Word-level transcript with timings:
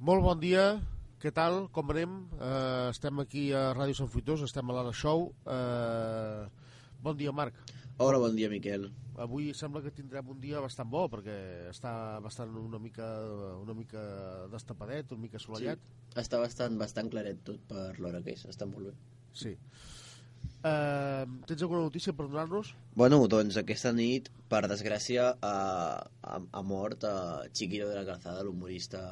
Molt 0.00 0.22
bon 0.24 0.38
dia, 0.40 0.78
què 1.20 1.28
tal, 1.36 1.66
com 1.76 1.90
anem? 1.92 2.12
Uh, 2.38 2.88
estem 2.88 3.18
aquí 3.20 3.50
a 3.52 3.66
Ràdio 3.76 3.98
Sant 3.98 4.08
Fruitós, 4.08 4.40
estem 4.46 4.70
a 4.70 4.76
l'Ara 4.78 4.94
Show. 4.96 5.26
Uh, 5.44 6.46
bon 7.04 7.18
dia, 7.18 7.34
Marc. 7.36 7.58
Hola, 8.00 8.16
bon 8.22 8.32
dia, 8.32 8.48
Miquel. 8.48 8.86
Avui 9.20 9.50
sembla 9.52 9.82
que 9.84 9.92
tindrem 9.92 10.30
un 10.32 10.38
dia 10.40 10.62
bastant 10.64 10.88
bo, 10.88 11.02
perquè 11.12 11.34
està 11.68 11.92
bastant 12.24 12.54
una 12.56 12.80
mica, 12.80 13.08
una 13.60 13.74
mica 13.76 14.04
destapadet, 14.54 15.12
una 15.12 15.26
mica 15.26 15.36
assolellat. 15.36 15.84
Sí, 15.84 16.16
està 16.24 16.40
bastant, 16.40 16.80
bastant 16.80 17.12
claret 17.12 17.44
tot 17.44 17.60
per 17.68 17.90
l'hora 18.00 18.22
que 18.24 18.32
és, 18.38 18.46
està 18.48 18.64
molt 18.70 18.88
bé. 18.88 18.94
Sí. 19.36 19.52
Uh, 20.64 21.28
tens 21.44 21.60
alguna 21.60 21.82
notícia 21.84 22.16
per 22.16 22.24
donar-nos? 22.30 22.72
Bueno, 22.96 23.20
doncs 23.28 23.60
aquesta 23.60 23.92
nit, 23.92 24.32
per 24.48 24.64
desgràcia, 24.64 25.34
ha, 25.44 25.54
ha, 26.00 26.40
ha 26.40 26.64
mort 26.64 27.04
a 27.04 27.14
Chiquito 27.52 27.92
de 27.92 28.00
la 28.00 28.08
Calzada, 28.08 28.48
l'humorista 28.48 29.04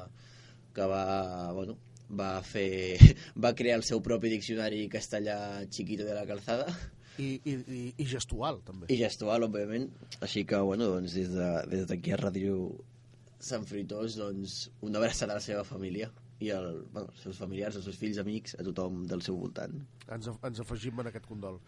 que 0.79 0.87
va, 0.91 1.05
bueno, 1.57 1.79
va 2.21 2.31
fer 2.47 2.99
va 3.45 3.55
crear 3.59 3.81
el 3.81 3.87
seu 3.87 4.03
propi 4.05 4.31
diccionari 4.33 4.87
castellà 4.93 5.39
Chiquito 5.69 6.07
de 6.07 6.15
la 6.17 6.27
Calzada 6.29 6.69
i, 7.19 7.33
i, 7.43 7.55
i, 7.55 7.83
i 7.99 8.07
gestual 8.07 8.63
també 8.67 8.87
i 8.95 9.01
gestual, 9.01 9.49
òbviament 9.49 9.91
així 10.23 10.47
que, 10.47 10.61
bueno, 10.71 10.93
doncs 10.95 11.19
des 11.19 11.35
d'aquí 11.35 11.75
de, 11.75 11.91
des 11.91 12.15
a 12.15 12.23
Ràdio 12.23 12.63
Sant 13.39 13.67
Fruitós 13.67 14.17
doncs, 14.19 14.65
una 14.83 14.99
abraçada 14.99 15.35
a 15.35 15.39
la 15.39 15.45
seva 15.45 15.63
família 15.67 16.11
i 16.43 16.51
el, 16.55 16.83
bueno, 16.95 17.11
els 17.13 17.23
seus 17.23 17.39
familiars, 17.39 17.79
els 17.79 17.87
seus 17.87 17.99
fills, 17.99 18.19
amics, 18.23 18.55
a 18.59 18.67
tothom 18.67 19.05
del 19.11 19.23
seu 19.27 19.39
voltant. 19.39 19.75
Ens, 20.15 20.29
ens 20.47 20.63
afegim 20.63 21.03
en 21.03 21.11
aquest 21.11 21.27
condol. 21.27 21.59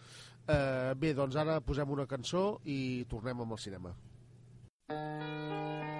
Uh, 0.47 0.95
bé, 0.99 1.13
doncs 1.15 1.39
ara 1.43 1.59
posem 1.63 1.91
una 1.95 2.07
cançó 2.11 2.45
i 2.67 3.07
tornem 3.11 3.43
amb 3.43 3.59
el 3.59 3.63
cinema. 3.67 3.95
bé, 4.91 6.00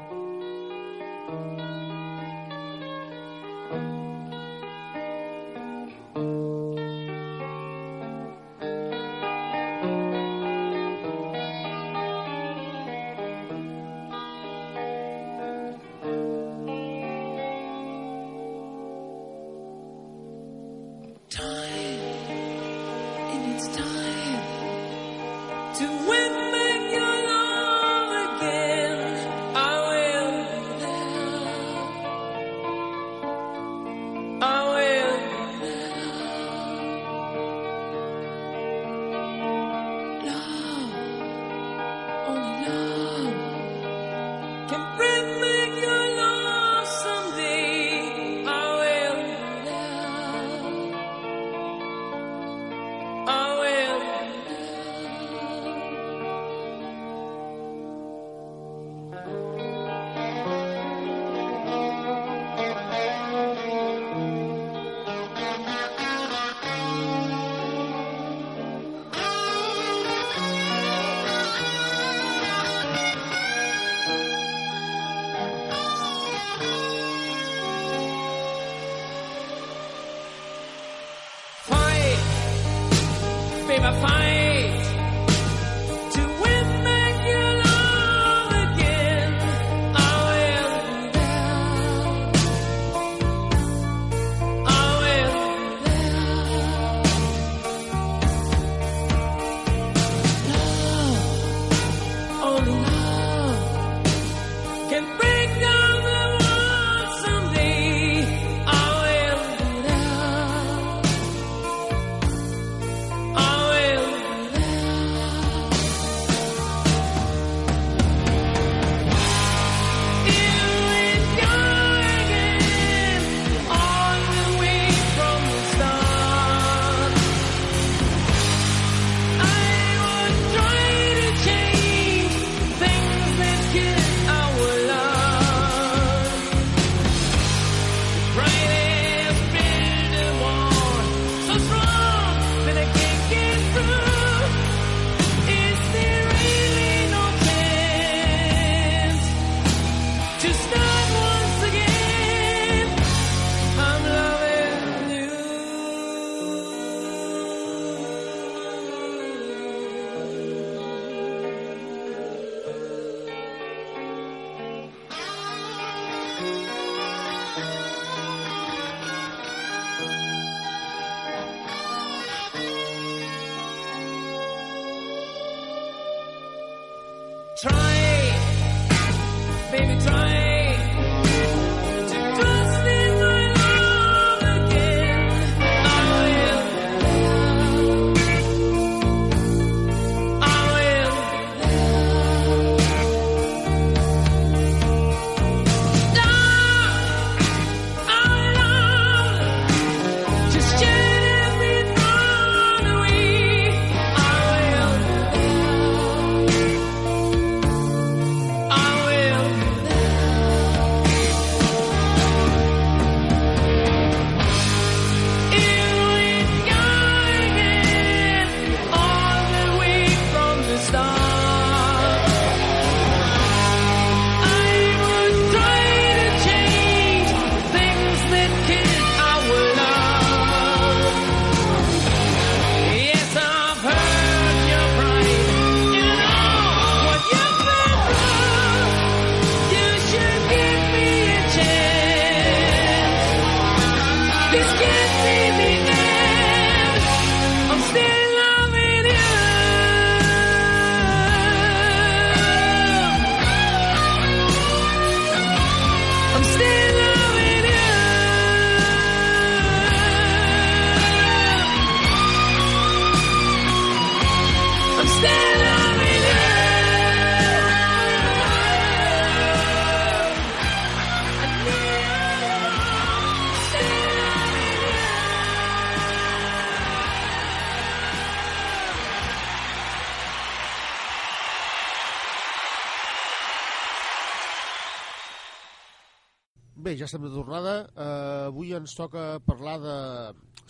ja 287.01 287.07
estem 287.09 287.23
de 287.25 287.33
tornada. 287.33 287.75
Uh, 287.97 288.51
avui 288.51 288.75
ens 288.77 288.93
toca 288.93 289.41
parlar 289.47 289.79
de... 289.81 289.97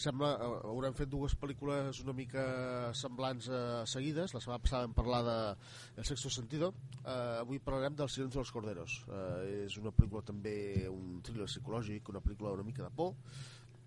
Sembla, 0.00 0.28
uh, 0.38 0.60
haurem 0.70 0.94
fet 0.96 1.10
dues 1.10 1.34
pel·lícules 1.36 1.98
una 2.04 2.14
mica 2.14 2.44
semblants 2.96 3.48
uh, 3.50 3.80
seguides. 3.90 4.30
La 4.36 4.42
setmana 4.42 4.62
passada 4.62 4.86
vam 4.86 4.94
parlar 4.94 5.20
de 5.26 5.34
El 5.98 6.06
sexto 6.06 6.30
sentido. 6.30 6.70
Uh, 7.00 7.40
avui 7.40 7.58
parlarem 7.58 7.98
del 7.98 8.12
Silencio 8.12 8.44
dels 8.44 8.52
Corderos. 8.54 9.00
Uh, 9.08 9.64
és 9.64 9.80
una 9.82 9.90
pel·lícula 9.96 10.22
també, 10.30 10.54
un 10.92 11.18
thriller 11.26 11.50
psicològic, 11.50 12.12
una 12.14 12.22
pel·lícula 12.22 12.54
una 12.54 12.68
mica 12.68 12.86
de 12.86 12.92
por. 12.94 13.16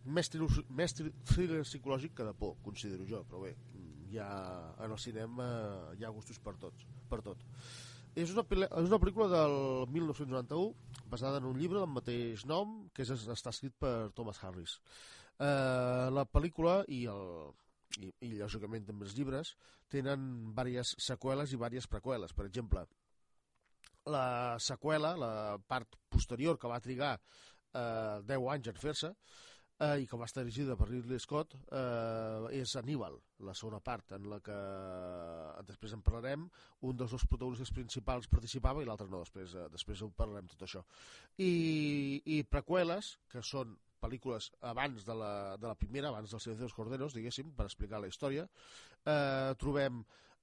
Més 0.04 0.28
thriller, 0.34 0.68
més 0.68 0.98
thriller 1.00 1.64
psicològic 1.64 2.18
que 2.20 2.28
de 2.28 2.36
por, 2.36 2.58
considero 2.66 3.08
jo, 3.08 3.24
però 3.30 3.46
bé, 3.46 3.56
ja 4.12 4.28
en 4.84 4.92
el 4.92 5.00
cinema 5.00 5.48
hi 5.96 6.04
ha 6.04 6.12
gustos 6.12 6.44
per 6.44 6.58
tots, 6.60 6.92
per 7.08 7.24
tot. 7.24 7.48
És 8.14 8.30
una, 8.30 8.44
és 8.46 8.90
una 8.92 9.00
pel·lícula 9.02 9.26
del 9.32 9.56
1991 9.90 11.08
basada 11.10 11.40
en 11.42 11.48
un 11.50 11.58
llibre 11.58 11.80
del 11.82 11.90
mateix 11.90 12.46
nom 12.46 12.84
que 12.94 13.02
és, 13.06 13.12
està 13.34 13.50
escrit 13.50 13.74
per 13.82 14.12
Thomas 14.14 14.42
Harris. 14.46 14.76
Eh, 15.42 16.10
la 16.14 16.26
pel·lícula 16.30 16.84
i, 16.94 17.04
el, 17.10 17.24
i, 17.98 18.12
i 18.28 18.36
lògicament 18.38 18.86
també 18.86 19.08
els 19.08 19.16
llibres 19.18 19.56
tenen 19.94 20.28
diverses 20.52 20.94
seqüeles 21.02 21.50
i 21.50 21.58
diverses 21.58 21.90
preqüeles. 21.90 22.36
Per 22.38 22.46
exemple, 22.46 22.86
la 24.14 24.60
seqüela, 24.62 25.16
la 25.18 25.34
part 25.68 25.98
posterior 26.14 26.62
que 26.62 26.70
va 26.70 26.82
trigar 26.86 27.16
eh, 27.18 28.22
10 28.30 28.50
anys 28.58 28.70
en 28.70 28.82
fer-se, 28.86 29.14
eh, 29.84 30.04
i 30.04 30.08
que 30.08 30.18
va 30.20 30.28
estar 30.30 30.44
dirigida 30.44 30.78
per 30.80 30.88
Ridley 30.90 31.22
Scott 31.22 31.56
eh, 31.60 32.60
és 32.60 32.76
Aníbal, 32.80 33.18
la 33.48 33.56
segona 33.58 33.82
part 33.84 34.16
en 34.18 34.28
la 34.32 34.40
que 34.44 34.56
eh, 34.56 35.64
després 35.68 35.96
en 35.98 36.04
parlarem 36.06 36.46
un 36.88 37.00
dels 37.00 37.14
dos 37.16 37.26
protagonistes 37.30 37.74
principals 37.76 38.30
participava 38.32 38.84
i 38.84 38.90
l'altre 38.90 39.10
no, 39.12 39.24
després, 39.24 39.56
eh, 39.58 39.68
després 39.74 40.04
ho 40.04 40.12
parlarem 40.16 40.50
tot 40.52 40.66
això 40.68 40.84
i, 41.38 42.22
i 42.38 42.44
preqüeles 42.48 43.18
que 43.32 43.44
són 43.46 43.76
pel·lícules 44.04 44.50
abans 44.68 45.06
de 45.08 45.16
la, 45.16 45.34
de 45.60 45.70
la 45.70 45.78
primera, 45.80 46.10
abans 46.10 46.34
del 46.34 46.42
Silencio 46.44 46.66
dels 46.66 46.76
Corderos, 46.76 47.14
diguéssim, 47.16 47.54
per 47.56 47.70
explicar 47.70 48.02
la 48.04 48.10
història, 48.12 48.44
eh, 49.08 49.54
trobem 49.62 50.02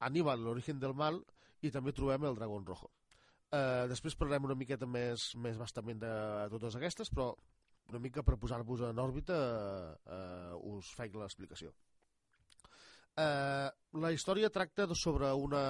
Aníbal, 0.09 0.41
l'origen 0.41 0.81
del 0.81 0.97
mal, 0.97 1.21
i 1.61 1.69
també 1.69 1.93
trobem 1.93 2.25
el 2.25 2.39
Dragón 2.39 2.65
Rojo. 2.65 2.89
Eh, 3.53 3.85
després 3.91 4.17
parlarem 4.17 4.49
una 4.49 4.57
miqueta 4.57 4.89
més, 4.89 5.35
més 5.37 5.61
bastament 5.61 6.01
de 6.01 6.13
totes 6.55 6.79
aquestes, 6.79 7.13
però 7.13 7.35
una 7.91 8.01
mica 8.03 8.23
per 8.27 8.39
posar-vos 8.41 8.87
en 8.89 8.99
òrbita 9.03 9.39
eh, 10.07 10.59
us 10.73 10.91
faig 10.97 11.17
l'explicació. 11.19 11.73
Eh, 13.19 13.69
la 14.01 14.13
història 14.15 14.51
tracta 14.55 14.87
sobre 14.95 15.33
una, 15.35 15.63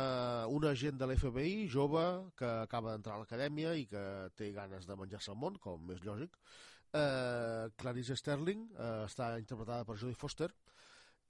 una 0.52 0.72
agent 0.74 0.98
de 1.00 1.08
l'FBI 1.08 1.68
jove 1.72 2.02
que 2.36 2.50
acaba 2.66 2.92
d'entrar 2.92 3.16
a 3.16 3.22
l'acadèmia 3.22 3.72
i 3.80 3.86
que 3.90 4.02
té 4.36 4.52
ganes 4.56 4.86
de 4.86 4.96
menjar-se 4.96 5.32
el 5.32 5.40
món, 5.40 5.56
com 5.62 5.90
és 5.94 6.04
lògic. 6.04 6.36
Eh, 6.92 7.70
Clarice 7.80 8.18
Sterling 8.18 8.68
eh, 8.74 8.92
està 9.06 9.32
interpretada 9.38 9.86
per 9.88 9.96
Jodie 9.96 10.18
Foster 10.18 10.50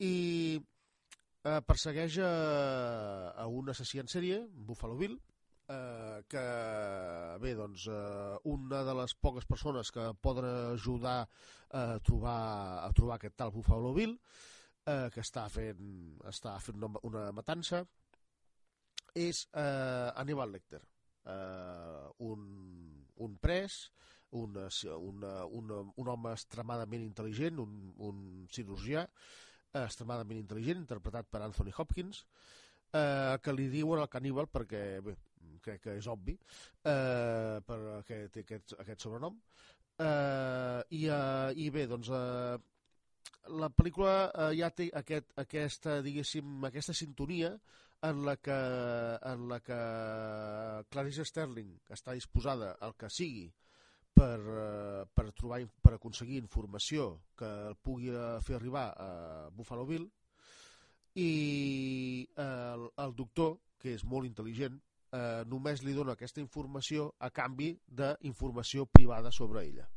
i 0.00 0.14
eh, 0.58 1.60
persegueix 1.68 2.18
a, 2.24 2.32
a 3.36 3.46
un 3.46 3.70
assassí 3.70 4.00
en 4.02 4.10
sèrie, 4.10 4.40
Buffalo 4.50 4.96
Bill, 5.00 5.18
eh, 5.70 6.22
que 6.28 6.44
bé, 7.42 7.54
doncs, 7.54 7.86
eh, 7.88 8.36
una 8.50 8.82
de 8.86 8.94
les 9.00 9.14
poques 9.14 9.46
persones 9.46 9.90
que 9.94 10.10
poden 10.20 10.48
ajudar 10.74 11.22
a 11.70 11.84
trobar, 12.04 12.84
a 12.84 12.90
trobar 12.96 13.18
aquest 13.18 13.36
tal 13.38 13.52
Buffalo 13.54 13.94
Bill, 13.94 14.16
eh, 14.86 15.08
que 15.14 15.22
està 15.22 15.46
fent, 15.52 16.16
està 16.30 16.56
fent 16.62 16.80
una, 16.80 17.02
una 17.06 17.26
matança, 17.36 17.84
és 19.14 19.46
eh, 19.54 20.08
Aníbal 20.22 20.52
Lecter, 20.54 20.82
eh, 21.26 22.06
un, 22.26 22.46
un 23.16 23.36
pres, 23.42 23.82
una, 24.30 24.68
una, 24.96 25.32
una, 25.46 25.80
un 25.96 26.10
home 26.12 26.34
extremadament 26.34 27.02
intel·ligent, 27.02 27.58
un, 27.62 27.94
un 28.06 28.46
cirurgià, 28.50 29.06
eh, 29.72 29.84
extremadament 29.84 30.42
intel·ligent, 30.42 30.82
interpretat 30.82 31.30
per 31.30 31.42
Anthony 31.46 31.74
Hopkins, 31.76 32.24
eh, 32.94 33.38
que 33.42 33.54
li 33.54 33.68
diuen 33.72 34.02
el 34.02 34.10
caníbal 34.12 34.50
perquè 34.50 34.84
bé, 35.04 35.16
crec 35.64 35.84
que 35.84 35.96
és 36.00 36.08
obvi, 36.10 36.36
eh, 36.84 37.60
perquè 37.66 38.22
té 38.32 38.44
aquest, 38.46 38.74
aquest 38.82 39.06
sobrenom. 39.06 39.38
Eh, 40.00 40.80
i, 40.96 41.06
eh, 41.06 41.52
I 41.60 41.70
bé, 41.74 41.86
doncs, 41.90 42.08
eh, 42.08 42.58
la 43.60 43.70
pel·lícula 43.74 44.14
eh, 44.28 44.50
ja 44.58 44.70
té 44.72 44.88
aquest, 44.96 45.32
aquesta, 45.42 46.00
diguéssim, 46.04 46.64
aquesta 46.68 46.96
sintonia 46.96 47.52
en 48.08 48.22
la 48.24 48.36
que, 48.40 48.58
en 49.28 49.48
la 49.48 49.60
que 49.60 49.80
Clarice 50.92 51.26
Sterling 51.28 51.74
està 51.92 52.14
disposada 52.16 52.72
al 52.80 52.94
que 52.96 53.10
sigui 53.12 53.50
per, 54.16 54.38
eh, 54.40 55.02
per, 55.14 55.26
trobar, 55.36 55.60
per 55.82 55.96
aconseguir 55.96 56.40
informació 56.40 57.10
que 57.36 57.50
pugui 57.84 58.12
fer 58.46 58.56
arribar 58.56 58.86
a 58.96 59.10
Buffalo 59.52 59.84
Bill 59.88 60.08
i 61.14 61.30
eh, 62.36 62.44
el, 62.44 62.88
el 63.04 63.16
doctor, 63.18 63.58
que 63.80 63.96
és 63.96 64.04
molt 64.04 64.28
intel·ligent, 64.28 64.78
eh, 65.12 65.42
només 65.46 65.84
li 65.86 65.94
dona 65.96 66.16
aquesta 66.16 66.42
informació 66.42 67.10
a 67.18 67.30
canvi 67.34 67.72
d'informació 67.86 68.86
privada 68.86 69.32
sobre 69.34 69.64
ella. 69.66 69.88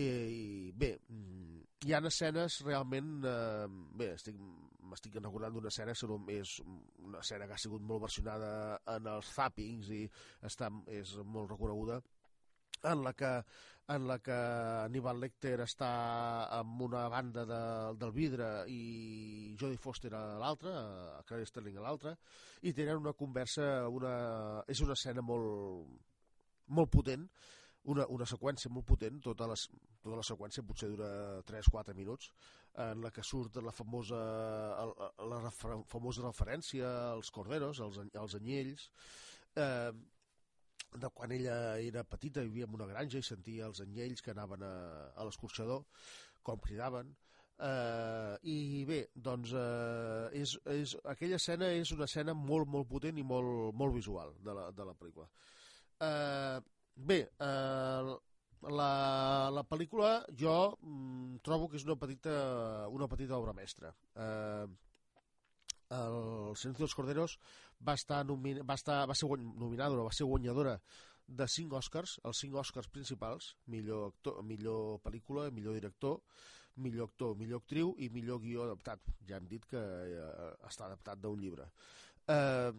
I 0.00 0.70
bé, 0.72 0.94
mm, 1.08 1.58
hi 1.84 1.92
ha 1.92 2.00
escenes 2.08 2.60
realment... 2.64 3.18
Eh, 3.26 3.66
bé, 4.00 4.12
estic, 4.16 4.38
m'estic 4.90 5.18
recordant 5.20 5.52
d'una 5.54 5.68
escena 5.68 5.92
que 5.92 6.38
és 6.38 6.54
una 6.64 7.20
escena 7.20 7.46
que 7.46 7.54
ha 7.54 7.60
sigut 7.60 7.82
molt 7.82 8.06
versionada 8.06 8.80
en 8.94 9.06
els 9.06 9.34
zappings 9.34 9.90
i 9.94 10.06
està, 10.42 10.70
és 10.88 11.14
molt 11.24 11.52
reconeguda 11.52 12.00
en 12.90 13.04
la 13.04 13.12
que 13.12 13.30
en 13.90 14.06
la 14.06 14.18
que 14.22 14.34
Aníbal 14.86 15.18
Lecter 15.18 15.56
està 15.64 15.90
amb 16.60 16.82
una 16.86 17.06
banda 17.10 17.42
de, 17.48 17.62
del 17.98 18.12
vidre 18.14 18.50
i 18.70 19.54
Jodie 19.58 19.80
Foster 19.82 20.12
a 20.14 20.20
l'altra, 20.38 20.74
Claire 21.26 21.48
Sterling 21.48 21.80
a 21.80 21.86
l'altra, 21.86 22.14
i 22.62 22.74
tenen 22.76 23.00
una 23.02 23.16
conversa, 23.18 23.88
una, 23.90 24.12
és 24.70 24.82
una 24.84 24.94
escena 24.98 25.24
molt, 25.26 25.90
molt 26.76 26.92
potent, 26.94 27.26
una, 27.90 28.06
una 28.14 28.28
seqüència 28.28 28.70
molt 28.70 28.86
potent, 28.86 29.18
tota 29.24 29.48
la, 29.50 29.56
tota 30.04 30.20
la 30.20 30.26
seqüència 30.26 30.64
potser 30.68 30.92
dura 30.92 31.10
3-4 31.48 31.96
minuts, 31.96 32.30
en 32.86 33.02
la 33.02 33.10
que 33.10 33.24
surt 33.26 33.58
la 33.64 33.74
famosa, 33.74 34.20
la, 34.92 35.10
la 35.32 35.42
refer, 35.48 35.80
famosa 35.90 36.28
referència 36.28 36.94
als 37.16 37.32
corderos, 37.34 37.82
als, 37.82 37.98
als 38.14 38.38
anyells, 38.38 38.86
eh, 39.56 39.90
de 40.96 41.10
quan 41.14 41.32
ella 41.32 41.78
era 41.78 42.04
petita, 42.04 42.42
vivia 42.42 42.66
en 42.66 42.74
una 42.74 42.88
granja 42.90 43.20
i 43.20 43.26
sentia 43.26 43.66
els 43.70 43.82
anyells 43.84 44.22
que 44.22 44.32
anaven 44.34 44.64
a, 44.66 44.74
a 45.14 45.26
l'escorxador, 45.26 45.84
com 46.42 46.58
cridaven. 46.62 47.12
Uh, 47.60 48.38
I 48.48 48.84
bé, 48.88 49.02
doncs 49.12 49.52
uh, 49.52 50.30
és, 50.32 50.54
és, 50.72 50.94
aquella 51.12 51.36
escena 51.36 51.68
és 51.76 51.92
una 51.92 52.06
escena 52.08 52.32
molt, 52.32 52.70
molt 52.72 52.88
potent 52.88 53.18
i 53.20 53.24
molt, 53.26 53.74
molt 53.76 53.92
visual 53.92 54.32
de 54.40 54.54
la, 54.56 54.70
de 54.72 54.86
la 54.88 54.94
pel·lícula. 54.96 55.28
Uh, 56.00 56.56
bé, 56.96 57.20
uh, 57.44 58.14
la, 58.72 58.92
la 59.52 59.64
pel·lícula 59.68 60.14
jo 60.36 60.54
mm, 60.80 61.42
trobo 61.44 61.68
que 61.68 61.76
és 61.76 61.84
una 61.84 61.98
petita, 62.00 62.32
una 62.88 63.08
petita 63.12 63.36
obra 63.36 63.52
mestra. 63.56 63.92
Uh, 64.16 64.64
el 65.90 66.56
Silencio 66.56 66.84
dels 66.84 66.94
Corderos 66.94 67.36
va, 67.86 67.94
estar 67.94 68.22
va, 68.26 68.74
estar, 68.76 69.02
va 69.10 69.16
ser 69.18 69.28
nominada, 69.28 70.02
va 70.02 70.12
ser 70.14 70.28
guanyadora 70.28 70.78
de 71.26 71.46
5 71.46 71.76
Oscars, 71.78 72.18
els 72.26 72.42
5 72.42 72.58
Oscars 72.58 72.88
principals, 72.90 73.54
millor, 73.70 74.10
actor, 74.10 74.42
millor 74.42 74.98
pel·lícula, 75.04 75.48
millor 75.54 75.78
director, 75.78 76.18
millor 76.82 77.10
actor, 77.10 77.36
millor 77.38 77.62
actriu 77.62 77.94
i 77.98 78.10
millor 78.10 78.40
guió 78.42 78.64
adaptat. 78.66 79.12
Ja 79.28 79.38
hem 79.38 79.46
dit 79.50 79.66
que 79.70 79.80
eh, 79.80 80.50
està 80.66 80.88
adaptat 80.88 81.22
d'un 81.22 81.38
llibre. 81.40 81.68
Eh, 82.26 82.72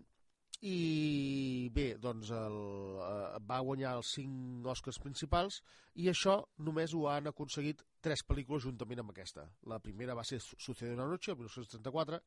i 0.61 1.69
bé, 1.73 1.95
doncs 1.97 2.29
el, 2.37 2.57
eh, 3.01 3.37
va 3.49 3.61
guanyar 3.65 3.95
els 3.97 4.11
cinc 4.13 4.67
Oscars 4.69 4.99
principals 5.01 5.61
i 5.97 6.05
això 6.11 6.35
només 6.61 6.93
ho 6.93 7.07
han 7.09 7.29
aconseguit 7.31 7.81
tres 8.01 8.21
pel·lícules 8.27 8.67
juntament 8.67 9.01
amb 9.01 9.09
aquesta. 9.09 9.47
La 9.65 9.79
primera 9.81 10.13
va 10.17 10.23
ser 10.23 10.37
Sucede 10.41 10.93
una 10.93 11.07
noche, 11.09 11.31
el 11.31 11.39
1934, 11.39 12.19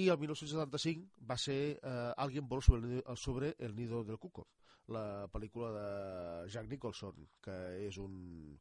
i 0.00 0.06
el 0.08 0.18
1975 0.22 1.26
va 1.28 1.36
ser 1.36 1.58
eh, 1.76 2.12
Alguien 2.16 2.48
voló 2.48 2.64
sobre 2.64 3.02
el, 3.02 3.16
sobre 3.16 3.54
el 3.58 3.76
nido 3.76 4.02
del 4.04 4.18
cuco, 4.18 4.46
la 4.88 5.28
pel·lícula 5.28 5.72
de 5.74 5.90
Jack 6.48 6.70
Nicholson, 6.70 7.28
que 7.44 7.56
és 7.84 7.98
un, 8.00 8.56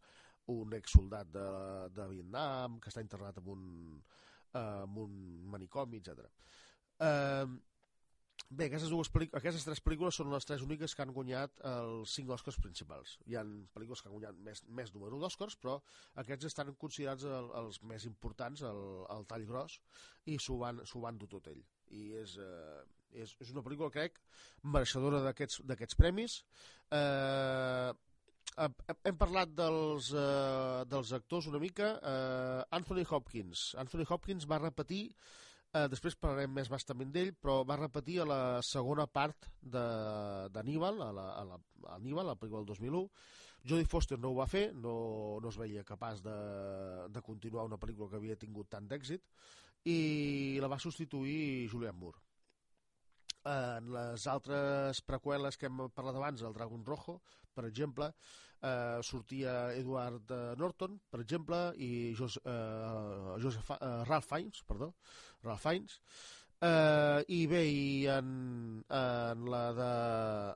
un 0.51 0.75
exsoldat 0.75 1.31
de, 1.31 1.45
de 1.95 2.10
Vietnam, 2.12 2.81
que 2.84 2.91
està 2.91 3.03
internat 3.05 3.39
en 3.39 3.48
un, 3.55 3.63
eh, 4.51 4.60
en 4.60 5.00
un 5.05 5.15
manicomi, 5.55 6.03
etc. 6.03 6.27
Eh, 7.00 7.48
Bé, 8.49 8.67
aquestes, 8.67 8.91
dues 8.93 9.09
aquestes 9.33 9.63
tres 9.65 9.81
pel·lícules 9.81 10.17
són 10.19 10.29
les 10.29 10.45
tres 10.45 10.61
úniques 10.61 10.93
que 10.93 11.01
han 11.01 11.13
guanyat 11.15 11.61
els 11.65 12.11
cinc 12.13 12.29
Oscars 12.35 12.59
principals. 12.61 13.15
Hi 13.25 13.39
han 13.39 13.53
pel·lícules 13.73 14.03
que 14.03 14.09
han 14.09 14.13
guanyat 14.13 14.37
més, 14.45 14.61
més 14.79 14.93
número 14.93 15.17
d'Oscars, 15.19 15.57
però 15.57 15.79
aquests 16.21 16.51
estan 16.51 16.69
considerats 16.77 17.25
el, 17.25 17.49
els 17.61 17.81
més 17.81 18.05
importants, 18.05 18.61
el, 18.69 18.83
el 19.15 19.25
tall 19.31 19.47
gros, 19.49 19.79
i 20.29 20.37
s'ho 20.37 20.59
van, 20.61 20.83
van 21.07 21.17
dur 21.17 21.31
tot 21.31 21.49
ell. 21.49 21.63
I 21.89 22.05
és, 22.21 22.35
eh, 22.37 22.83
és, 23.25 23.33
és 23.41 23.53
una 23.55 23.65
pel·lícula, 23.65 23.89
crec, 23.93 24.21
mereixedora 24.61 25.23
d'aquests 25.25 25.97
premis. 25.97 26.43
Eh, 26.93 27.93
hem 28.55 29.17
parlat 29.19 29.51
dels, 29.51 30.11
uh, 30.15 30.85
dels 30.87 31.11
actors 31.17 31.49
una 31.51 31.59
mica. 31.59 31.89
Uh, 31.99 32.61
Anthony 32.77 33.03
Hopkins. 33.09 33.73
Anthony 33.81 34.05
Hopkins 34.07 34.47
va 34.47 34.61
repetir 34.61 35.09
Eh, 35.75 35.88
després 35.91 36.15
parlarem 36.15 36.53
més 36.55 36.70
bastament 36.72 37.10
d'ell, 37.12 37.34
però 37.36 37.58
va 37.67 37.75
repetir 37.79 38.22
a 38.22 38.27
la 38.29 38.41
segona 38.63 39.08
part 39.12 39.50
d'Aníbal, 39.60 41.01
a, 41.03 41.10
la, 41.17 41.25
a, 41.41 41.44
la, 41.50 41.58
a 41.89 41.98
Aníbal, 41.98 42.29
la 42.32 42.38
pel·lícula 42.39 42.63
del 42.63 42.70
2001. 42.72 43.01
Jodie 43.65 43.89
Foster 43.89 44.20
no 44.22 44.32
ho 44.32 44.38
va 44.38 44.48
fer, 44.48 44.70
no, 44.77 44.96
no 45.41 45.51
es 45.51 45.58
veia 45.60 45.84
capaç 45.84 46.22
de, 46.24 46.36
de 47.12 47.24
continuar 47.25 47.65
una 47.67 47.79
pel·lícula 47.82 48.08
que 48.12 48.22
havia 48.22 48.39
tingut 48.39 48.70
tant 48.72 48.88
d'èxit, 48.88 49.25
i 49.91 49.98
la 50.63 50.70
va 50.72 50.79
substituir 50.79 51.67
Julianne 51.72 52.00
Moore. 52.00 52.25
En 53.45 53.91
les 53.93 54.27
altres 54.31 55.01
preqüeles 55.05 55.57
que 55.57 55.69
hem 55.69 55.83
parlat 55.93 56.17
abans, 56.17 56.41
el 56.41 56.55
Dragon 56.55 56.85
Rojo, 56.85 57.19
per 57.53 57.67
exemple, 57.69 58.11
eh, 58.61 59.01
sortia 59.05 59.73
Edward 59.73 60.31
eh, 60.33 60.55
Norton, 60.57 60.97
per 61.09 61.21
exemple, 61.21 61.59
i 61.77 62.15
Jos, 62.17 62.39
eh, 62.43 63.35
Joseph, 63.43 63.75
eh, 63.77 63.93
Ralph 64.09 64.31
Fiennes, 64.31 64.63
perdó, 64.65 64.93
Ralph 65.43 65.61
Fiennes, 65.67 66.01
Eh, 66.65 67.23
I 67.35 67.41
bé, 67.51 67.61
i 67.67 68.05
en, 68.07 68.27
en 68.87 69.41
la 69.51 69.63
de, 69.75 69.89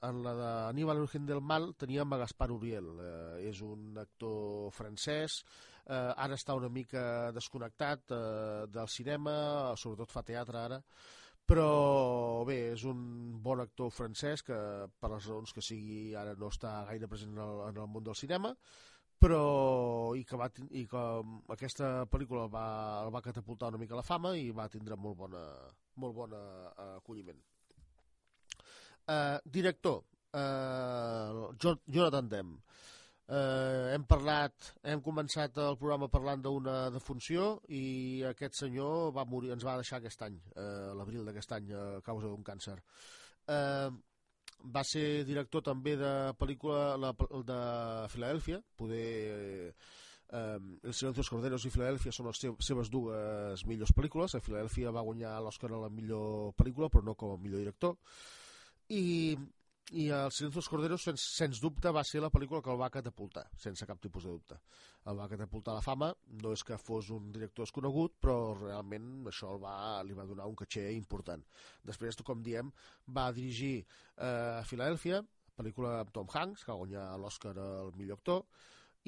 en 0.08 0.22
la 0.24 0.34
de 0.38 0.52
Aníbal 0.70 1.02
Urgen 1.04 1.26
del 1.28 1.42
Mal 1.42 1.74
teníem 1.76 2.14
a 2.16 2.22
Gaspar 2.22 2.50
Uriel. 2.56 2.88
Eh, 3.04 3.50
és 3.52 3.60
un 3.62 4.00
actor 4.00 4.72
francès, 4.72 5.42
eh, 5.86 6.14
ara 6.16 6.38
està 6.40 6.56
una 6.56 6.72
mica 6.72 7.04
desconnectat 7.36 8.16
eh, 8.16 8.68
del 8.72 8.88
cinema, 8.88 9.36
sobretot 9.76 10.16
fa 10.16 10.24
teatre 10.24 10.62
ara, 10.64 10.80
però 11.50 12.44
bé, 12.46 12.60
és 12.76 12.84
un 12.86 13.00
bon 13.42 13.64
actor 13.64 13.90
francès 13.90 14.44
que 14.46 14.58
per 15.02 15.10
les 15.16 15.26
raons 15.32 15.56
que 15.56 15.64
sigui 15.66 16.14
ara 16.20 16.36
no 16.38 16.52
està 16.54 16.84
gaire 16.92 17.10
present 17.10 17.34
en 17.34 17.42
el, 17.42 17.64
en 17.72 17.82
el 17.82 17.90
món 17.90 18.06
del 18.06 18.18
cinema 18.20 18.54
però 19.20 20.14
i 20.16 20.24
que, 20.24 20.38
va, 20.40 20.48
i 20.72 20.86
que 20.88 21.02
aquesta 21.56 21.90
pel·lícula 22.12 22.46
el 22.46 22.54
va, 22.54 22.68
el 23.04 23.12
va 23.12 23.24
catapultar 23.26 23.74
una 23.74 23.82
mica 23.82 23.98
la 23.98 24.06
fama 24.06 24.32
i 24.40 24.48
va 24.56 24.70
tindre 24.72 24.96
molt 24.96 25.18
bona, 25.20 25.42
molt 26.00 26.16
bona 26.16 26.40
uh, 26.70 26.94
acolliment. 27.02 27.42
Uh, 29.10 29.36
director 29.44 30.04
uh, 30.38 31.50
Jonathan 31.60 32.30
Demme 32.32 32.69
Eh, 33.30 33.94
hem 33.94 34.06
parlat, 34.10 34.72
hem 34.90 35.04
començat 35.06 35.58
el 35.62 35.76
programa 35.78 36.08
parlant 36.10 36.42
d'una 36.42 36.78
defunció 36.90 37.60
i 37.70 38.24
aquest 38.26 38.58
senyor 38.58 39.12
va 39.14 39.26
morir, 39.30 39.52
ens 39.54 39.66
va 39.68 39.76
deixar 39.78 40.00
aquest 40.00 40.24
any, 40.26 40.40
eh, 40.56 40.90
l'abril 40.98 41.28
d'aquest 41.28 41.54
any, 41.60 41.68
a 41.78 41.84
causa 42.02 42.26
d'un 42.32 42.42
càncer. 42.48 42.80
Eh, 43.54 43.90
va 44.76 44.84
ser 44.84 45.24
director 45.30 45.62
també 45.62 45.94
de 46.00 46.14
pel·lícula 46.42 46.98
la, 46.98 47.14
de 47.54 47.60
Filadèlfia, 48.16 48.64
poder... 48.76 49.08
Eh, 50.30 50.58
El 50.86 50.94
Senyor 50.94 51.16
dels 51.18 51.30
Corderos 51.30 51.64
i 51.66 51.72
Filadèlfia 51.74 52.12
són 52.14 52.28
les 52.30 52.42
seves 52.66 52.90
dues 52.94 53.64
millors 53.66 53.94
pel·lícules. 53.98 54.36
A 54.38 54.42
Filadèlfia 54.46 54.92
va 54.94 55.02
guanyar 55.02 55.32
l'Oscar 55.42 55.72
a 55.74 55.80
la 55.86 55.90
millor 55.90 56.52
pel·lícula, 56.54 56.90
però 56.94 57.02
no 57.02 57.16
com 57.18 57.34
a 57.34 57.40
millor 57.42 57.64
director. 57.64 57.96
I 58.94 59.34
i 59.92 60.10
El 60.14 60.32
silenci 60.34 60.60
dels 60.60 60.70
corderos, 60.70 61.04
sens, 61.08 61.24
sens 61.40 61.60
dubte, 61.64 61.92
va 61.96 62.04
ser 62.06 62.22
la 62.22 62.30
pel·lícula 62.34 62.62
que 62.62 62.72
el 62.74 62.80
va 62.80 62.92
catapultar, 62.94 63.46
sense 63.58 63.88
cap 63.90 64.00
tipus 64.02 64.28
de 64.28 64.34
dubte. 64.34 64.58
El 65.10 65.18
va 65.18 65.30
catapultar 65.32 65.74
a 65.74 65.80
la 65.80 65.86
fama, 65.86 66.12
no 66.44 66.54
és 66.54 66.64
que 66.68 66.78
fos 66.78 67.10
un 67.16 67.32
director 67.34 67.66
desconegut, 67.66 68.18
però 68.22 68.54
realment 68.60 69.28
això 69.32 69.54
el 69.56 69.62
va, 69.64 69.76
li 70.06 70.18
va 70.18 70.28
donar 70.30 70.48
un 70.50 70.58
caché 70.60 70.90
important. 70.94 71.46
Després, 71.90 72.20
com 72.26 72.44
diem, 72.46 72.72
va 73.16 73.30
dirigir 73.34 73.76
eh, 73.82 74.62
Filadèlfia, 74.70 75.24
pel·lícula 75.60 76.00
amb 76.04 76.14
Tom 76.16 76.30
Hanks, 76.30 76.66
que 76.66 76.72
va 76.72 76.82
guanyar 76.84 77.08
l'Oscar 77.20 77.56
al 77.58 77.96
millor 77.98 78.22
actor, 78.22 78.46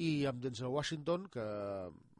i 0.02 0.10
amb 0.26 0.42
Denzel 0.42 0.72
Washington, 0.72 1.26
que 1.32 1.44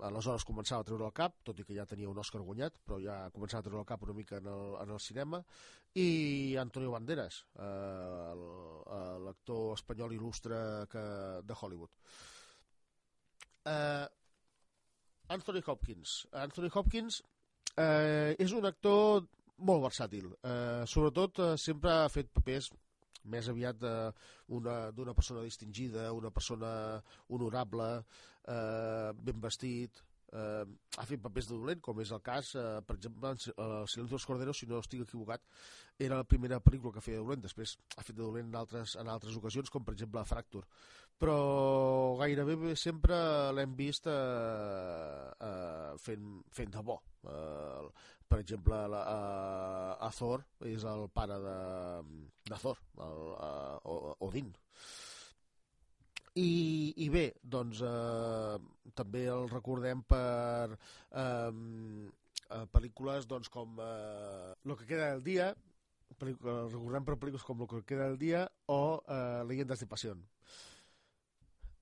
aleshores 0.07 0.47
començava 0.47 0.85
a 0.85 0.87
treure 0.87 1.07
el 1.09 1.15
cap, 1.17 1.39
tot 1.47 1.59
i 1.59 1.67
que 1.67 1.77
ja 1.77 1.87
tenia 1.89 2.11
un 2.11 2.21
Oscar 2.23 2.43
guanyat, 2.45 2.79
però 2.87 2.99
ja 3.03 3.17
començava 3.35 3.63
a 3.63 3.67
treure 3.67 3.83
el 3.83 3.89
cap 3.89 4.03
una 4.07 4.17
mica 4.17 4.39
en 4.39 4.49
el, 4.53 4.65
en 4.83 4.95
el 4.95 5.01
cinema, 5.03 5.43
i 5.99 6.09
Antonio 6.61 6.93
Banderas, 6.95 7.43
eh, 7.59 7.67
eh 7.67 9.19
l'actor 9.27 9.75
espanyol 9.75 10.15
il·lustre 10.17 10.59
que, 10.93 11.05
de 11.49 11.59
Hollywood. 11.61 11.91
Eh, 13.65 14.07
Anthony 15.29 15.63
Hopkins. 15.67 16.27
Anthony 16.33 16.71
Hopkins 16.75 17.23
eh, 17.77 18.35
és 18.39 18.53
un 18.53 18.67
actor 18.69 19.27
molt 19.69 19.85
versàtil. 19.87 20.33
Eh, 20.43 20.83
sobretot 20.89 21.43
eh, 21.45 21.53
sempre 21.61 21.93
ha 21.93 22.09
fet 22.13 22.31
papers 22.35 22.71
més 23.25 23.49
aviat 23.49 23.79
d'una 23.79 25.15
persona 25.15 25.43
distingida, 25.47 26.13
una 26.13 26.31
persona 26.31 26.73
honorable, 27.29 27.91
eh, 28.49 29.13
ben 29.15 29.41
vestit, 29.41 30.03
eh, 30.33 30.65
ha 30.99 31.07
fet 31.07 31.23
papers 31.23 31.49
de 31.51 31.59
dolent, 31.59 31.81
com 31.85 32.01
és 32.01 32.13
el 32.15 32.23
cas, 32.25 32.55
eh, 32.57 32.81
per 32.87 32.97
exemple, 32.97 33.31
en 33.31 33.39
El 33.67 33.89
silenci 33.89 34.11
dels 34.15 34.27
corderos, 34.27 34.59
si 34.59 34.67
no 34.67 34.81
estic 34.81 35.05
equivocat, 35.05 35.43
era 35.99 36.17
la 36.17 36.25
primera 36.25 36.61
pel·lícula 36.61 36.95
que 36.95 37.05
feia 37.05 37.19
de 37.19 37.25
dolent, 37.25 37.43
després 37.45 37.77
ha 37.97 38.03
fet 38.03 38.17
de 38.17 38.23
dolent 38.23 38.49
en 38.49 38.59
altres, 38.63 38.97
en 38.97 39.09
altres 39.09 39.37
ocasions, 39.37 39.71
com 39.71 39.85
per 39.85 39.95
exemple 39.95 40.21
a 40.21 40.25
Fracture. 40.25 40.67
Però 41.21 42.17
gairebé 42.19 42.75
sempre 42.77 43.17
l'hem 43.55 43.77
vist 43.79 44.09
eh, 44.11 45.29
eh, 45.49 45.93
fent, 46.03 46.33
fent 46.51 46.73
de 46.75 46.83
bo. 46.83 46.99
Eh, 47.23 47.91
per 48.33 48.41
exemple, 48.41 48.79
la, 48.89 49.03
a 50.01 50.11
Thor 50.17 50.43
és 50.65 50.85
el 50.89 51.07
pare 51.13 51.37
de, 51.43 51.57
el, 52.49 53.25
a, 53.37 53.51
Odin. 54.25 54.49
I, 56.41 56.49
i 57.05 57.09
bé, 57.13 57.27
doncs 57.45 57.83
eh, 57.85 58.57
també 58.97 59.27
el 59.29 59.51
recordem 59.53 60.01
per 60.09 60.73
eh, 60.73 61.53
pel·lícules 62.73 63.29
doncs, 63.29 63.53
com 63.53 63.77
eh, 63.85 64.55
Lo 64.65 64.77
que 64.81 64.89
queda 64.89 65.11
del 65.13 65.23
dia, 65.27 65.53
recordem 66.23 67.05
per 67.05 67.19
pel·lícules 67.21 67.45
com 67.45 67.61
Lo 67.61 67.69
que 67.69 67.85
queda 67.85 68.09
del 68.09 68.19
dia 68.21 68.47
o 68.73 69.03
eh, 69.05 69.43
Leyendas 69.49 69.85
de 69.85 69.91
Pasión. 69.93 70.25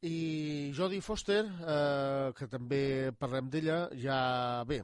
I 0.02 0.72
Jodie 0.72 1.02
Foster, 1.04 1.42
eh, 1.44 2.32
que 2.32 2.46
també 2.48 3.12
parlem 3.20 3.50
d'ella, 3.52 3.82
ja 4.00 4.64
bé, 4.64 4.78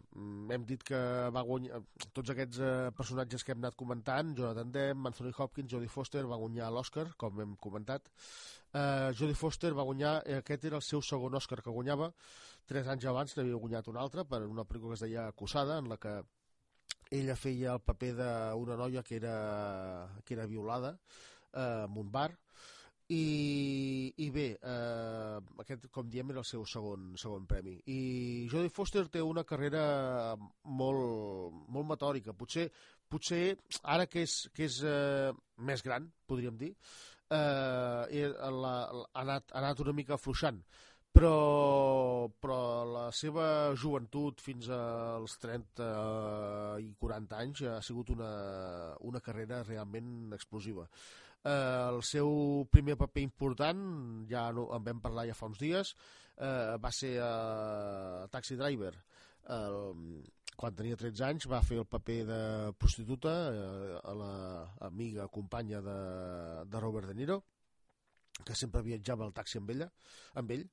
hem 0.53 0.67
dit 0.69 0.83
que 0.85 0.99
va 1.33 1.41
guanyar 1.41 1.79
tots 2.13 2.35
aquests 2.35 2.59
eh, 2.61 2.91
personatges 2.99 3.41
que 3.41 3.55
hem 3.55 3.63
anat 3.63 3.79
comentant, 3.81 4.35
Jonathan 4.37 4.75
Demme, 4.75 5.09
Anthony 5.09 5.33
Hopkins, 5.33 5.71
Jodie 5.73 5.89
Foster 5.89 6.27
va 6.29 6.37
guanyar 6.37 6.69
l'Oscar, 6.69 7.07
com 7.17 7.41
hem 7.41 7.57
comentat. 7.57 8.13
Eh, 8.75 9.15
Jodie 9.17 9.41
Foster 9.41 9.73
va 9.73 9.89
guanyar, 9.89 10.19
eh, 10.27 10.43
aquest 10.43 10.69
era 10.69 10.77
el 10.77 10.85
seu 10.85 11.01
segon 11.01 11.41
Oscar 11.41 11.63
que 11.65 11.73
guanyava, 11.73 12.11
tres 12.69 12.93
anys 12.93 13.09
abans 13.09 13.39
n'havia 13.39 13.63
guanyat 13.63 13.89
un 13.89 13.97
altre 13.97 14.29
per 14.29 14.43
una 14.45 14.69
pel·lícula 14.69 14.93
que 14.93 15.01
es 15.01 15.07
deia 15.09 15.31
Acusada, 15.31 15.79
en 15.81 15.89
la 15.89 15.97
que 15.97 16.19
ella 17.09 17.41
feia 17.41 17.73
el 17.73 17.81
paper 17.81 18.13
d'una 18.19 18.77
noia 18.77 19.03
que 19.03 19.17
era, 19.17 20.11
que 20.27 20.37
era 20.37 20.45
violada 20.45 20.99
eh, 21.55 21.87
en 21.87 21.97
un 22.05 22.13
bar, 22.13 22.35
i, 23.15 24.13
i 24.19 24.29
bé, 24.35 24.47
eh, 24.59 25.37
aquest, 25.63 25.87
com 25.95 26.09
diem, 26.11 26.33
era 26.33 26.43
el 26.43 26.49
seu 26.49 26.65
segon, 26.67 27.13
segon 27.21 27.47
premi. 27.47 27.77
I 27.93 28.01
Jodie 28.51 28.73
Foster 28.73 29.05
té 29.13 29.23
una 29.23 29.45
carrera 29.47 29.85
molt, 30.81 31.61
molt 31.71 31.91
metòrica. 31.93 32.35
Potser, 32.35 32.67
potser 33.09 33.45
ara 33.85 34.09
que 34.11 34.25
és, 34.27 34.35
que 34.57 34.67
és 34.67 34.81
eh, 34.83 35.31
més 35.71 35.87
gran, 35.87 36.11
podríem 36.27 36.59
dir, 36.59 36.73
eh, 37.31 38.27
la, 38.35 38.75
ha, 38.91 39.07
anat, 39.23 39.55
ha 39.55 39.63
anat 39.63 39.87
una 39.87 39.95
mica 39.95 40.19
afluixant 40.19 40.63
però, 41.17 42.29
però 42.29 42.85
la 42.85 43.05
seva 43.09 43.73
joventut 43.73 44.43
fins 44.45 44.67
als 44.69 45.39
30 45.41 45.87
i 46.85 46.91
40 47.01 47.39
anys 47.41 47.63
ha 47.71 47.79
sigut 47.81 48.13
una, 48.13 48.33
una 49.01 49.23
carrera 49.25 49.63
realment 49.65 50.35
explosiva. 50.37 50.85
Eh, 51.47 51.89
el 51.95 52.03
seu 52.03 52.31
primer 52.73 52.97
paper 52.99 53.23
important, 53.23 53.83
ja 54.31 54.49
no, 54.55 54.69
en 54.75 54.87
vam 54.87 55.03
parlar 55.05 55.27
ja 55.29 55.37
fa 55.39 55.51
uns 55.51 55.61
dies, 55.63 55.93
eh, 56.37 56.77
va 56.83 56.93
ser 56.95 57.13
eh, 57.23 58.25
Taxi 58.33 58.59
Driver. 58.59 58.95
Eh, 59.47 60.23
quan 60.57 60.77
tenia 60.77 60.97
13 60.97 61.27
anys 61.27 61.47
va 61.53 61.61
fer 61.63 61.79
el 61.83 61.89
paper 61.91 62.23
de 62.31 62.41
prostituta 62.81 63.35
eh, 63.53 63.99
a 64.01 64.15
l'amiga 64.17 65.29
companya 65.29 65.83
de, 65.85 65.99
de 66.67 66.81
Robert 66.81 67.13
De 67.13 67.19
Niro 67.19 67.43
que 68.45 68.55
sempre 68.55 68.83
viatjava 68.85 69.25
al 69.25 69.33
taxi 69.33 69.61
amb 69.61 69.71
ella, 69.73 69.87
amb 70.37 70.51
ell, 70.53 70.65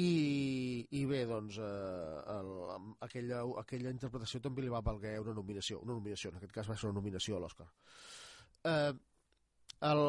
i, 0.00 0.08
i 0.98 1.02
bé, 1.06 1.22
doncs, 1.28 1.58
eh, 1.62 2.20
el, 2.34 2.52
aquella, 3.06 3.42
aquella 3.60 3.92
interpretació 3.94 4.40
també 4.44 4.64
li 4.64 4.72
va 4.72 4.82
valguer 4.84 5.18
una 5.22 5.34
nominació, 5.36 5.82
una 5.84 5.96
nominació, 5.98 6.32
en 6.32 6.40
aquest 6.40 6.54
cas 6.54 6.70
va 6.70 6.78
ser 6.80 6.88
una 6.88 6.98
nominació 7.00 7.36
a 7.36 7.42
l'Oscar. 7.44 7.68
Eh, 8.70 8.94
el, 9.90 10.04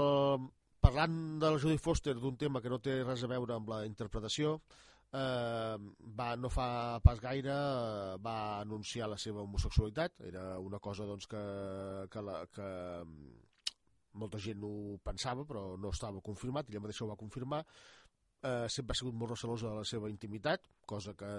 parlant 0.86 1.16
de 1.42 1.50
la 1.52 1.62
Judy 1.62 1.78
Foster 1.82 2.16
d'un 2.20 2.38
tema 2.38 2.62
que 2.62 2.72
no 2.72 2.82
té 2.84 3.00
res 3.04 3.24
a 3.26 3.32
veure 3.32 3.56
amb 3.56 3.72
la 3.72 3.80
interpretació, 3.88 4.56
eh, 5.16 5.76
va, 6.20 6.30
no 6.38 6.52
fa 6.54 6.68
pas 7.06 7.22
gaire 7.24 7.56
eh, 7.56 8.16
va 8.28 8.38
anunciar 8.60 9.10
la 9.12 9.20
seva 9.22 9.44
homosexualitat, 9.46 10.22
era 10.30 10.46
una 10.60 10.80
cosa 10.80 11.08
doncs, 11.10 11.28
que, 11.32 11.44
que, 12.12 12.26
la, 12.30 12.40
que 12.54 12.70
molta 14.22 14.40
gent 14.40 14.64
ho 14.64 14.96
pensava 15.04 15.46
però 15.50 15.68
no 15.82 15.94
estava 15.96 16.24
confirmat, 16.24 16.70
ella 16.70 16.84
mateixa 16.86 17.06
ho 17.06 17.12
va 17.12 17.20
confirmar 17.20 17.64
eh, 18.46 18.68
sempre 18.70 18.94
ha 18.94 19.00
sigut 19.00 19.16
molt 19.18 19.34
recelosa 19.34 19.70
de 19.70 19.82
la 19.82 19.86
seva 19.88 20.10
intimitat, 20.12 20.68
cosa 20.86 21.16
que, 21.18 21.30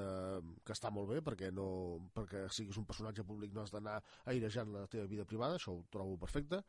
que 0.66 0.74
està 0.74 0.90
molt 0.90 1.10
bé, 1.12 1.20
perquè, 1.24 1.52
no, 1.54 1.66
perquè 2.14 2.46
siguis 2.52 2.78
un 2.80 2.86
personatge 2.88 3.24
públic 3.26 3.54
no 3.54 3.62
has 3.62 3.72
d'anar 3.74 4.00
airejant 4.32 4.72
la 4.74 4.86
teva 4.90 5.06
vida 5.10 5.26
privada, 5.28 5.60
això 5.60 5.76
ho 5.76 5.84
trobo 5.92 6.16
perfecte. 6.24 6.62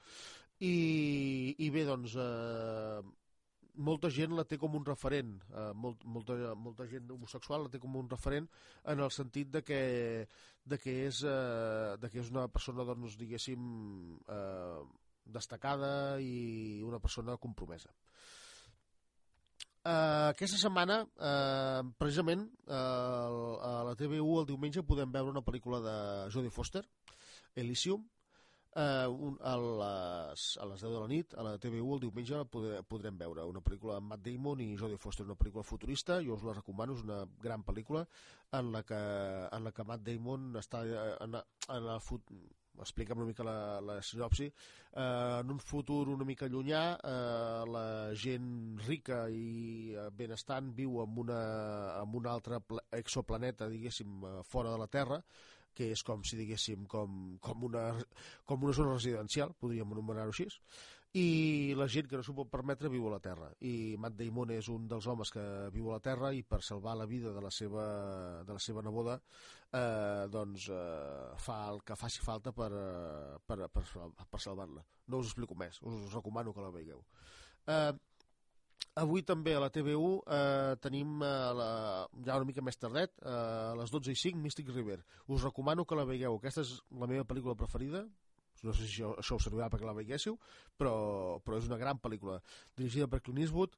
I, 0.60 1.56
i 1.62 1.70
bé, 1.70 1.84
doncs, 1.86 2.16
eh, 2.18 3.02
molta 3.78 4.10
gent 4.10 4.34
la 4.34 4.46
té 4.50 4.58
com 4.58 4.76
un 4.78 4.86
referent, 4.86 5.36
eh, 5.54 5.72
molt, 5.78 6.02
molta, 6.06 6.38
molta 6.58 6.88
gent 6.90 7.12
homosexual 7.14 7.68
la 7.68 7.74
té 7.74 7.82
com 7.82 7.96
un 8.00 8.10
referent 8.10 8.48
en 8.90 9.04
el 9.06 9.12
sentit 9.14 9.52
de 9.54 9.62
que, 9.62 9.82
de 10.66 10.80
que, 10.82 10.96
és, 11.10 11.22
eh, 11.22 11.98
de 12.02 12.10
que 12.10 12.24
és 12.24 12.32
una 12.34 12.48
persona, 12.50 12.88
doncs, 12.88 13.20
diguéssim, 13.22 13.68
eh, 14.28 14.82
destacada 15.28 16.20
i 16.24 16.82
una 16.88 17.00
persona 17.04 17.38
compromesa. 17.38 17.92
Uh, 19.88 20.34
aquesta 20.34 20.58
setmana, 20.60 20.98
uh, 21.24 21.86
precisament, 21.96 22.42
uh, 22.68 22.74
a 23.64 23.70
la 23.88 23.94
TV1 23.96 24.42
el 24.42 24.48
diumenge 24.50 24.84
podem 24.84 25.14
veure 25.14 25.32
una 25.32 25.44
pel·lícula 25.46 25.80
de 25.80 25.94
Jodie 26.34 26.52
Foster, 26.52 26.82
Elysium, 27.56 28.04
uh, 28.76 29.08
un, 29.10 29.38
a, 29.42 29.56
les, 29.58 30.46
a 30.60 30.68
les 30.70 30.84
10 30.84 30.94
de 30.94 31.00
la 31.00 31.08
nit, 31.12 31.34
a 31.38 31.46
la 31.46 31.56
TV1 31.62 31.96
el 31.96 32.04
diumenge 32.04 32.44
podrem, 32.52 32.88
podrem 32.90 33.18
veure 33.20 33.46
una 33.48 33.64
pel·lícula 33.64 33.98
amb 34.02 34.12
Matt 34.14 34.26
Damon 34.26 34.64
i 34.66 34.76
Jodie 34.80 35.00
Foster, 35.02 35.26
una 35.26 35.38
pel·lícula 35.40 35.66
futurista, 35.68 36.22
jo 36.26 36.36
us 36.38 36.46
la 36.48 36.58
recomano, 36.58 36.98
és 36.98 37.06
una 37.06 37.24
gran 37.44 37.66
pel·lícula 37.68 38.06
en 38.58 38.72
la 38.72 38.84
que, 38.88 39.02
en 39.52 39.68
la 39.68 39.74
que 39.76 39.88
Matt 39.88 40.06
Damon 40.08 40.54
està 40.60 40.84
en, 41.24 41.40
en 41.40 41.92
el 41.96 42.00
fut, 42.04 42.32
explica'm 42.82 43.18
una 43.18 43.28
mica 43.28 43.46
la, 43.46 43.80
la 43.82 43.98
sinopsi, 44.02 44.48
eh, 44.48 45.40
en 45.42 45.52
un 45.52 45.60
futur 45.60 46.10
una 46.14 46.26
mica 46.26 46.50
llunyà 46.50 46.84
eh, 46.98 47.64
la 47.74 47.86
gent 48.14 48.80
rica 48.86 49.26
i 49.34 49.94
eh, 49.96 50.08
benestant 50.14 50.72
viu 50.78 51.02
en, 51.04 51.18
una, 51.26 51.42
en 52.02 52.18
un 52.22 52.30
altre 52.30 52.62
exoplaneta, 53.00 53.70
diguéssim, 53.74 54.18
eh, 54.24 54.42
fora 54.46 54.74
de 54.74 54.82
la 54.84 54.88
Terra, 54.88 55.22
que 55.78 55.92
és 55.94 56.04
com 56.04 56.26
si 56.26 56.40
diguéssim 56.40 56.86
com, 56.90 57.38
com, 57.44 57.66
una, 57.70 57.88
com 58.50 58.64
una 58.66 58.76
zona 58.76 58.98
residencial, 58.98 59.54
podríem 59.62 59.94
anomenar-ho 59.94 60.34
així, 60.34 60.50
i 61.18 61.74
la 61.78 61.88
gent 61.90 62.10
que 62.10 62.18
no 62.20 62.24
s'ho 62.26 62.36
pot 62.36 62.50
permetre 62.52 62.92
viu 62.94 63.08
a 63.08 63.14
la 63.16 63.22
Terra. 63.24 63.48
I 63.66 63.96
Matt 64.02 64.18
Damon 64.20 64.52
és 64.54 64.68
un 64.70 64.90
dels 64.92 65.08
homes 65.08 65.32
que 65.34 65.44
viu 65.74 65.88
a 65.90 65.98
la 65.98 66.04
Terra 66.04 66.34
i 66.36 66.44
per 66.44 66.60
salvar 66.66 66.98
la 67.00 67.08
vida 67.10 67.32
de 67.34 67.42
la 67.42 67.52
seva, 67.54 67.86
de 68.46 68.58
la 68.58 68.62
seva 68.62 68.84
neboda 68.86 69.16
eh, 69.72 70.28
doncs 70.34 70.68
eh, 70.70 71.32
fa 71.42 71.58
el 71.72 71.82
que 71.88 71.98
faci 72.00 72.22
falta 72.24 72.52
per, 72.52 72.70
eh, 72.74 73.40
per, 73.46 73.70
per, 73.72 73.86
per 74.20 74.42
salvar-la. 74.44 74.84
No 75.08 75.24
us 75.24 75.32
explico 75.32 75.56
més, 75.56 75.82
us 75.82 76.14
recomano 76.14 76.54
que 76.54 76.66
la 76.66 76.74
veieu. 76.76 77.02
Eh, 77.68 77.94
Avui 78.98 79.22
també 79.22 79.54
a 79.54 79.60
la 79.62 79.70
TV1 79.70 80.14
eh, 80.34 80.76
tenim 80.82 81.20
eh, 81.22 81.32
la, 81.54 81.70
ja 82.26 82.38
una 82.40 82.48
mica 82.50 82.64
més 82.66 82.80
tardet, 82.82 83.12
eh, 83.22 83.34
a 83.34 83.76
les 83.78 83.92
12 83.94 84.14
i 84.14 84.18
5, 84.18 84.40
Mystic 84.42 84.72
River. 84.74 85.04
Us 85.34 85.44
recomano 85.46 85.86
que 85.86 85.98
la 85.98 86.06
veieu. 86.10 86.40
Aquesta 86.40 86.64
és 86.66 86.72
la 86.98 87.10
meva 87.10 87.28
pel·lícula 87.30 87.54
preferida, 87.60 88.06
no 88.64 88.74
sé 88.74 88.88
si 88.88 88.96
això, 88.96 89.12
això 89.22 89.38
us 89.38 89.46
servirà 89.46 89.68
perquè 89.70 89.86
la 89.86 89.94
veiéssiu, 89.98 90.40
però, 90.82 90.96
però 91.46 91.60
és 91.62 91.68
una 91.70 91.78
gran 91.78 92.02
pel·lícula, 92.02 92.40
dirigida 92.80 93.10
per 93.12 93.22
Clint 93.22 93.44
Eastwood, 93.44 93.76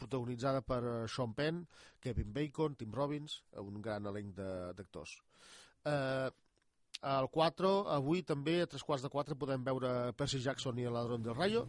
protagonitzada 0.00 0.64
per 0.66 0.80
eh, 0.82 0.96
Sean 1.14 1.36
Penn, 1.38 1.62
Kevin 2.02 2.32
Bacon, 2.34 2.74
Tim 2.74 2.96
Robbins, 2.96 3.38
un 3.62 3.78
gran 3.84 4.10
elenc 4.10 4.34
d'actors. 4.34 5.14
Eh, 5.86 6.30
al 7.06 7.28
4, 7.30 7.70
avui 7.92 8.24
també 8.26 8.62
a 8.64 8.66
tres 8.72 8.82
quarts 8.82 9.04
de 9.04 9.12
4 9.12 9.38
podem 9.38 9.62
veure 9.62 9.92
Percy 10.16 10.40
Jackson 10.42 10.80
i 10.80 10.88
el 10.88 10.96
ladrón 10.96 11.22
del 11.22 11.36
Rayo 11.36 11.66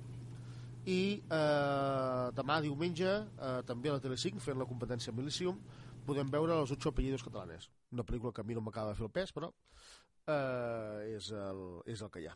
i 0.88 1.02
eh, 1.20 2.28
demà 2.38 2.62
diumenge 2.64 3.10
eh, 3.10 3.60
també 3.68 3.92
a 3.92 3.98
la 3.98 4.04
Tele5 4.04 4.40
fent 4.44 4.60
la 4.60 4.70
competència 4.70 5.14
Milicium 5.16 5.60
podem 6.08 6.32
veure 6.32 6.56
els 6.62 6.72
8 6.72 6.94
apellidos 6.94 7.26
catalanes 7.28 7.70
una 7.92 8.06
pel·lícula 8.08 8.34
que 8.34 8.46
a 8.46 8.48
mi 8.48 8.56
no 8.56 8.64
m'acaba 8.64 8.94
de 8.94 9.00
fer 9.00 9.08
el 9.10 9.14
pes 9.20 9.36
però 9.36 9.52
eh, 9.52 11.16
és, 11.18 11.30
el, 11.32 11.62
és 11.88 12.02
el 12.02 12.12
que 12.14 12.24
hi 12.24 12.32
ha. 12.32 12.36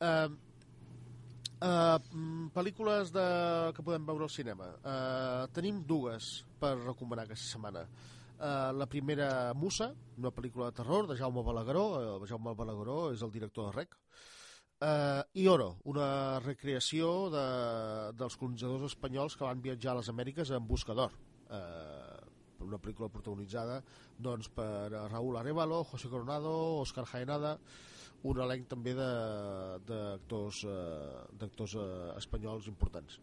Eh, 0.00 0.28
eh, 1.68 1.98
pel·lícules 2.56 3.12
de, 3.14 3.28
que 3.76 3.84
podem 3.86 4.04
veure 4.08 4.28
al 4.28 4.32
cinema. 4.32 4.68
Eh, 4.80 5.46
tenim 5.56 5.80
dues 5.88 6.34
per 6.60 6.76
recomanar 6.82 7.28
aquesta 7.28 7.54
setmana. 7.56 7.86
Uh, 8.34 8.72
la 8.74 8.86
primera, 8.90 9.54
Musa, 9.54 9.92
una 10.18 10.32
pel·lícula 10.34 10.66
de 10.68 10.76
terror 10.76 11.06
de 11.06 11.14
Jaume 11.16 11.42
Balagueró. 11.46 11.84
Uh, 12.18 12.26
Jaume 12.26 12.52
Balagueró 12.58 13.12
és 13.14 13.22
el 13.22 13.30
director 13.30 13.68
de 13.68 13.76
REC. 13.78 13.94
Uh, 14.84 15.22
I 15.40 15.46
Oro, 15.48 15.70
una 15.88 16.38
recreació 16.44 17.30
de, 17.32 17.44
dels 18.20 18.34
colonitzadors 18.36 18.90
espanyols 18.90 19.36
que 19.38 19.46
van 19.46 19.62
viatjar 19.64 19.94
a 19.94 20.00
les 20.02 20.10
Amèriques 20.12 20.50
en 20.52 20.66
busca 20.68 20.96
d'or. 20.98 21.14
Uh, 21.48 22.20
una 22.64 22.80
pel·lícula 22.80 23.08
protagonitzada 23.12 23.78
doncs, 24.20 24.50
per 24.52 24.90
Raúl 24.92 25.38
Arevalo, 25.40 25.82
José 25.88 26.10
Coronado, 26.12 26.52
Oscar 26.82 27.06
Jaenada, 27.08 27.54
un 28.28 28.40
elenc 28.40 28.68
també 28.70 28.94
d'actors 28.96 30.62
eh, 30.64 31.44
eh, 31.44 32.10
espanyols 32.16 32.68
importants. 32.72 33.18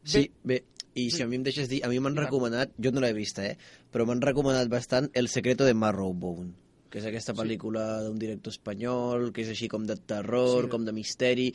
Bé, 0.00 0.10
sí, 0.14 0.24
bé, 0.46 0.62
i 0.94 1.08
sí. 1.10 1.18
si 1.18 1.22
a 1.24 1.28
mi 1.28 1.38
em 1.38 1.46
deixes 1.46 1.68
dir, 1.70 1.82
a 1.84 1.90
mi 1.90 1.98
m'han 2.00 2.18
recomanat, 2.18 2.74
jo 2.78 2.94
no 2.94 3.02
l'he 3.02 3.12
vista, 3.16 3.44
eh, 3.46 3.58
però 3.92 4.06
m'han 4.08 4.22
recomanat 4.24 4.70
bastant 4.72 5.10
El 5.14 5.28
secreto 5.28 5.66
de 5.68 5.74
Marrowbone 5.74 6.69
que 6.90 6.98
és 7.00 7.06
aquesta 7.06 7.34
pel·lícula 7.38 7.84
sí. 7.86 8.06
d'un 8.08 8.20
director 8.20 8.54
espanyol, 8.54 9.28
que 9.34 9.44
és 9.44 9.52
així 9.52 9.68
com 9.70 9.86
de 9.86 9.96
terror, 10.12 10.66
sí. 10.66 10.70
com 10.72 10.86
de 10.86 10.94
misteri, 10.96 11.50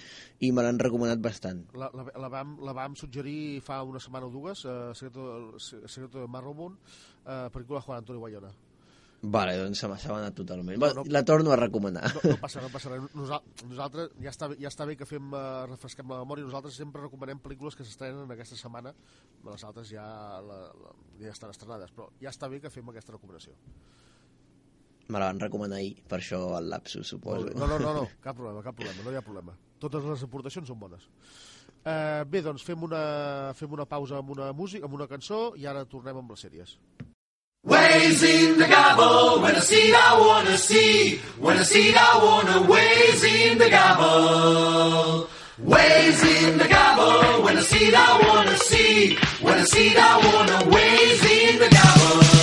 i 0.48 0.52
me 0.56 0.64
l'han 0.66 0.80
recomanat 0.82 1.24
bastant. 1.24 1.66
La, 1.76 1.92
la, 1.96 2.08
la, 2.16 2.30
vam, 2.32 2.56
la 2.66 2.76
vam 2.78 2.96
suggerir 3.00 3.60
fa 3.66 3.82
una 3.84 4.02
setmana 4.04 4.30
o 4.30 4.34
dues, 4.34 4.64
uh, 4.66 4.94
Secreto, 4.96 5.58
Secreto 5.60 6.22
de 6.22 6.30
Marromon, 6.32 6.80
uh, 6.80 7.50
pel·lícula 7.52 7.82
de 7.82 7.90
Juan 7.90 8.02
Antonio 8.04 8.24
Bayona. 8.24 8.54
Vale, 9.26 9.56
doncs 9.58 9.80
se 9.82 9.88
m'ha 9.90 9.98
anat 10.20 10.36
totalment. 10.38 10.78
No, 10.78 10.90
no, 10.94 11.04
la 11.10 11.24
torno 11.26 11.52
a 11.52 11.58
recomanar. 11.58 12.12
No, 12.14 12.34
no 12.36 12.38
passa, 12.42 12.62
no 12.62 12.70
passa 12.70 12.92
res. 12.92 13.08
Nosaltres, 13.18 14.12
ja 14.22 14.30
està, 14.30 14.52
ja 14.60 14.70
està 14.70 14.86
bé 14.86 14.98
que 15.00 15.08
fem, 15.10 15.32
uh, 15.34 15.66
refresquem 15.72 16.12
la 16.14 16.22
memòria, 16.22 16.46
nosaltres 16.46 16.78
sempre 16.78 17.02
recomanem 17.02 17.42
pel·lícules 17.42 17.78
que 17.78 17.88
s'estrenen 17.88 18.32
aquesta 18.36 18.60
setmana, 18.60 18.94
les 19.48 19.68
altres 19.68 19.90
ja, 19.92 20.06
la, 20.46 20.60
la, 20.84 20.96
ja 21.24 21.34
estan 21.34 21.54
estrenades, 21.56 21.94
però 21.96 22.12
ja 22.22 22.34
està 22.34 22.52
bé 22.52 22.62
que 22.62 22.74
fem 22.74 22.94
aquesta 22.94 23.18
recomanació. 23.18 23.58
Me 25.08 25.20
la 25.22 25.28
van 25.30 25.40
recomanar 25.40 25.78
ahir, 25.78 26.00
per 26.10 26.18
això 26.20 26.40
el 26.58 26.70
lapsus, 26.72 27.08
suposo. 27.14 27.52
No, 27.54 27.68
no, 27.70 27.78
no, 27.80 27.94
no, 27.94 28.06
cap 28.24 28.38
problema, 28.38 28.64
cap 28.66 28.78
problema, 28.78 29.04
no 29.06 29.14
hi 29.14 29.20
ha 29.20 29.26
problema. 29.26 29.54
Totes 29.80 30.06
les 30.10 30.24
aportacions 30.26 30.68
són 30.72 30.80
bones. 30.82 31.06
Eh, 31.86 32.24
bé, 32.26 32.42
doncs 32.42 32.64
fem 32.66 32.82
una, 32.88 33.02
fem 33.54 33.74
una 33.78 33.86
pausa 33.86 34.18
amb 34.18 34.32
una 34.34 34.50
música, 34.54 34.88
amb 34.88 34.98
una 34.98 35.06
cançó 35.12 35.52
i 35.62 35.68
ara 35.70 35.86
tornem 35.86 36.18
amb 36.18 36.34
les 36.34 36.42
sèries. 36.48 36.78
Ways 37.66 38.24
in 38.24 38.58
the 38.58 38.68
gobble, 38.68 39.42
when 39.42 39.56
I 39.56 39.60
see 39.60 39.94
I 39.94 40.20
wanna 40.20 40.58
see, 40.58 41.20
when 41.40 41.58
I 41.58 41.64
see 41.64 41.94
I 41.94 42.12
wanna 42.24 42.62
ways 42.70 43.24
in 43.24 43.58
the 43.58 43.70
gobble. 43.70 45.28
Ways 45.58 46.22
in 46.24 46.58
the 46.58 46.68
gobble, 46.68 47.44
when 47.44 47.58
I 47.58 47.62
see 47.62 47.94
I 47.94 48.22
wanna 48.22 48.58
see, 48.58 49.18
when 49.42 49.58
I 49.58 49.64
see 49.66 49.94
I 49.98 50.14
wanna 50.26 50.70
ways 50.76 51.22
in 51.26 51.60
the 51.60 51.70
gobble. 51.70 52.35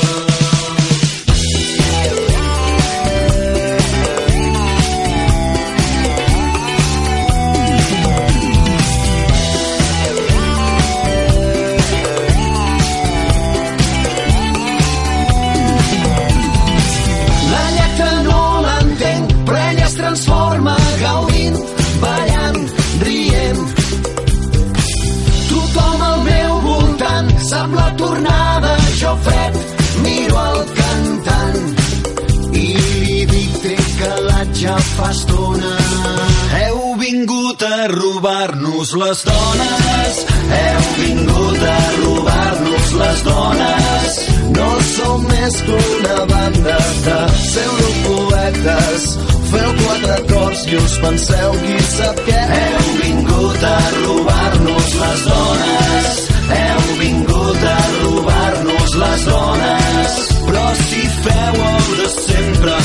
Robar-nos 38.83 38.95
les 38.95 39.25
dones, 39.25 40.27
heu 40.51 40.81
vingut 40.99 41.63
a 41.63 41.79
robar-nos 42.03 42.93
les 42.93 43.23
dones. 43.23 44.17
No 44.57 44.71
som 44.97 45.23
més 45.29 45.63
que 45.63 45.77
una 45.99 46.27
banda 46.27 46.79
de 47.05 47.19
pseudopoetes 47.37 49.07
feu 49.53 49.71
quatre 49.85 50.19
cors 50.33 50.67
i 50.67 50.77
us 50.77 50.99
penseu 51.05 51.55
qui 51.63 51.79
sap 51.93 52.25
què. 52.27 52.43
Heu 52.59 52.89
vingut 53.05 53.63
a 53.71 53.79
robar-nos 54.01 54.95
les 55.03 55.25
dones, 55.31 56.21
heu 56.51 56.99
vingut 56.99 57.69
a 57.77 57.79
robar-nos 58.01 58.99
les 59.05 59.29
dones. 59.31 60.19
Però 60.49 60.67
si 60.83 61.07
feu 61.23 61.63
de 62.01 62.09
sempre, 62.19 62.77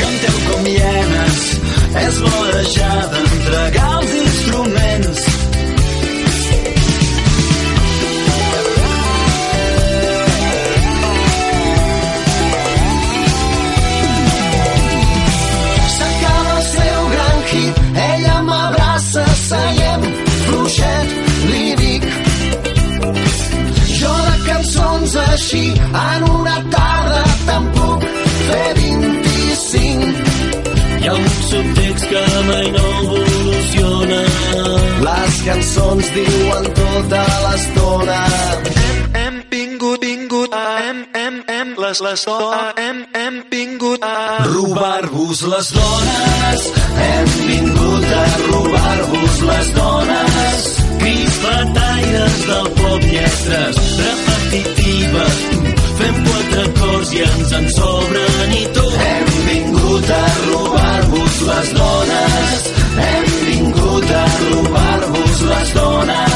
Canteu 0.00 0.36
com 0.46 0.66
hienes, 0.66 1.40
és 2.02 2.18
vorejada, 2.24 3.18
entregar 3.20 3.88
els 3.98 4.14
instruments. 4.20 5.22
S'acaba 15.96 16.56
el 16.56 16.64
seu 16.70 17.08
gran 17.14 17.44
hit, 17.52 17.82
ella 18.06 18.36
m'abraça, 18.48 19.26
seiem 19.44 20.08
fluixet, 20.46 21.16
li 21.50 21.66
dic. 21.82 22.08
Jo 24.00 24.14
de 24.28 24.36
cançons 24.48 25.16
així, 25.26 25.66
en 26.06 26.30
una 26.40 26.58
tarda, 26.76 27.24
tampoc 27.46 27.80
puc 27.80 28.10
fer 28.46 28.79
25. 29.72 31.00
Hi 31.00 31.06
ha 31.08 31.12
un 31.14 31.28
subtext 31.48 32.06
que 32.10 32.22
mai 32.48 32.70
no 32.74 32.86
evoluciona. 33.02 34.18
Les 35.06 35.36
cançons 35.46 36.10
diuen 36.16 36.66
tota 36.78 37.22
l'estona. 37.44 38.18
Hem 39.20 39.38
vingut, 39.52 40.02
vingut, 40.02 40.56
hem, 40.58 41.04
hem, 41.14 41.38
hem, 41.54 41.72
les, 41.84 42.02
les, 42.06 42.26
hem, 42.82 43.00
hem 43.22 43.38
vingut 43.52 44.02
a 44.02 44.42
robar-vos 44.50 45.46
les 45.54 45.72
dones. 45.78 46.68
Hem 47.06 47.32
vingut 47.46 48.12
a 48.18 48.26
robar-vos 48.50 49.40
les 49.52 49.72
dones. 49.78 50.68
Crisfataires 51.00 52.38
del 52.50 52.70
pop 52.82 53.10
lletres 53.14 53.82
repetitives. 54.02 55.42
Fem 56.00 56.22
quatre 56.28 56.62
acords 56.68 57.12
i 57.14 57.26
ens 57.30 57.58
en 57.60 57.74
sobren 57.78 58.56
i 58.58 58.64
tot. 58.74 58.89
Vingut 60.00 60.16
a 60.16 60.26
robar-vos 60.46 61.40
les 61.48 61.72
dones. 61.74 62.72
Hem 63.04 63.24
vingut 63.44 64.10
a 64.10 64.24
robar-vos 64.48 65.42
les 65.52 65.74
dones. 65.74 66.29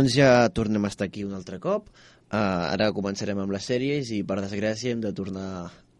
Doncs 0.00 0.14
ja 0.16 0.48
tornem 0.56 0.86
a 0.86 0.88
estar 0.88 1.10
aquí 1.10 1.26
un 1.28 1.34
altre 1.36 1.58
cop. 1.60 1.90
Uh, 2.32 2.38
ara 2.72 2.86
començarem 2.96 3.36
amb 3.42 3.52
les 3.52 3.66
sèries 3.68 4.08
i, 4.16 4.22
per 4.24 4.38
desgràcia, 4.40 4.94
hem 4.94 5.02
de 5.02 5.10
tornar 5.12 5.48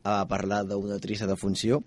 a 0.08 0.14
parlar 0.30 0.62
d'una 0.64 0.96
trista 1.04 1.26
defunció. 1.28 1.82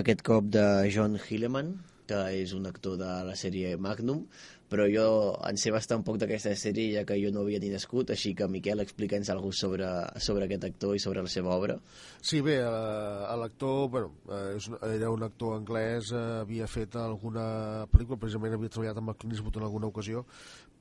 Aquest 0.00 0.24
cop 0.26 0.48
de 0.56 0.64
John 0.90 1.14
Hilleman, 1.20 1.70
que 2.10 2.18
és 2.40 2.50
un 2.58 2.66
actor 2.66 2.96
de 2.98 3.12
la 3.28 3.36
sèrie 3.38 3.76
Magnum, 3.78 4.24
però 4.72 4.86
jo 4.88 5.06
en 5.44 5.58
sé 5.60 5.72
bastant 5.74 6.00
poc 6.06 6.16
d'aquesta 6.22 6.54
sèrie 6.56 6.94
ja 6.94 7.04
que 7.08 7.18
jo 7.20 7.28
no 7.34 7.42
havia 7.44 7.60
ni 7.60 7.68
nascut, 7.74 8.14
així 8.14 8.32
que 8.38 8.48
Miquel, 8.48 8.80
explica'ns 8.80 9.28
alguna 9.34 9.58
sobre, 9.58 9.90
sobre 10.16 10.46
aquest 10.46 10.64
actor 10.70 10.96
i 10.96 11.02
sobre 11.02 11.24
la 11.26 11.28
seva 11.28 11.52
obra. 11.52 11.76
Sí, 12.22 12.40
bé, 12.40 12.56
eh, 12.64 13.36
l'actor, 13.42 13.90
bueno, 13.92 14.14
eh, 14.30 14.56
és 14.56 14.70
era 14.94 15.12
un 15.12 15.26
actor 15.28 15.58
anglès, 15.58 16.14
eh, 16.16 16.24
havia 16.40 16.70
fet 16.70 16.96
alguna 16.96 17.44
pel·lícula, 17.92 18.20
precisament 18.24 18.56
havia 18.56 18.72
treballat 18.72 19.02
amb 19.02 19.12
el 19.12 19.18
Clint 19.20 19.36
Eastwood 19.36 19.60
en 19.60 19.68
alguna 19.68 19.92
ocasió, 19.92 20.24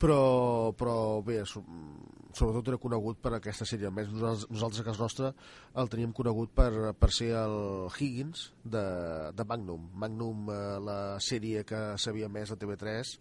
però, 0.01 0.73
però 0.73 0.95
bé, 1.21 1.41
so, 1.45 1.61
sobretot 2.33 2.71
era 2.71 2.79
conegut 2.81 3.19
per 3.21 3.35
aquesta 3.35 3.67
sèrie, 3.67 3.89
almenys 3.89 4.13
nosaltres, 4.15 4.47
nosaltres 4.49 4.81
a 4.81 4.85
casa 4.87 5.03
nostra 5.03 5.31
el 5.81 5.91
teníem 5.91 6.13
conegut 6.15 6.53
per, 6.57 6.71
per 6.97 7.11
ser 7.13 7.31
el 7.37 7.55
Higgins 7.91 8.47
de, 8.63 8.83
de 9.35 9.45
Magnum. 9.47 9.89
Magnum, 10.01 10.49
eh, 10.49 10.77
la 10.87 10.97
sèrie 11.23 11.65
que 11.67 11.81
s'havia 12.01 12.31
més 12.31 12.51
a 12.51 12.57
TV3, 12.57 13.13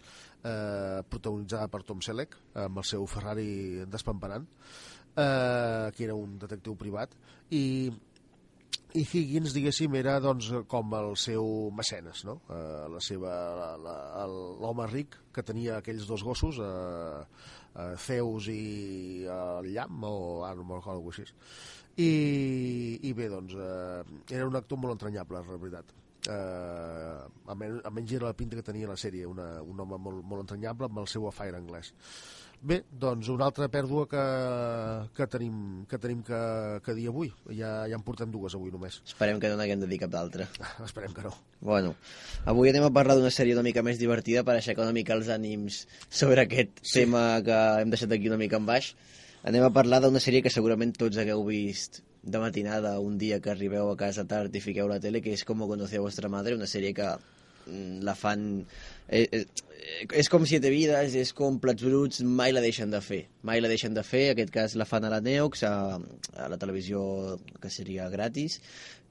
eh, 0.45 1.01
protagonitzada 1.09 1.69
per 1.73 1.83
Tom 1.89 2.03
Selleck, 2.05 2.37
amb 2.67 2.83
el 2.83 2.87
seu 2.89 3.07
Ferrari 3.11 3.87
despamparant, 3.91 4.47
eh, 5.17 5.91
que 5.97 6.07
era 6.07 6.17
un 6.19 6.39
detectiu 6.43 6.77
privat, 6.81 7.17
i 7.51 7.91
i 8.91 9.05
Higgins, 9.07 9.53
diguéssim, 9.55 9.95
era 9.95 10.17
doncs, 10.19 10.49
com 10.71 10.95
el 10.99 11.13
seu 11.21 11.45
mecenes, 11.79 12.25
no? 12.27 12.41
Eh, 12.51 12.87
la 12.91 13.03
seva, 13.05 13.35
l'home 13.79 14.87
ric 14.91 15.15
que 15.35 15.45
tenia 15.47 15.77
aquells 15.79 16.09
dos 16.11 16.25
gossos, 16.27 16.59
eh, 16.59 17.21
eh, 17.77 17.95
Zeus 18.03 18.49
i 18.51 19.29
el 19.31 19.71
llamp, 19.77 20.03
o 20.09 20.43
ara 20.49 20.67
no 20.67 20.81
així. 20.83 21.29
I, 22.03 22.11
I 23.07 23.15
bé, 23.15 23.31
doncs, 23.31 23.55
eh, 23.55 24.03
era 24.35 24.49
un 24.49 24.59
actor 24.59 24.83
molt 24.83 24.99
entranyable, 24.99 25.39
la 25.39 25.63
veritat. 25.63 26.00
Eh, 26.29 27.51
almenys, 27.53 27.81
almenys 27.89 28.13
era 28.19 28.29
la 28.29 28.37
pinta 28.37 28.59
que 28.59 28.67
tenia 28.67 28.91
la 28.91 28.99
sèrie, 29.01 29.25
una, 29.29 29.55
un 29.63 29.81
home 29.81 29.99
molt, 29.99 30.21
molt 30.27 30.45
entranyable 30.45 30.91
amb 30.91 31.01
el 31.03 31.09
seu 31.09 31.27
affaire 31.31 31.57
anglès. 31.57 31.95
Bé, 32.61 32.83
doncs 32.93 33.31
una 33.33 33.47
altra 33.49 33.71
pèrdua 33.73 34.03
que, 34.09 34.23
que 35.17 35.27
tenim, 35.33 35.55
que, 35.89 35.97
tenim 36.03 36.19
que, 36.27 36.41
que 36.85 36.95
dir 36.99 37.07
avui. 37.09 37.31
Ja, 37.57 37.71
ja 37.89 37.97
en 37.97 38.05
portem 38.05 38.29
dues 38.35 38.53
avui 38.59 38.69
només. 38.75 38.99
Esperem 39.09 39.41
que 39.41 39.49
no 39.49 39.57
n'haguem 39.57 39.81
de 39.81 39.89
dir 39.89 40.01
cap 40.03 40.13
d'altra. 40.13 40.45
Esperem 40.89 41.15
que 41.17 41.25
no. 41.25 41.33
Bueno, 41.65 41.95
avui 42.53 42.69
anem 42.69 42.85
a 42.85 42.93
parlar 42.93 43.17
d'una 43.17 43.33
sèrie 43.33 43.57
una 43.57 43.65
mica 43.65 43.85
més 43.87 43.97
divertida 44.03 44.45
per 44.45 44.59
aixecar 44.59 44.85
una 44.85 44.97
mica 44.97 45.17
els 45.17 45.33
ànims 45.33 45.87
sobre 46.11 46.45
aquest 46.45 46.83
sí. 46.83 46.99
tema 46.99 47.41
que 47.47 47.63
hem 47.81 47.97
deixat 47.97 48.13
aquí 48.13 48.29
una 48.29 48.41
mica 48.41 48.61
en 48.61 48.69
baix. 48.69 48.93
Anem 49.49 49.65
a 49.65 49.73
parlar 49.73 50.03
d'una 50.05 50.21
sèrie 50.21 50.45
que 50.45 50.53
segurament 50.53 50.93
tots 51.01 51.17
hagueu 51.17 51.47
vist 51.49 52.03
de 52.23 52.39
matinada 52.39 52.99
un 53.01 53.19
dia 53.19 53.41
que 53.41 53.51
arribeu 53.51 53.91
a 53.91 53.97
casa 53.97 54.27
tard 54.29 54.55
i 54.55 54.61
fiqueu 54.61 54.89
la 54.89 55.01
tele, 55.01 55.23
que 55.25 55.33
és 55.33 55.45
Com 55.45 55.65
conocí 55.67 55.97
a 55.97 56.05
vostra 56.05 56.29
madre, 56.29 56.55
una 56.55 56.69
sèrie 56.69 56.95
que 56.95 57.09
mm, 57.67 58.01
la 58.05 58.15
fan... 58.15 58.65
Eh, 59.09 59.27
eh, 59.33 59.45
és 60.13 60.29
com 60.29 60.45
Siete 60.47 60.71
Vides, 60.71 61.17
és 61.17 61.33
com 61.33 61.57
Plats 61.59 61.83
Bruts, 61.83 62.21
mai 62.23 62.53
la 62.53 62.61
deixen 62.61 62.93
de 62.93 63.01
fer. 63.01 63.25
Mai 63.43 63.63
la 63.65 63.71
deixen 63.73 63.97
de 63.97 64.05
fer, 64.05 64.27
en 64.29 64.37
aquest 64.37 64.53
cas 64.55 64.77
la 64.77 64.87
fan 64.87 65.09
a 65.09 65.13
la 65.13 65.23
Neox, 65.25 65.65
a, 65.65 65.97
a 66.37 66.49
la 66.53 66.59
televisió 66.61 67.39
que 67.63 67.73
seria 67.73 68.11
gratis, 68.13 68.61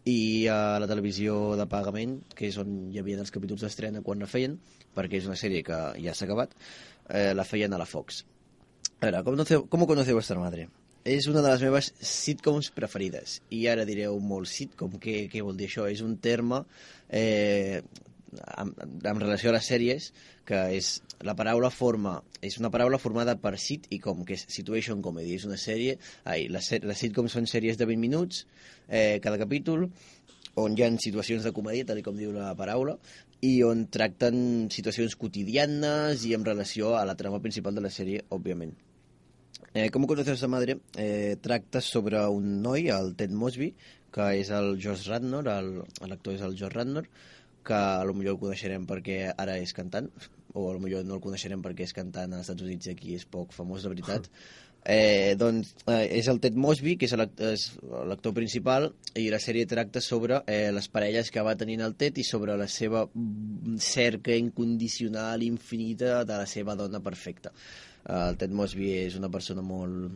i 0.07 0.47
a 0.47 0.79
la 0.79 0.87
televisió 0.87 1.57
de 1.59 1.65
pagament, 1.69 2.19
que 2.35 2.47
és 2.47 2.57
on 2.61 2.91
hi 2.93 3.01
havia 3.01 3.19
els 3.19 3.33
capítols 3.33 3.65
d'estrena 3.65 4.03
quan 4.05 4.21
la 4.21 4.29
feien, 4.29 4.59
perquè 4.95 5.19
és 5.19 5.27
una 5.27 5.37
sèrie 5.39 5.65
que 5.65 5.79
ja 5.99 6.13
s'ha 6.15 6.29
acabat, 6.29 6.53
eh, 7.09 7.33
la 7.33 7.47
feien 7.47 7.73
a 7.73 7.81
la 7.81 7.89
Fox. 7.89 8.23
A 8.99 9.07
veure, 9.07 9.23
com, 9.25 9.35
no 9.35 9.65
com 9.71 9.87
conoce 9.89 10.15
vuestra 10.15 10.39
madre? 10.39 10.69
És 11.07 11.29
una 11.31 11.41
de 11.41 11.49
les 11.53 11.63
meves 11.63 11.93
sitcoms 12.03 12.69
preferides. 12.75 13.39
I 13.55 13.65
ara 13.71 13.85
direu 13.87 14.19
molt 14.19 14.49
sitcom, 14.51 14.97
què, 15.01 15.23
què 15.31 15.43
vol 15.45 15.57
dir 15.57 15.69
això? 15.69 15.87
És 15.87 16.03
un 16.05 16.17
terme 16.19 16.63
eh, 17.07 17.79
en, 18.57 18.73
en 18.73 19.21
relació 19.21 19.53
a 19.53 19.55
les 19.57 19.69
sèries 19.71 20.11
que 20.49 20.59
és 20.75 20.91
la 21.25 21.35
paraula 21.37 21.69
forma 21.73 22.17
és 22.45 22.57
una 22.61 22.71
paraula 22.73 22.99
formada 23.01 23.35
per 23.41 23.55
sit 23.61 23.87
i 23.93 23.99
com 24.01 24.23
que 24.25 24.37
és 24.37 24.45
situation 24.49 25.01
comedy, 25.05 25.35
és 25.37 25.45
una 25.45 25.57
sèrie 25.61 25.97
ai, 26.25 26.47
les, 26.51 26.71
les 26.83 27.03
sitcoms 27.05 27.35
són 27.37 27.49
sèries 27.49 27.77
de 27.77 27.87
20 27.89 28.01
minuts 28.01 28.45
eh, 28.87 29.19
cada 29.23 29.39
capítol 29.41 29.87
on 30.59 30.75
hi 30.75 30.83
ha 30.83 30.89
situacions 30.99 31.45
de 31.45 31.53
comèdia, 31.55 31.87
tal 31.87 32.01
com 32.03 32.17
diu 32.19 32.33
la 32.35 32.51
paraula, 32.57 32.97
i 33.45 33.61
on 33.63 33.85
tracten 33.93 34.67
situacions 34.73 35.15
quotidianes 35.15 36.25
i 36.27 36.35
en 36.35 36.43
relació 36.43 36.95
a 36.99 37.05
la 37.07 37.15
trama 37.15 37.39
principal 37.39 37.77
de 37.77 37.85
la 37.85 37.93
sèrie, 37.93 38.25
òbviament. 38.35 38.73
Eh, 39.73 39.89
com 39.93 40.05
conoces 40.09 40.41
a 40.43 40.47
madre 40.49 40.79
eh, 40.97 41.35
tracta 41.41 41.81
sobre 41.81 42.19
un 42.27 42.61
noi, 42.63 42.87
el 42.89 43.13
Ted 43.15 43.29
Mosby, 43.31 43.73
que 44.11 44.31
és 44.39 44.49
el 44.55 44.79
Josh 44.81 45.05
Radnor, 45.11 45.45
l'actor 45.45 46.33
és 46.33 46.41
el 46.41 46.55
Josh 46.57 46.73
Radnor, 46.73 47.05
que 47.63 47.75
a 47.77 48.01
lo 48.07 48.15
millor 48.17 48.37
el 48.37 48.41
coneixerem 48.41 48.87
perquè 48.89 49.27
ara 49.37 49.59
és 49.61 49.75
cantant, 49.77 50.07
o 50.57 50.63
a 50.71 50.73
lo 50.73 50.81
millor 50.81 51.05
no 51.05 51.19
el 51.19 51.21
coneixerem 51.21 51.61
perquè 51.61 51.85
és 51.85 51.93
cantant 51.93 52.33
als 52.33 52.47
Estats 52.47 52.65
Units 52.65 52.89
i 52.89 52.95
aquí 52.95 53.13
és 53.19 53.27
poc 53.29 53.53
famós, 53.53 53.85
de 53.85 53.93
veritat. 53.93 54.31
Eh, 54.89 55.35
doncs 55.35 55.73
eh, 55.91 56.05
és 56.17 56.29
el 56.31 56.37
Ted 56.39 56.55
Mosby, 56.55 56.93
que 56.97 57.03
és 57.05 57.11
l'ac- 57.19 57.41
és 57.43 57.65
l'actor 58.07 58.31
principal, 58.33 58.85
i 59.19 59.25
la 59.29 59.37
sèrie 59.43 59.67
tracta 59.67 59.99
sobre 59.99 60.37
eh, 60.47 60.69
les 60.71 60.87
parelles 60.87 61.27
que 61.35 61.43
va 61.43 61.57
tenint 61.59 61.83
el 61.83 61.97
Ted 61.99 62.17
i 62.17 62.23
sobre 62.23 62.55
la 62.57 62.65
seva 62.71 63.01
cerca 63.83 64.31
incondicional, 64.39 65.43
infinita, 65.43 66.23
de 66.23 66.37
la 66.39 66.47
seva 66.47 66.77
dona 66.79 67.03
perfecta. 67.03 67.51
Eh, 68.09 68.29
el 68.29 68.37
Ted 68.41 68.53
Mosby 68.55 68.93
és 69.05 69.17
una 69.19 69.29
persona 69.29 69.63
molt 69.65 70.09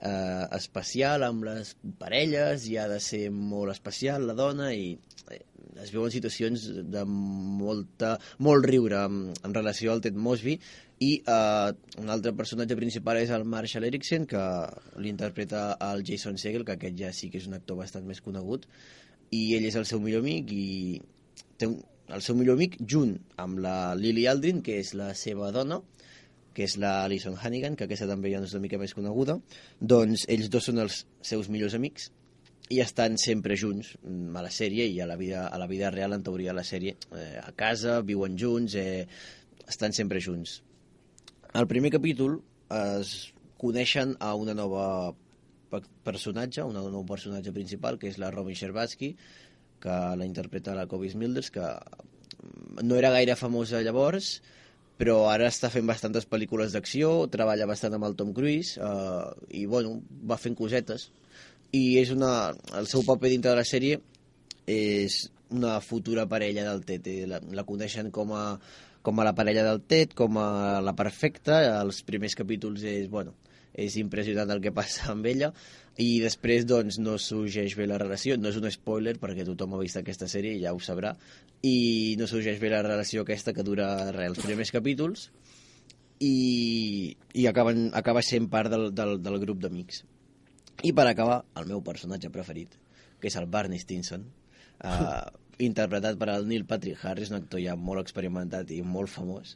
eh, 0.00 0.44
especial 0.56 1.26
amb 1.26 1.44
les 1.48 1.74
parelles 2.00 2.68
i 2.70 2.78
ha 2.80 2.86
de 2.90 3.00
ser 3.00 3.26
molt 3.34 3.74
especial 3.74 4.26
la 4.28 4.36
dona 4.38 4.70
i 4.72 4.94
eh, 4.94 5.42
es 5.82 5.92
veuen 5.92 6.12
situacions 6.14 6.66
de 6.94 7.04
molta, 7.04 8.14
molt 8.38 8.66
riure 8.70 9.04
en, 9.08 9.20
en 9.34 9.54
relació 9.56 9.92
al 9.92 10.02
Ted 10.04 10.16
Mosby. 10.16 10.58
I 11.04 11.10
eh, 11.20 11.70
un 12.00 12.12
altre 12.14 12.32
personatge 12.38 12.78
principal 12.78 13.18
és 13.20 13.32
el 13.34 13.44
Marshall 13.44 13.88
Erickson 13.90 14.28
que 14.30 14.44
l'interpreta 15.02 15.72
el 15.90 16.04
Jason 16.06 16.38
Segel 16.40 16.64
que 16.64 16.78
aquest 16.78 17.00
ja 17.00 17.10
sí 17.12 17.32
que 17.32 17.42
és 17.42 17.48
un 17.50 17.58
actor 17.58 17.80
bastant 17.82 18.06
més 18.06 18.22
conegut. 18.24 18.68
I 19.34 19.56
ell 19.56 19.66
és 19.66 19.76
el 19.80 19.88
seu 19.90 20.00
millor 20.00 20.22
amic 20.22 20.52
i 20.54 21.02
té 21.58 21.66
un, 21.66 21.80
el 22.14 22.22
seu 22.22 22.36
millor 22.38 22.56
amic 22.58 22.78
junt 22.80 23.16
amb 23.40 23.58
la 23.64 23.76
Lily 23.98 24.28
Aldrin 24.30 24.62
que 24.62 24.78
és 24.78 24.92
la 24.94 25.10
seva 25.18 25.50
dona 25.54 25.80
que 26.54 26.64
és 26.68 26.76
la 26.78 27.00
Alison 27.04 27.34
Hannigan, 27.40 27.74
que 27.76 27.84
aquesta 27.88 28.06
també 28.06 28.30
ja 28.32 28.38
no 28.40 28.46
és 28.46 28.54
una 28.54 28.62
mica 28.62 28.78
més 28.78 28.94
coneguda, 28.94 29.38
doncs 29.80 30.26
ells 30.30 30.50
dos 30.54 30.68
són 30.70 30.78
els 30.84 31.00
seus 31.20 31.48
millors 31.50 31.74
amics 31.74 32.10
i 32.72 32.78
estan 32.80 33.18
sempre 33.20 33.56
junts 33.60 33.90
mm, 34.02 34.30
a 34.38 34.44
la 34.46 34.52
sèrie 34.54 34.86
i 34.88 35.00
a 35.02 35.06
la 35.10 35.16
vida, 35.20 35.48
a 35.48 35.58
la 35.60 35.66
vida 35.68 35.90
real, 35.92 36.14
en 36.16 36.22
teoria, 36.24 36.52
a 36.54 36.56
la 36.56 36.64
sèrie, 36.64 36.94
eh, 37.12 37.40
a 37.42 37.50
casa, 37.52 37.98
viuen 38.06 38.38
junts, 38.40 38.76
eh, 38.80 39.04
estan 39.68 39.92
sempre 39.92 40.22
junts. 40.24 40.62
Al 41.52 41.66
primer 41.68 41.90
capítol 41.92 42.38
es 42.72 43.32
coneixen 43.60 44.14
a 44.20 44.32
una 44.34 44.54
nova 44.56 44.86
pe- 45.70 45.82
personatge, 46.06 46.64
un 46.64 46.74
nou 46.78 47.04
personatge 47.06 47.52
principal, 47.52 47.98
que 47.98 48.08
és 48.08 48.16
la 48.18 48.30
Robin 48.32 48.56
Scherbatsky, 48.56 49.12
que 49.84 49.94
la 50.16 50.24
interpreta 50.24 50.74
la 50.74 50.86
Cobie 50.88 51.12
Smulders, 51.12 51.50
que 51.52 51.60
mm, 51.68 52.80
no 52.86 52.96
era 52.96 53.12
gaire 53.12 53.36
famosa 53.36 53.82
llavors, 53.84 54.38
però 55.00 55.24
ara 55.30 55.48
està 55.50 55.70
fent 55.74 55.86
bastantes 55.88 56.26
pel·lícules 56.30 56.74
d'acció, 56.74 57.26
treballa 57.32 57.66
bastant 57.66 57.96
amb 57.96 58.06
el 58.08 58.16
Tom 58.18 58.32
Cruise, 58.36 58.78
eh, 58.78 59.60
i 59.60 59.64
bueno, 59.66 59.98
va 60.30 60.38
fent 60.38 60.54
cosetes. 60.58 61.08
I 61.74 61.98
és 61.98 62.12
una, 62.14 62.54
el 62.78 62.86
seu 62.86 63.02
paper 63.06 63.32
dintre 63.32 63.50
de 63.50 63.58
la 63.58 63.66
sèrie 63.66 63.98
és 64.70 65.24
una 65.54 65.80
futura 65.82 66.28
parella 66.30 66.66
del 66.70 66.84
Ted. 66.86 67.06
eh, 67.10 67.26
La, 67.26 67.40
la 67.42 67.66
coneixen 67.66 68.10
com 68.14 68.32
a, 68.32 68.44
com 69.02 69.18
a 69.18 69.26
la 69.26 69.34
parella 69.34 69.64
del 69.66 69.82
Ted, 69.82 70.14
com 70.14 70.38
a 70.38 70.80
la 70.80 70.94
perfecta. 70.94 71.58
Els 71.82 72.02
primers 72.06 72.38
capítols 72.38 72.86
és, 72.86 73.10
bueno, 73.10 73.34
és 73.74 73.98
impressionant 73.98 74.50
el 74.54 74.62
que 74.62 74.72
passa 74.80 75.10
amb 75.12 75.26
ella 75.26 75.52
i 76.02 76.08
després 76.22 76.64
doncs 76.66 76.98
no 76.98 77.16
sorgeix 77.22 77.76
bé 77.78 77.86
la 77.86 77.98
relació. 78.02 78.36
No 78.38 78.50
és 78.50 78.58
un 78.58 78.66
spoiler 78.74 79.14
perquè 79.22 79.46
tothom 79.46 79.76
ha 79.76 79.82
vist 79.82 80.00
aquesta 80.00 80.28
sèrie 80.30 80.56
i 80.56 80.62
ja 80.64 80.74
ho 80.74 80.80
sabrà. 80.82 81.14
I 81.62 82.14
no 82.18 82.26
sorgeix 82.30 82.58
bé 82.62 82.72
la 82.72 82.82
relació 82.82 83.22
aquesta 83.22 83.54
que 83.54 83.66
dura 83.66 83.90
res, 84.10 84.32
els 84.32 84.42
primers 84.42 84.74
capítols. 84.74 85.28
I, 86.24 87.14
i 87.34 87.46
acaben, 87.50 87.90
acaba 87.94 88.22
sent 88.22 88.46
part 88.50 88.70
del, 88.72 88.88
del, 88.94 89.18
del 89.22 89.38
grup 89.42 89.60
d'amics. 89.62 90.04
I 90.82 90.94
per 90.94 91.06
acabar, 91.10 91.42
el 91.58 91.70
meu 91.70 91.82
personatge 91.86 92.30
preferit 92.34 92.78
que 93.24 93.30
és 93.32 93.40
el 93.40 93.48
Barney 93.48 93.80
Stinson 93.80 94.26
uh, 94.84 95.24
interpretat 95.68 96.18
per 96.20 96.28
el 96.34 96.48
Neil 96.50 96.66
Patrick 96.68 97.00
Harris 97.08 97.30
un 97.32 97.38
actor 97.40 97.62
ja 97.62 97.76
molt 97.80 98.02
experimentat 98.02 98.72
i 98.74 98.82
molt 98.84 99.08
famós 99.12 99.54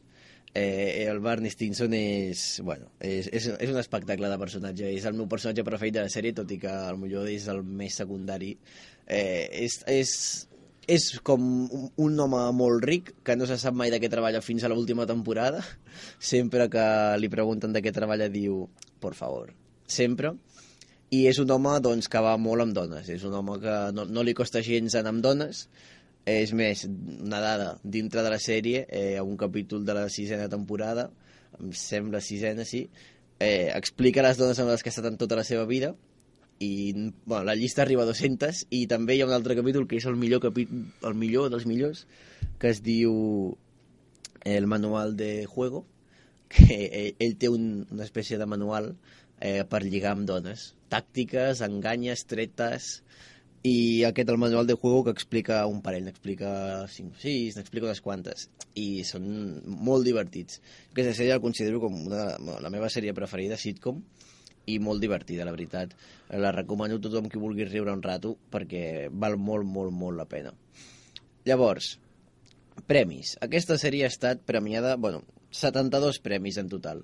eh, 0.55 1.07
el 1.09 1.21
Barney 1.21 1.51
Stinson 1.51 1.95
és, 1.95 2.61
bueno, 2.65 2.91
és, 3.01 3.29
és, 3.33 3.49
és 3.59 3.73
un 3.73 3.79
espectacle 3.81 4.31
de 4.31 4.39
personatge. 4.41 4.91
És 4.95 5.07
el 5.09 5.17
meu 5.19 5.29
personatge 5.31 5.67
preferit 5.67 5.99
de 5.99 6.07
la 6.07 6.13
sèrie 6.13 6.37
tot 6.37 6.51
i 6.55 6.61
que 6.63 6.73
el 6.91 7.01
millor 7.01 7.29
és 7.31 7.49
el 7.53 7.63
més 7.63 7.99
secundari. 8.01 8.55
Eh, 9.07 9.49
és, 9.65 9.81
és, 9.89 10.13
és 10.89 11.09
com 11.25 11.45
un, 11.65 11.89
un 12.05 12.21
home 12.25 12.43
molt 12.57 12.85
ric 12.85 13.15
que 13.25 13.37
no 13.37 13.49
se 13.49 13.59
sap 13.61 13.77
mai 13.77 13.93
de 13.93 14.01
què 14.03 14.11
treballa 14.13 14.45
fins 14.45 14.65
a 14.65 14.73
l'última 14.73 15.07
temporada. 15.07 15.65
Sempre 16.33 16.69
que 16.73 16.87
li 17.21 17.33
pregunten 17.33 17.77
de 17.77 17.85
què 17.85 17.95
treballa 17.95 18.31
diu 18.33 18.67
por 18.99 19.15
favor, 19.15 19.53
sempre. 19.87 20.33
I 21.15 21.23
és 21.31 21.39
un 21.41 21.51
home 21.55 21.71
doncs, 21.81 22.09
que 22.11 22.21
va 22.21 22.35
molt 22.37 22.65
amb 22.65 22.75
dones. 22.77 23.07
És 23.09 23.23
un 23.25 23.37
home 23.39 23.61
que 23.63 23.77
no, 23.95 24.05
no 24.11 24.25
li 24.27 24.35
costa 24.37 24.61
gens 24.65 24.97
anar 24.99 25.15
amb 25.15 25.23
dones 25.25 25.69
és 26.29 26.53
més, 26.57 26.85
una 26.89 27.41
dada. 27.41 27.71
Dintre 27.83 28.25
de 28.27 28.33
la 28.35 28.41
sèrie 28.43 28.85
eh, 28.89 29.21
un 29.21 29.37
capítol 29.41 29.85
de 29.87 29.97
la 29.97 30.09
sisena 30.13 30.49
temporada 30.49 31.09
em 31.59 31.73
sembla 31.73 32.21
sisena, 32.21 32.67
sí 32.69 32.87
eh, 33.39 33.71
explica 33.75 34.23
les 34.23 34.39
dones 34.39 34.59
amb 34.59 34.73
les 34.73 34.83
que 34.83 34.91
ha 34.91 34.95
estat 34.95 35.09
en 35.11 35.19
tota 35.19 35.39
la 35.39 35.47
seva 35.47 35.65
vida 35.67 35.95
i 36.59 36.93
bueno, 37.25 37.45
la 37.47 37.55
llista 37.55 37.83
arriba 37.83 38.03
a 38.03 38.11
200 38.11 38.65
i 38.75 38.87
també 38.91 39.15
hi 39.15 39.23
ha 39.23 39.29
un 39.29 39.35
altre 39.37 39.55
capítol 39.59 39.87
que 39.87 40.01
és 40.01 40.07
el 40.11 40.19
millor, 40.19 40.43
capi 40.43 40.67
el 41.07 41.15
millor 41.15 41.53
dels 41.53 41.69
millors 41.71 42.07
que 42.59 42.73
es 42.73 42.83
diu 42.83 43.55
el 44.45 44.67
manual 44.67 45.17
de 45.17 45.47
juego 45.47 45.85
que 46.49 46.89
ell, 46.89 47.15
ell 47.23 47.37
té 47.39 47.51
un, 47.53 47.87
una 47.93 48.07
espècie 48.07 48.39
de 48.41 48.47
manual 48.49 48.95
eh, 49.41 49.63
per 49.69 49.83
lligar 49.85 50.15
amb 50.17 50.25
dones. 50.27 50.73
Tàctiques, 50.89 51.61
enganyes, 51.63 52.25
tretes 52.25 53.03
i 53.67 54.05
aquest 54.07 54.29
el 54.31 54.39
manual 54.39 54.67
de 54.67 54.75
juego 54.75 55.03
que 55.05 55.11
explica 55.11 55.65
un 55.67 55.81
parell, 55.83 56.05
n'explica 56.07 56.87
5 56.87 57.17
o 57.17 57.21
6, 57.21 57.57
n'explica 57.59 57.89
unes 57.89 58.01
quantes. 58.05 58.49
I 58.79 59.03
són 59.05 59.27
molt 59.67 60.07
divertits. 60.07 60.61
Aquesta 60.93 61.17
sèrie 61.19 61.35
la 61.35 61.43
considero 61.43 61.81
com 61.83 61.97
una, 62.07 62.31
la 62.39 62.71
meva 62.71 62.91
sèrie 62.93 63.15
preferida, 63.17 63.59
sitcom 63.59 64.03
i 64.69 64.79
molt 64.79 65.03
divertida, 65.03 65.47
la 65.49 65.55
veritat. 65.55 65.97
La 66.31 66.53
recomano 66.55 66.99
a 66.99 67.03
tothom 67.03 67.27
qui 67.29 67.41
vulgui 67.43 67.67
riure 67.67 67.95
un 67.95 68.05
rato 68.05 68.37
perquè 68.53 69.09
val 69.11 69.39
molt, 69.41 69.67
molt, 69.67 69.95
molt 69.95 70.21
la 70.21 70.29
pena. 70.29 70.55
Llavors 71.49 71.97
premis, 72.87 73.35
aquesta 73.43 73.79
sèrie 73.81 74.05
ha 74.07 74.13
estat 74.13 74.45
premiada, 74.47 74.95
bueno, 74.97 75.25
72 75.51 76.21
premis 76.23 76.59
en 76.61 76.69
total 76.69 77.03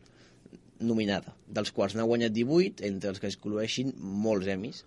nominada, 0.84 1.34
dels 1.48 1.72
quals 1.72 1.94
n'ha 1.96 2.06
guanyat 2.06 2.34
18 2.34 2.84
entre 2.86 3.10
els 3.10 3.22
que 3.22 3.30
es 3.30 3.38
col·lueixin 3.40 3.94
molts 3.98 4.50
emis 4.52 4.84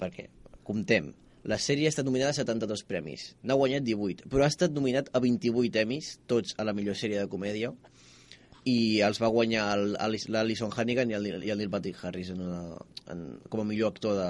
perquè, 0.00 0.26
comptem 0.66 1.12
la 1.50 1.56
sèrie 1.56 1.88
ha 1.88 1.92
estat 1.92 2.04
nominada 2.04 2.34
a 2.34 2.36
72 2.36 2.82
premis 2.84 3.30
n'ha 3.42 3.56
guanyat 3.56 3.84
18, 3.86 4.28
però 4.28 4.44
ha 4.44 4.52
estat 4.52 4.74
nominat 4.76 5.08
a 5.16 5.22
28 5.24 5.80
emis, 5.80 6.18
tots 6.28 6.52
a 6.58 6.66
la 6.68 6.74
millor 6.76 6.98
sèrie 7.00 7.20
de 7.20 7.30
comèdia 7.32 7.72
i 8.68 9.00
els 9.00 9.20
va 9.22 9.30
guanyar 9.32 9.64
l'Alison 10.28 10.72
Hannigan 10.76 11.10
i 11.10 11.16
el, 11.16 11.30
i 11.40 11.52
el 11.52 11.62
Neil 11.62 11.72
Patrick 11.72 12.04
Harris 12.04 12.34
en 12.34 12.42
una, 12.44 12.60
en, 13.08 13.24
com 13.48 13.62
a 13.62 13.64
millor 13.64 13.94
actor 13.94 14.18
de, 14.18 14.28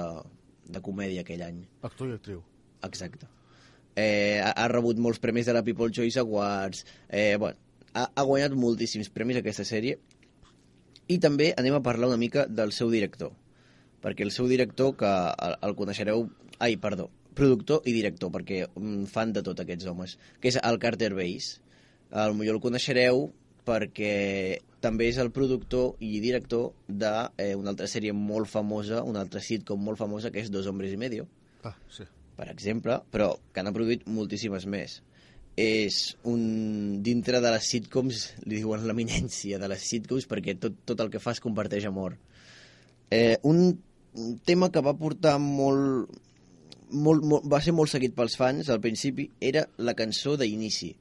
de 0.71 0.81
comèdia 0.83 1.25
aquell 1.25 1.43
any 1.43 1.65
Actor 1.83 2.13
i 2.13 2.15
actriu. 2.15 2.39
Exacte. 2.87 3.27
Eh, 3.95 4.39
ha, 4.39 4.53
ha 4.55 4.69
rebut 4.71 4.99
molts 5.03 5.19
premis 5.19 5.49
de 5.49 5.55
la 5.57 5.65
People 5.67 5.91
Choice 5.91 6.19
Awards. 6.19 6.85
Eh, 7.09 7.35
bueno, 7.35 7.59
ha, 7.93 8.07
ha 8.07 8.23
guanyat 8.23 8.55
moltíssims 8.55 9.11
premis 9.11 9.41
aquesta 9.41 9.67
sèrie. 9.67 9.99
I 11.11 11.19
també 11.19 11.51
anem 11.59 11.75
a 11.75 11.83
parlar 11.83 12.07
una 12.07 12.21
mica 12.21 12.47
del 12.47 12.71
seu 12.71 12.91
director. 12.93 13.35
Perquè 14.01 14.25
el 14.25 14.33
seu 14.33 14.47
director, 14.49 14.95
que 14.97 15.09
el, 15.61 15.75
coneixereu... 15.77 16.25
Ai, 16.61 16.75
perdó, 16.81 17.09
productor 17.37 17.85
i 17.85 17.93
director, 17.95 18.31
perquè 18.33 18.63
mm, 18.67 19.05
fan 19.11 19.33
de 19.35 19.43
tot 19.45 19.61
aquests 19.61 19.87
homes, 19.89 20.17
que 20.41 20.51
és 20.51 20.59
el 20.61 20.79
Carter 20.81 21.13
Bass. 21.17 21.59
El 22.11 22.35
millor 22.35 22.57
el 22.57 22.63
coneixereu 22.63 23.29
perquè 23.65 24.61
també 24.81 25.07
és 25.11 25.19
el 25.21 25.29
productor 25.31 26.01
i 26.01 26.15
director 26.19 26.71
d'una 26.87 27.29
eh, 27.37 27.53
una 27.55 27.71
altra 27.73 27.87
sèrie 27.87 28.13
molt 28.17 28.49
famosa, 28.49 29.03
una 29.05 29.21
altra 29.21 29.41
sitcom 29.43 29.83
molt 29.85 30.01
famosa, 30.01 30.31
que 30.33 30.41
és 30.41 30.49
Dos 30.51 30.67
hombres 30.67 30.91
i 30.91 30.97
medio 30.97 31.27
Ah, 31.63 31.75
sí. 31.93 32.03
per 32.35 32.49
exemple, 32.49 32.97
però 33.13 33.35
que 33.53 33.61
n'ha 33.61 33.73
produït 33.75 34.07
moltíssimes 34.09 34.65
més. 34.65 34.97
És 35.61 36.15
un... 36.25 37.03
Dintre 37.05 37.41
de 37.43 37.51
les 37.53 37.67
sitcoms, 37.69 38.23
li 38.47 38.57
diuen 38.57 38.87
l'eminència 38.87 39.59
de 39.61 39.69
les 39.69 39.85
sitcoms 39.85 40.25
perquè 40.25 40.57
tot, 40.57 40.79
tot 40.89 41.03
el 41.03 41.11
que 41.13 41.21
fa 41.21 41.35
es 41.35 41.43
comparteix 41.43 41.85
amor. 41.85 42.17
Eh, 43.13 43.37
un 43.45 43.75
tema 44.45 44.71
que 44.71 44.83
va 44.83 44.97
portar 44.99 45.37
molt, 45.39 46.11
molt, 46.91 47.23
molt... 47.23 47.47
va 47.47 47.61
ser 47.63 47.73
molt 47.75 47.91
seguit 47.91 48.15
pels 48.15 48.35
fans 48.39 48.69
al 48.69 48.81
principi 48.83 49.29
era 49.39 49.65
la 49.77 49.95
cançó 49.95 50.35
d'inici. 50.39 50.91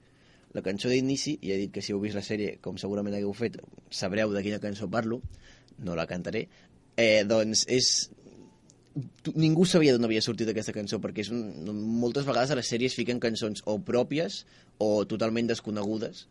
La 0.54 0.64
cançó 0.66 0.90
d'inici, 0.90 1.36
ja 1.42 1.54
he 1.54 1.64
dit 1.64 1.74
que 1.74 1.82
si 1.82 1.94
heu 1.94 2.00
vist 2.02 2.18
la 2.18 2.26
sèrie, 2.26 2.56
com 2.62 2.78
segurament 2.78 3.14
hagueu 3.14 3.34
fet, 3.36 3.60
sabreu 3.94 4.32
de 4.34 4.42
quina 4.42 4.62
cançó 4.62 4.90
parlo, 4.90 5.20
no 5.86 5.94
la 5.94 6.08
cantaré, 6.10 6.48
eh, 6.98 7.22
doncs 7.26 7.64
és 7.70 8.10
ningú 9.38 9.64
sabia 9.64 9.94
d'on 9.94 10.04
havia 10.04 10.22
sortit 10.24 10.48
aquesta 10.50 10.74
cançó 10.74 10.98
perquè 11.02 11.22
és 11.22 11.30
un, 11.30 11.70
moltes 12.02 12.26
vegades 12.26 12.50
a 12.50 12.58
les 12.58 12.70
sèries 12.72 12.96
fiquen 12.98 13.20
cançons 13.22 13.62
o 13.70 13.78
pròpies 13.86 14.44
o 14.82 15.04
totalment 15.06 15.46
desconegudes 15.46 16.26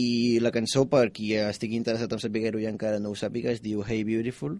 i 0.00 0.38
la 0.42 0.52
cançó 0.54 0.86
per 0.90 1.10
qui 1.14 1.32
estigui 1.38 1.78
interessat 1.78 2.12
en 2.12 2.22
saber-ho 2.22 2.58
i 2.58 2.66
encara 2.70 2.98
no 2.98 3.14
ho 3.14 3.18
sàpiga 3.18 3.54
es 3.54 3.62
diu 3.62 3.84
Hey 3.86 4.02
Beautiful 4.04 4.58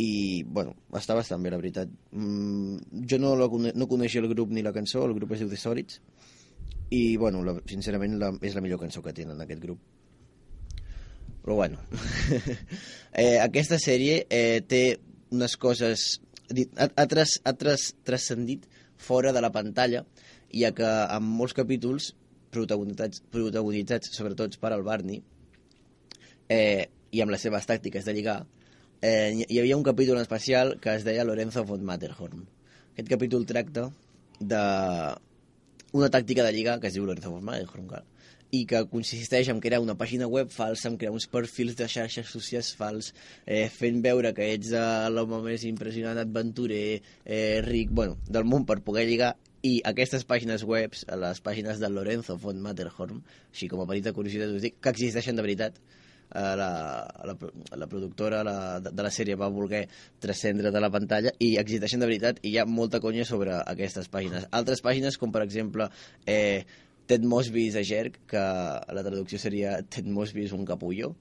i 0.00 0.42
bueno, 0.42 0.74
està 0.98 1.14
bastant 1.14 1.42
bé 1.42 1.52
la 1.52 1.60
veritat 1.60 1.90
mm, 2.10 3.04
jo 3.10 3.18
no, 3.22 3.34
la, 3.38 3.48
no 3.74 3.90
coneixia 3.90 4.22
el 4.24 4.30
grup 4.32 4.50
ni 4.50 4.64
la 4.66 4.74
cançó 4.74 5.04
el 5.06 5.14
grup 5.14 5.36
es 5.36 5.44
diu 5.44 5.50
The 5.52 5.60
Sorits 5.60 6.00
i 6.90 7.16
bueno, 7.16 7.44
la, 7.46 7.54
sincerament 7.70 8.18
la, 8.18 8.32
és 8.42 8.56
la 8.56 8.62
millor 8.64 8.82
cançó 8.82 9.02
que 9.02 9.14
tenen 9.14 9.40
aquest 9.40 9.62
grup 9.62 9.78
Però 11.44 11.56
bueno. 11.56 11.76
eh, 13.12 13.36
aquesta 13.38 13.76
sèrie 13.76 14.22
eh, 14.32 14.62
té 14.64 14.96
unes 15.34 15.58
coses... 15.60 16.06
ha 16.76 17.04
tras, 17.08 17.84
transcendit 18.04 18.64
fora 18.96 19.32
de 19.32 19.42
la 19.44 19.50
pantalla, 19.52 20.04
ja 20.52 20.70
que 20.76 20.88
en 20.88 21.28
molts 21.28 21.52
capítols 21.56 22.14
protagonitzats, 22.54 23.20
protagonitzats 23.32 24.12
sobretot 24.16 24.56
per 24.62 24.72
al 24.72 24.84
Barney, 24.86 25.20
eh, 26.48 26.88
i 27.12 27.20
amb 27.20 27.34
les 27.34 27.44
seves 27.44 27.68
tàctiques 27.68 28.08
de 28.08 28.16
lligar, 28.16 28.38
eh, 29.04 29.44
hi 29.48 29.58
havia 29.60 29.76
un 29.76 29.84
capítol 29.84 30.18
especial 30.22 30.78
que 30.80 30.94
es 30.96 31.04
deia 31.04 31.26
Lorenzo 31.28 31.64
von 31.68 31.84
Matterhorn. 31.84 32.46
Aquest 32.94 33.10
capítol 33.10 33.44
tracta 33.44 33.90
de 34.40 34.64
una 35.92 36.08
tàctica 36.10 36.44
de 36.46 36.52
lligar 36.56 36.78
que 36.80 36.88
es 36.88 36.96
diu 36.96 37.04
Lorenzo 37.04 37.34
von 37.34 37.44
Matterhorn, 37.44 37.84
clar, 37.90 38.04
i 38.54 38.62
que 38.70 38.80
consisteix 38.88 39.50
en 39.52 39.60
crear 39.60 39.82
una 39.82 39.96
pàgina 40.00 40.28
web 40.30 40.48
falsa, 40.54 40.88
en 40.88 40.96
crear 40.96 41.12
uns 41.12 41.26
perfils 41.28 41.76
de 41.76 41.88
xarxes 41.90 42.30
socials 42.32 42.70
fals, 42.78 43.10
eh, 43.44 43.66
fent 43.68 44.00
veure 44.06 44.32
que 44.32 44.46
ets 44.54 44.72
eh, 44.72 44.84
l'home 45.12 45.42
més 45.44 45.66
impressionant, 45.68 46.20
aventurer, 46.22 47.02
eh, 47.24 47.60
ric, 47.66 47.92
bueno, 47.92 48.16
del 48.24 48.48
món 48.48 48.64
per 48.64 48.78
poder 48.86 49.04
lligar, 49.10 49.34
i 49.64 49.74
aquestes 49.84 50.24
pàgines 50.28 50.64
webs, 50.68 51.04
les 51.24 51.44
pàgines 51.44 51.80
del 51.80 51.92
Lorenzo 51.96 52.38
von 52.40 52.56
Matterhorn, 52.64 53.20
així 53.52 53.68
com 53.68 53.84
a 53.84 53.88
petita 53.90 54.12
curiositat 54.16 54.56
us 54.56 54.64
dic, 54.64 54.80
que 54.80 54.92
existeixen 54.96 55.36
de 55.36 55.44
veritat, 55.44 55.80
la, 56.32 56.70
la, 57.24 57.36
la 57.76 57.86
productora 57.86 58.42
la, 58.46 58.56
de, 58.80 58.90
de 58.90 59.04
la 59.06 59.12
sèrie 59.14 59.36
va 59.38 59.50
voler 59.52 59.84
transcendre 60.22 60.72
de 60.74 60.80
la 60.82 60.90
pantalla 60.90 61.34
i 61.38 61.54
existeixen 61.60 62.02
de 62.02 62.08
veritat 62.10 62.40
i 62.42 62.54
hi 62.54 62.58
ha 62.58 62.66
molta 62.66 63.00
conya 63.00 63.26
sobre 63.28 63.58
aquestes 63.60 64.10
pàgines. 64.10 64.48
Altres 64.50 64.82
pàgines, 64.84 65.18
com 65.20 65.34
per 65.34 65.44
exemple 65.44 65.88
eh, 66.26 66.64
Ted 67.06 67.24
Mosby 67.24 67.68
is 67.68 67.76
a 67.76 67.84
jerk, 67.84 68.18
que 68.30 68.40
la 68.40 69.04
traducció 69.04 69.38
seria 69.38 69.76
Ted 69.82 70.08
Mosby 70.08 70.46
és 70.48 70.56
un 70.56 70.64
capullo, 70.64 71.14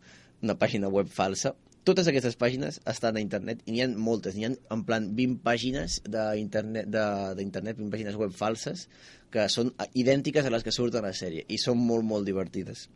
una 0.44 0.56
pàgina 0.60 0.90
web 0.92 1.12
falsa. 1.12 1.54
Totes 1.84 2.08
aquestes 2.08 2.38
pàgines 2.40 2.80
estan 2.88 3.18
a 3.20 3.22
internet 3.24 3.66
i 3.68 3.74
n'hi 3.74 3.82
ha 3.84 3.90
moltes, 3.92 4.38
n'hi 4.38 4.48
ha 4.48 4.54
en 4.72 4.84
plan 4.88 5.10
20 5.18 5.42
pàgines 5.44 6.00
d'internet 6.08 6.88
20 6.88 7.90
pàgines 7.92 8.16
web 8.20 8.32
falses 8.32 8.88
que 9.34 9.50
són 9.52 9.74
idèntiques 9.92 10.48
a 10.48 10.54
les 10.54 10.64
que 10.64 10.72
surten 10.72 11.04
a 11.04 11.12
la 11.12 11.18
sèrie 11.18 11.44
i 11.52 11.60
són 11.60 11.82
molt, 11.84 12.08
molt 12.08 12.30
divertides. 12.30 12.88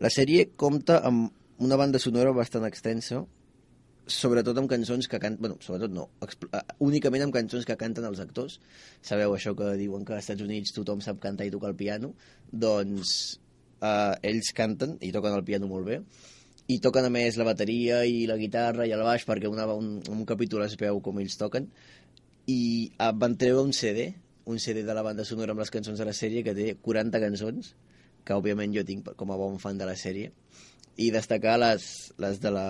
La 0.00 0.10
sèrie 0.10 0.48
compta 0.56 1.00
amb 1.04 1.30
una 1.62 1.76
banda 1.76 2.00
sonora 2.02 2.32
bastant 2.34 2.64
extensa, 2.66 3.20
sobretot 4.06 4.58
amb 4.58 4.70
cançons 4.70 5.06
que 5.08 5.20
canten... 5.22 5.40
Bueno, 5.42 5.58
sobretot 5.62 5.92
no, 5.94 6.08
eh, 6.24 6.62
únicament 6.82 7.26
amb 7.26 7.36
cançons 7.36 7.68
que 7.68 7.78
canten 7.78 8.08
els 8.08 8.22
actors. 8.24 8.58
Sabeu 9.04 9.36
això 9.36 9.54
que 9.58 9.76
diuen 9.78 10.04
que 10.04 10.16
als 10.16 10.26
Estats 10.26 10.42
Units 10.42 10.74
tothom 10.74 11.04
sap 11.04 11.20
cantar 11.22 11.46
i 11.46 11.54
tocar 11.54 11.70
el 11.70 11.78
piano? 11.78 12.12
Doncs 12.50 13.16
eh, 13.82 14.14
ells 14.32 14.52
canten 14.56 14.96
i 15.00 15.12
toquen 15.14 15.36
el 15.36 15.44
piano 15.46 15.68
molt 15.70 15.88
bé 15.88 16.00
i 16.70 16.78
toquen 16.82 17.06
a 17.06 17.12
més 17.12 17.36
la 17.38 17.46
bateria 17.48 18.02
i 18.06 18.26
la 18.30 18.38
guitarra 18.38 18.86
i 18.86 18.92
el 18.94 19.02
baix 19.04 19.24
perquè 19.28 19.50
una, 19.50 19.66
un, 19.74 19.96
un 20.08 20.26
capítol 20.28 20.62
es 20.64 20.76
veu 20.80 21.00
com 21.02 21.18
ells 21.18 21.38
toquen 21.40 21.66
i 22.46 22.60
eh, 22.92 23.12
van 23.18 23.36
treure 23.38 23.64
un 23.66 23.74
CD 23.76 24.12
un 24.46 24.58
CD 24.62 24.84
de 24.86 24.94
la 24.94 25.02
banda 25.06 25.26
sonora 25.26 25.54
amb 25.54 25.62
les 25.62 25.72
cançons 25.74 25.98
de 25.98 26.06
la 26.06 26.14
sèrie 26.16 26.44
que 26.46 26.54
té 26.54 26.72
40 26.82 27.22
cançons 27.22 27.74
que 28.24 28.36
òbviament 28.36 28.74
jo 28.74 28.84
tinc 28.86 29.12
com 29.18 29.32
a 29.32 29.38
bon 29.40 29.58
fan 29.62 29.80
de 29.80 29.88
la 29.88 29.96
sèrie 29.98 30.32
i 31.00 31.10
destacar 31.14 31.56
les, 31.60 31.84
les 32.22 32.40
de 32.42 32.52
la 32.54 32.66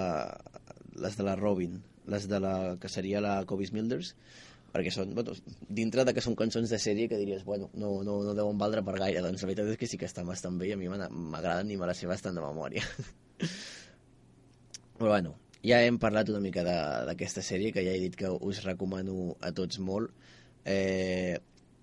les 1.03 1.17
de 1.19 1.27
la 1.27 1.37
Robin 1.37 1.81
les 2.13 2.29
de 2.29 2.39
la 2.41 2.55
que 2.81 2.89
seria 2.89 3.21
la 3.25 3.41
Kobe 3.49 3.67
Smilders 3.67 4.15
perquè 4.73 4.93
són, 4.93 5.13
bueno, 5.15 5.35
dintre 5.69 6.05
de 6.09 6.15
que 6.17 6.25
són 6.25 6.37
cançons 6.39 6.71
de 6.73 6.79
sèrie 6.81 7.09
que 7.09 7.19
diries, 7.21 7.45
bueno, 7.45 7.69
no, 7.77 7.91
no, 8.07 8.17
no 8.25 8.33
deuen 8.37 8.57
valdre 8.61 8.81
per 8.85 8.97
gaire, 8.97 9.21
doncs 9.21 9.45
la 9.45 9.51
veritat 9.51 9.69
és 9.75 9.81
que 9.81 9.89
sí 9.91 10.01
que 10.01 10.09
estan 10.09 10.29
bastant 10.29 10.57
bé 10.59 10.71
i 10.71 10.73
a 10.73 10.79
mi 10.81 10.89
m'agraden 10.89 11.71
i 11.71 11.77
me 11.77 11.89
les 11.91 12.01
sé 12.01 12.09
bastant 12.09 12.39
de 12.39 12.45
memòria. 12.45 12.85
Però 14.97 15.11
bueno, 15.11 15.35
ja 15.67 15.83
hem 15.85 15.99
parlat 16.01 16.31
una 16.33 16.41
mica 16.41 16.65
d'aquesta 16.65 17.45
sèrie, 17.45 17.73
que 17.75 17.85
ja 17.85 17.93
he 17.93 18.01
dit 18.01 18.17
que 18.17 18.31
us 18.33 18.63
recomano 18.65 19.35
a 19.45 19.53
tots 19.53 19.81
molt. 19.83 20.15
Eh, 20.65 21.37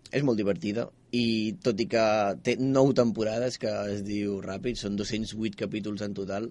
és 0.10 0.25
molt 0.25 0.39
divertida 0.39 0.88
i 1.15 1.56
tot 1.63 1.80
i 1.82 1.88
que 1.89 2.04
té 2.45 2.56
nou 2.60 2.91
temporades 2.98 3.58
que 3.62 3.72
es 3.93 4.04
diu 4.06 4.39
ràpid, 4.43 4.78
són 4.78 4.98
208 5.00 5.58
capítols 5.58 6.04
en 6.06 6.13
total, 6.17 6.50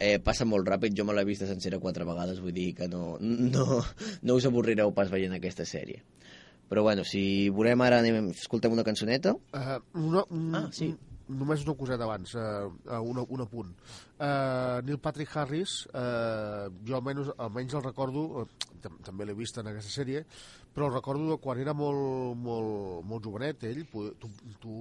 eh, 0.00 0.18
passa 0.24 0.46
molt 0.48 0.66
ràpid, 0.68 0.96
jo 0.96 1.06
me 1.06 1.14
l'he 1.14 1.26
vista 1.28 1.46
sencera 1.46 1.78
quatre 1.82 2.06
vegades, 2.08 2.40
vull 2.42 2.56
dir 2.56 2.72
que 2.78 2.88
no, 2.90 3.16
no, 3.20 3.82
no 4.22 4.38
us 4.38 4.48
avorrireu 4.48 4.94
pas 4.96 5.12
veient 5.12 5.36
aquesta 5.36 5.68
sèrie. 5.68 6.02
Però 6.70 6.84
bueno, 6.86 7.02
si 7.02 7.22
volem 7.50 7.82
ara 7.82 7.98
anem, 7.98 8.30
escoltem 8.30 8.72
una 8.72 8.86
cançoneta. 8.86 9.34
Uh, 9.50 9.80
una, 9.98 10.22
un, 10.30 10.50
Ah, 10.54 10.68
sí. 10.74 10.92
Només 11.30 11.64
una 11.66 11.76
coseta 11.78 12.06
abans, 12.06 12.34
uh, 12.34 13.00
un, 13.00 13.20
un 13.22 13.44
apunt. 13.44 13.74
Uh, 14.18 14.80
Neil 14.86 14.98
Patrick 15.02 15.36
Harris, 15.36 15.84
uh, 15.92 16.68
jo 16.86 16.96
almenys, 16.98 17.32
almenys 17.38 17.76
el 17.78 17.84
recordo, 17.86 18.46
tam 18.82 18.98
també 19.06 19.28
l'he 19.28 19.36
vist 19.38 19.60
en 19.60 19.70
aquesta 19.70 19.92
sèrie, 19.92 20.24
però 20.74 20.88
el 20.88 20.96
recordo 20.96 21.30
de 21.32 21.38
quan 21.42 21.60
era 21.62 21.74
molt, 21.76 22.36
molt, 22.38 23.04
molt 23.06 23.26
jovenet, 23.26 23.64
ell, 23.70 23.84
tu, 23.90 24.30
tu 24.62 24.74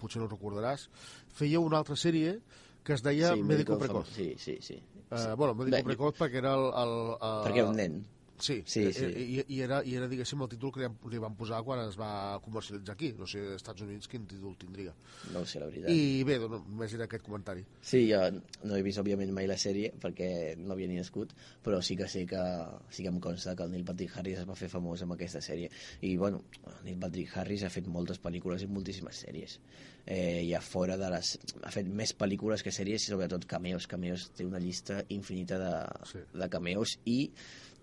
potser 0.00 0.22
no 0.22 0.28
el 0.28 0.34
recordaràs, 0.34 0.88
feia 1.34 1.62
una 1.62 1.82
altra 1.82 1.98
sèrie 1.98 2.38
que 2.82 2.96
es 2.96 3.02
deia 3.04 3.34
sí, 3.34 3.42
Médico 3.46 3.78
Precoz. 3.78 4.08
Sí, 4.14 4.32
sí, 4.38 4.58
sí. 4.60 4.80
Uh, 5.10 5.36
bueno, 5.36 5.54
Médico 5.54 5.84
Precoz 5.86 6.18
perquè 6.18 6.40
era 6.42 6.56
el... 6.58 6.66
el, 6.82 6.96
el 7.14 7.46
Perquè 7.46 7.64
un 7.68 7.78
nen. 7.78 8.02
Sí, 8.42 8.56
Sí, 8.66 8.80
i- 8.88 8.92
sí. 8.92 9.04
I, 9.06 9.44
i, 9.54 9.60
era, 9.62 9.76
i 9.86 9.92
era, 9.94 10.08
diguéssim, 10.10 10.40
el 10.42 10.48
títol 10.50 10.72
que 10.74 10.80
li, 10.82 10.88
li 11.12 11.18
van 11.22 11.36
posar 11.38 11.60
quan 11.62 11.78
es 11.86 11.94
va 12.00 12.40
comercialitzar 12.42 12.96
aquí. 12.96 13.12
No 13.14 13.26
sé, 13.30 13.38
als 13.44 13.60
Estats 13.60 13.84
Units 13.86 14.08
quin 14.10 14.24
títol 14.26 14.56
tindria. 14.58 14.94
No 15.32 15.44
sé, 15.46 15.60
la 15.62 15.68
veritat. 15.70 15.92
I 15.94 16.24
bé, 16.26 16.40
doncs, 16.42 16.64
només 16.66 16.96
era 16.98 17.06
aquest 17.06 17.22
comentari. 17.22 17.62
Sí, 17.80 18.00
jo 18.10 18.18
no 18.66 18.74
he 18.74 18.82
vist, 18.82 18.98
òbviament, 18.98 19.30
mai 19.36 19.46
la 19.46 19.54
sèrie, 19.62 19.92
perquè 20.02 20.56
no 20.58 20.74
havia 20.74 20.90
ni 20.90 20.98
nascut, 20.98 21.36
però 21.62 21.78
sí 21.86 21.94
que 22.00 22.08
sé 22.10 22.24
que, 22.26 22.42
sí 22.90 23.06
que 23.06 23.12
em 23.14 23.20
consta 23.22 23.54
que 23.54 23.62
el 23.62 23.70
Neil 23.76 23.86
Patrick 23.86 24.18
Harris 24.18 24.42
es 24.42 24.48
va 24.50 24.58
fer 24.58 24.68
famós 24.72 25.06
amb 25.06 25.14
aquesta 25.14 25.38
sèrie. 25.40 25.70
I, 26.02 26.16
bueno, 26.18 26.42
el 26.66 26.82
Neil 26.90 26.98
Patrick 27.06 27.36
Harris 27.38 27.62
ha 27.62 27.70
fet 27.70 27.86
moltes 27.86 28.18
pel·lícules 28.20 28.66
i 28.66 28.66
moltíssimes 28.66 29.22
sèries. 29.22 29.60
Eh, 30.04 30.42
i 30.48 30.54
a 30.58 30.60
fora 30.60 30.96
de 30.98 31.06
les... 31.14 31.36
Ha 31.62 31.70
fet 31.70 31.86
més 31.86 32.10
pel·lícules 32.18 32.64
que 32.66 32.72
sèries 32.74 33.04
i, 33.06 33.12
sobretot, 33.12 33.46
cameos. 33.46 33.86
Cameos 33.86 34.32
té 34.34 34.42
una 34.44 34.58
llista 34.58 35.04
infinita 35.14 35.60
de, 35.62 35.72
Sí. 36.10 36.18
de 36.34 36.48
cameos 36.50 36.96
i 37.06 37.30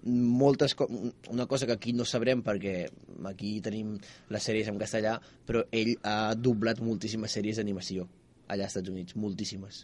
moltes 0.05 0.75
co 0.79 0.87
una 1.31 1.45
cosa 1.45 1.67
que 1.67 1.75
aquí 1.75 1.91
no 1.93 2.05
sabrem 2.07 2.43
perquè 2.45 2.87
aquí 3.27 3.57
tenim 3.61 3.97
les 4.31 4.45
sèries 4.47 4.69
en 4.71 4.79
castellà 4.79 5.17
però 5.45 5.65
ell 5.75 5.95
ha 6.07 6.33
doblat 6.39 6.79
moltíssimes 6.79 7.35
sèries 7.35 7.59
d'animació 7.59 8.07
allà 8.49 8.65
als 8.65 8.75
Estats 8.75 8.89
Units, 8.89 9.15
moltíssimes. 9.15 9.83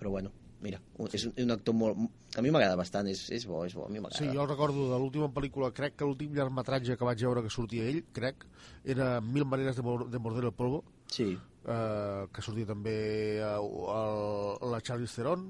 Però 0.00 0.10
bueno, 0.10 0.32
mira, 0.64 0.80
és, 1.12 1.26
un, 1.28 1.34
és 1.36 1.44
un 1.44 1.52
actor 1.54 1.76
molt... 1.76 2.00
A 2.36 2.44
mi 2.44 2.52
m'agrada 2.52 2.76
bastant, 2.76 3.08
és, 3.08 3.26
és 3.32 3.44
bo, 3.48 3.62
és 3.68 3.76
bo, 3.76 3.86
a 3.86 3.92
mi 3.92 4.00
m'agrada. 4.00 4.18
Sí, 4.18 4.28
jo 4.32 4.46
recordo 4.48 4.88
de 4.90 5.00
l'última 5.00 5.28
pel·lícula, 5.32 5.70
crec 5.76 5.96
que 5.96 6.08
l'últim 6.08 6.34
llargmetratge 6.36 6.96
que 6.96 7.08
vaig 7.08 7.22
veure 7.24 7.44
que 7.44 7.52
sortia 7.52 7.86
ell, 7.88 8.02
crec, 8.16 8.48
era 8.84 9.16
Mil 9.24 9.46
maneres 9.48 9.76
de, 9.76 9.84
mor 9.86 10.08
de 10.10 10.20
morder 10.22 10.48
el 10.48 10.56
polvo, 10.56 10.82
Sí, 11.12 11.36
eh, 11.36 12.22
que 12.34 12.42
sortia 12.42 12.66
també 12.66 12.96
eh, 13.38 13.52
el, 13.52 14.72
la 14.72 14.80
Charlize 14.82 15.20
Theron, 15.20 15.46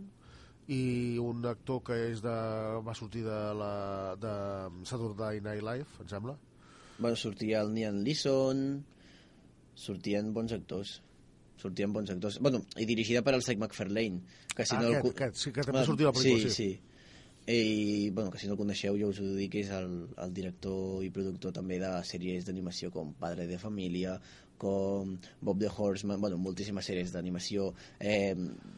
i 0.69 1.19
un 1.23 1.45
actor 1.47 1.83
que 1.87 1.95
és 2.11 2.21
de, 2.25 2.35
va 2.83 2.95
sortir 2.99 3.23
de, 3.23 3.39
la, 3.55 4.17
de 4.19 4.33
Saturday 4.89 5.41
Night 5.41 5.63
Live, 5.63 5.87
em 6.03 6.09
sembla. 6.11 6.37
bueno, 6.99 7.17
sortia 7.17 7.61
el 7.61 7.73
Nian 7.75 8.03
Leeson, 8.03 8.85
sortien 9.77 10.33
bons 10.35 10.53
actors 10.57 11.03
sortien 11.57 11.89
bons 11.93 12.11
actors. 12.13 12.37
Bueno, 12.45 12.59
i 12.77 12.85
dirigida 12.85 13.23
per 13.25 13.33
el 13.35 13.41
Seth 13.43 13.57
MacFarlane, 13.59 14.19
que 14.55 14.65
si 14.69 14.75
Ah, 14.77 14.81
no 14.83 14.89
el 14.91 14.95
aquest, 14.99 15.03
co- 15.07 15.13
aquest, 15.25 15.37
sí 15.41 15.53
que 15.53 15.63
també 15.65 15.81
Ah, 15.81 15.85
sortia 15.87 16.07
la 16.11 16.13
pel·lícula, 16.13 16.51
sí. 16.51 16.51
sí. 16.51 16.81
I, 17.49 18.11
bueno, 18.11 18.31
que 18.31 18.39
si 18.39 18.47
no 18.47 18.53
el 18.53 18.59
coneixeu, 18.59 18.97
jo 19.01 19.09
us 19.09 19.21
ho 19.23 19.31
dic, 19.39 19.55
és 19.63 19.71
el, 19.73 20.09
el 20.21 20.35
director 20.35 21.03
i 21.07 21.09
productor 21.15 21.53
també 21.57 21.79
de 21.81 21.93
sèries 22.05 22.45
d'animació 22.45 22.91
com 22.93 23.15
Padre 23.15 23.47
de 23.49 23.57
Família, 23.57 24.19
com 24.59 25.17
Bob 25.41 25.59
the 25.61 25.69
Horseman, 25.69 26.21
bueno, 26.21 26.39
moltíssimes 26.39 26.85
sèries 26.89 27.13
d'animació 27.13 27.73
eh, 28.01 28.35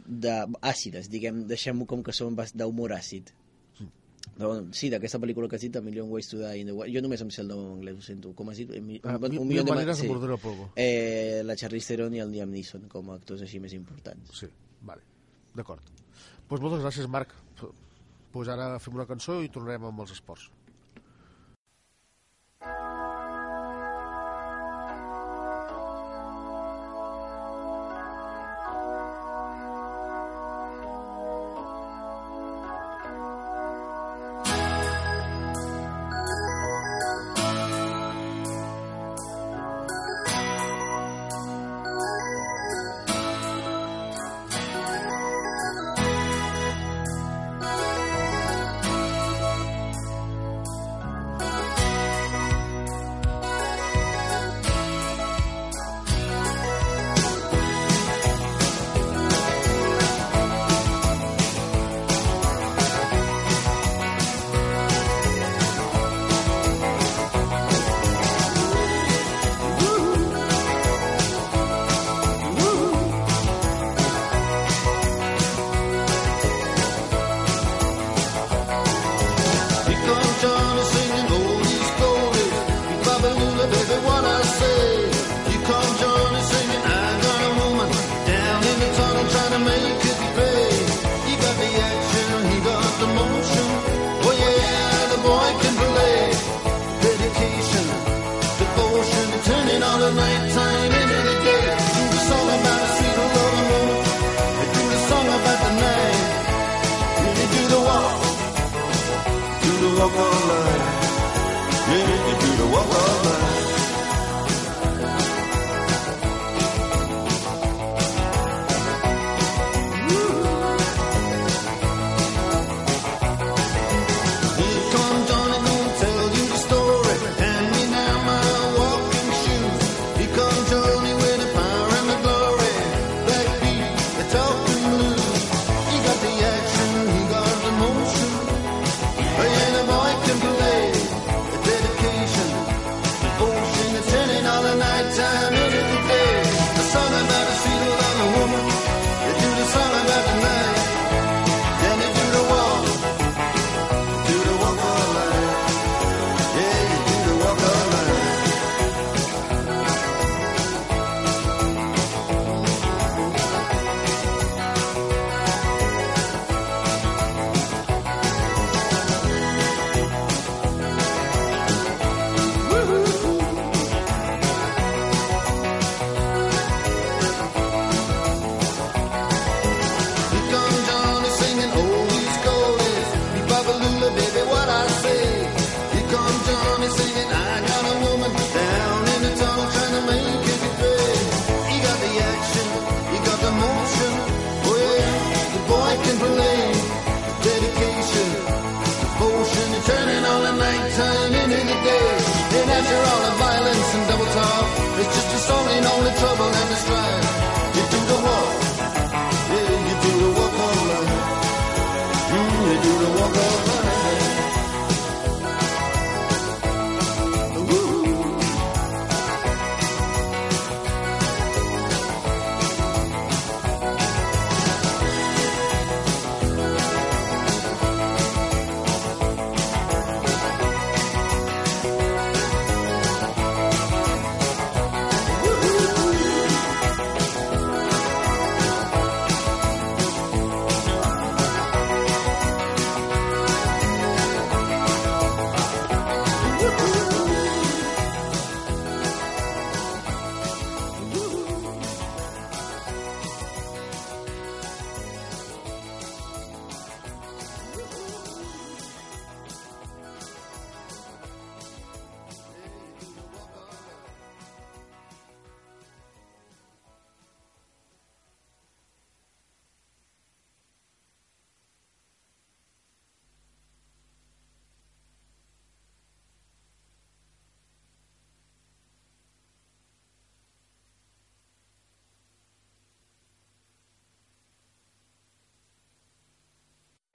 de, 0.06 0.34
àcides, 0.62 1.08
diguem, 1.10 1.44
deixem-ho 1.50 1.86
com 1.86 2.02
que 2.02 2.12
són 2.12 2.36
d'humor 2.54 2.92
àcid. 2.96 3.30
Però, 4.38 4.48
bueno, 4.52 4.68
sí, 4.76 4.90
d'aquesta 4.92 5.18
pel·lícula 5.18 5.48
que 5.48 5.56
has 5.56 5.62
dit, 5.64 5.74
A 5.76 5.80
Million 5.82 6.10
Ways 6.12 6.28
to 6.28 6.36
Die 6.38 6.60
in 6.60 6.66
the 6.68 6.72
World, 6.76 6.92
jo 6.94 7.00
només 7.02 7.22
em 7.24 7.30
sé 7.32 7.40
el 7.42 7.48
nom 7.48 7.58
en 7.64 7.70
anglès, 7.78 7.96
ho 7.98 8.02
sento, 8.06 8.32
com 8.38 8.50
has 8.52 8.58
dit? 8.60 8.70
Mi, 8.84 9.00
Ah, 9.02 9.16
bueno, 9.16 9.32
mil, 9.32 9.40
un 9.40 9.48
mil 9.48 9.56
milió 9.56 9.64
de 9.64 9.70
ma- 9.70 9.76
maneres 9.80 9.98
sí. 9.98 10.06
polvo. 10.42 10.70
Eh, 10.76 11.40
la 11.44 11.56
Charlize 11.56 11.88
Theron 11.96 12.14
i 12.14 12.20
el 12.22 12.30
Liam 12.30 12.50
Neeson 12.52 12.84
com 12.92 13.10
a 13.10 13.16
actors 13.18 13.42
així 13.42 13.58
més 13.58 13.72
importants. 13.74 14.36
Sí, 14.38 14.46
vale, 14.82 15.02
d'acord. 15.54 15.82
Doncs 15.82 16.46
pues 16.48 16.60
moltes 16.62 16.84
gràcies, 16.84 17.08
Marc. 17.08 17.32
Doncs 17.60 17.74
pues 18.32 18.48
ara 18.52 18.78
fem 18.78 18.94
una 18.94 19.06
cançó 19.08 19.40
i 19.42 19.48
tornarem 19.48 19.84
amb 19.88 20.00
els 20.04 20.12
esports. 20.12 20.50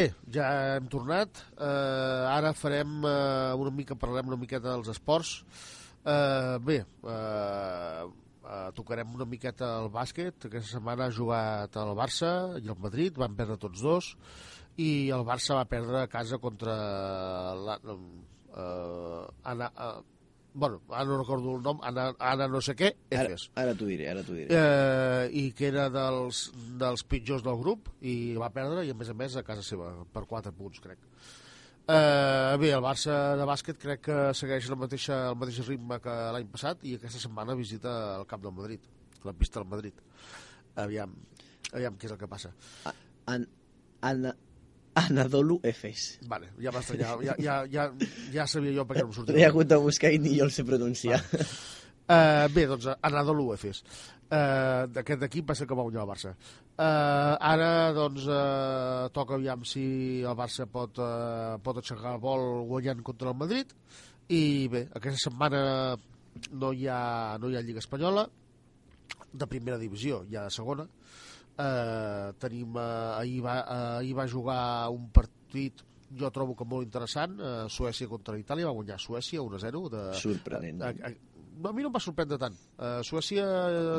Bé, 0.03 0.09
ja 0.35 0.47
hem 0.75 0.87
tornat. 0.91 1.39
Uh, 1.55 2.25
ara 2.27 2.49
farem 2.59 3.05
uh, 3.07 3.53
una 3.55 3.71
mica, 3.71 3.95
parlarem 3.95 4.33
una 4.33 4.39
miqueta 4.41 4.73
dels 4.73 4.89
esports. 4.91 5.37
Uh, 6.03 6.57
bé, 6.59 6.81
uh, 7.07 8.09
uh, 8.43 8.65
tocarem 8.75 9.13
una 9.15 9.27
miqueta 9.29 9.69
el 9.79 9.87
bàsquet. 9.93 10.49
Aquesta 10.49 10.75
setmana 10.75 11.07
ha 11.07 11.15
jugat 11.19 11.79
el 11.79 11.93
Barça 11.95 12.33
i 12.59 12.67
el 12.67 12.81
Madrid, 12.83 13.15
van 13.15 13.37
perdre 13.37 13.55
tots 13.61 13.85
dos, 13.85 14.09
i 14.75 14.89
el 15.15 15.23
Barça 15.29 15.55
va 15.61 15.69
perdre 15.71 16.01
a 16.01 16.11
casa 16.11 16.41
contra 16.43 16.75
la, 17.63 17.79
uh, 17.87 19.23
Ana, 19.53 19.71
uh, 19.71 20.12
bueno, 20.53 20.81
ara 20.89 21.05
no 21.09 21.17
recordo 21.17 21.55
el 21.55 21.63
nom, 21.65 21.79
Ana, 21.83 22.11
Ana 22.19 22.47
no 22.47 22.61
sé 22.61 22.75
què, 22.77 22.91
Ara, 23.11 23.23
Efes. 23.31 23.47
ara 23.55 23.73
t'ho 23.73 23.85
diré, 23.89 24.07
ara 24.11 24.21
t'ho 24.23 24.35
diré. 24.37 24.47
eh, 24.53 25.29
i 25.33 25.47
que 25.57 25.67
era 25.71 25.87
dels, 25.89 26.43
dels 26.79 27.03
pitjors 27.09 27.41
del 27.45 27.57
grup 27.57 27.89
i 28.01 28.35
va 28.37 28.51
perdre 28.53 28.85
i 28.85 28.91
a 28.93 28.97
més 28.97 29.09
a 29.09 29.15
més 29.17 29.35
a 29.35 29.43
casa 29.43 29.63
seva 29.65 29.91
per 30.13 30.25
4 30.29 30.51
punts 30.53 30.79
crec 30.83 30.99
eh, 31.87 32.57
bé, 32.61 32.69
el 32.71 32.83
Barça 32.85 33.35
de 33.39 33.47
bàsquet 33.49 33.79
crec 33.81 34.01
que 34.07 34.19
segueix 34.37 34.69
el 34.69 34.77
mateix, 34.79 35.09
el 35.09 35.35
mateix 35.41 35.59
ritme 35.67 35.99
que 36.03 36.13
l'any 36.37 36.47
passat 36.53 36.83
i 36.87 36.95
aquesta 36.99 37.19
setmana 37.25 37.55
visita 37.59 37.95
el 38.19 38.27
camp 38.29 38.43
del 38.45 38.53
Madrid 38.55 38.79
la 39.25 39.33
pista 39.33 39.59
del 39.61 39.69
Madrid 39.71 39.93
aviam, 40.75 41.11
aviam 41.73 41.97
què 41.97 42.07
és 42.09 42.13
el 42.15 42.19
que 42.21 42.27
passa 42.27 42.53
An, 43.25 43.45
Ana, 44.03 44.33
Anadolu 44.95 45.59
Efes. 45.65 46.19
vale, 46.29 46.51
ja 46.61 46.71
m'estranyava 46.73 47.23
ja, 47.25 47.35
ja, 47.41 47.61
ja, 47.69 47.87
ja 48.33 48.47
sabia 48.49 48.75
jo 48.75 48.85
per 48.85 48.97
què 48.97 49.05
no 49.05 49.09
em 49.09 49.15
sortia 49.15 49.35
L'he 49.37 49.47
hagut 49.47 49.69
de 49.69 49.79
buscar 49.81 50.11
i 50.13 50.19
ni 50.21 50.35
jo 50.37 50.45
el 50.45 50.53
sé 50.53 50.65
pronunciar. 50.67 51.21
Uh, 52.03 52.45
bé, 52.53 52.65
doncs 52.67 52.89
Anadolu 53.01 53.53
Efes. 53.55 53.79
Uh, 54.27 54.85
D'aquest 54.91 55.23
equip 55.29 55.49
va 55.49 55.55
ser 55.55 55.65
que 55.69 55.77
va 55.77 55.85
guanyar 55.87 56.03
el 56.03 56.09
Barça. 56.09 56.33
Uh, 56.33 57.33
ara, 57.39 57.69
doncs, 57.95 58.25
uh, 58.27 59.09
toca 59.15 59.37
aviam 59.37 59.63
si 59.65 59.85
el 60.21 60.37
Barça 60.37 60.67
pot, 60.69 60.99
uh, 60.99 61.55
pot 61.63 61.79
aixecar 61.79 62.17
el 62.17 62.23
vol 62.23 62.65
guanyant 62.69 63.01
contra 63.07 63.31
el 63.31 63.39
Madrid. 63.39 63.71
I 64.29 64.67
bé, 64.73 64.87
aquesta 64.99 65.29
setmana 65.29 65.61
no 66.51 66.73
hi 66.73 66.89
ha, 66.91 67.37
no 67.39 67.49
hi 67.49 67.57
ha 67.57 67.63
Lliga 67.63 67.81
Espanyola, 67.81 68.27
de 69.33 69.47
primera 69.49 69.79
divisió, 69.81 70.25
hi 70.27 70.37
ha 70.37 70.49
de 70.49 70.53
segona. 70.53 70.85
Uh, 70.85 71.32
tenim, 72.41 72.75
uh, 72.75 73.17
ahir, 73.19 73.41
va, 73.45 73.57
uh, 73.61 73.97
ahir 73.99 74.15
va 74.17 74.27
jugar 74.29 74.61
un 74.93 75.09
partit 75.13 75.83
jo 76.17 76.29
trobo 76.33 76.55
que 76.57 76.65
molt 76.65 76.85
interessant 76.85 77.39
uh, 77.39 77.67
Suècia 77.69 78.09
contra 78.09 78.37
Itàlia, 78.37 78.69
va 78.69 78.75
guanyar 78.77 78.99
Suècia 79.01 79.41
1-0 79.41 79.83
de, 79.93 80.03
Sorprenent. 80.21 80.81
a, 80.81 80.91
a, 81.09 81.13
a 81.53 81.73
mi 81.73 81.83
no 81.83 81.89
em 81.91 81.93
va 81.95 82.01
sorprendre 82.03 82.39
tant. 82.41 82.55
Uh, 82.77 83.01
Suècia 83.05 83.45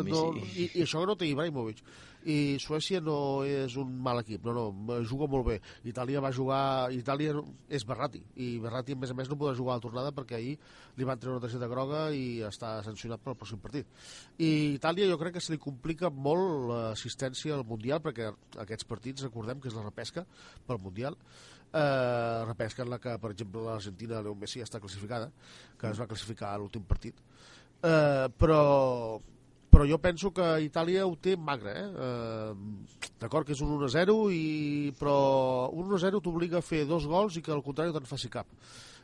no, 0.07 0.25
sí. 0.41 0.51
i, 0.65 0.67
i 0.81 0.83
això 0.85 1.03
que 1.03 1.09
no 1.11 1.17
té 1.19 1.29
Ibrahimovic. 1.31 1.83
I 2.25 2.57
Suècia 2.63 3.03
no 3.05 3.17
és 3.45 3.75
un 3.81 3.91
mal 4.01 4.23
equip, 4.23 4.47
no, 4.49 4.55
no, 4.73 4.99
juga 5.05 5.29
molt 5.31 5.45
bé. 5.51 5.59
Itàlia 5.91 6.23
va 6.25 6.33
jugar... 6.33 6.61
Itàlia 6.97 7.35
és 7.69 7.85
Berratti, 7.85 8.23
i 8.41 8.55
Berratti, 8.63 8.97
a 8.97 9.01
més 9.01 9.13
a 9.13 9.17
més, 9.19 9.29
no 9.29 9.37
podrà 9.41 9.57
jugar 9.59 9.75
a 9.75 9.81
la 9.81 9.85
tornada 9.85 10.15
perquè 10.17 10.39
ahir 10.39 10.55
li 10.97 11.09
van 11.09 11.21
treure 11.21 11.37
una 11.37 11.45
targeta 11.45 11.69
groga 11.69 12.05
i 12.17 12.41
està 12.49 12.79
sancionat 12.87 13.21
pel 13.21 13.37
pròxim 13.37 13.61
partit. 13.61 13.91
I 14.39 14.79
Itàlia 14.79 15.11
jo 15.11 15.21
crec 15.21 15.37
que 15.37 15.45
se 15.45 15.53
li 15.53 15.61
complica 15.61 16.09
molt 16.09 16.71
l'assistència 16.71 17.59
al 17.59 17.67
Mundial 17.69 18.01
perquè 18.05 18.31
aquests 18.65 18.89
partits, 18.89 19.29
recordem 19.29 19.61
que 19.61 19.69
és 19.69 19.77
la 19.77 19.85
repesca 19.85 20.25
pel 20.65 20.81
Mundial, 20.81 21.19
eh, 21.75 22.45
repesca 22.47 22.83
en 22.85 22.91
la 22.95 23.01
que, 23.03 23.19
per 23.19 23.35
exemple, 23.35 23.67
l'Argentina 23.67 24.23
Leo 24.23 24.35
Messi 24.39 24.63
ja 24.63 24.69
està 24.69 24.81
classificada, 24.81 25.31
que 25.81 25.91
es 25.91 26.01
va 26.01 26.09
classificar 26.11 26.55
a 26.55 26.59
l'últim 26.63 26.87
partit. 26.89 27.19
Eh, 27.85 28.27
però 28.39 29.21
però 29.75 29.83
jo 29.91 29.97
penso 29.99 30.31
que 30.31 30.45
Itàlia 30.63 31.03
ho 31.03 31.17
té 31.19 31.35
magre, 31.35 31.73
eh? 31.75 31.89
eh 32.07 33.09
D'acord 33.19 33.47
que 33.47 33.55
és 33.57 33.63
un 33.65 33.73
1-0, 33.75 34.15
i... 34.31 34.93
però 34.99 35.71
un 35.73 35.89
1-0 35.91 36.21
t'obliga 36.23 36.61
a 36.61 36.63
fer 36.63 36.85
dos 36.87 37.09
gols 37.11 37.39
i 37.39 37.43
que 37.43 37.51
al 37.51 37.63
contrari 37.65 37.91
te'n 37.95 38.07
faci 38.07 38.31
cap. 38.31 38.47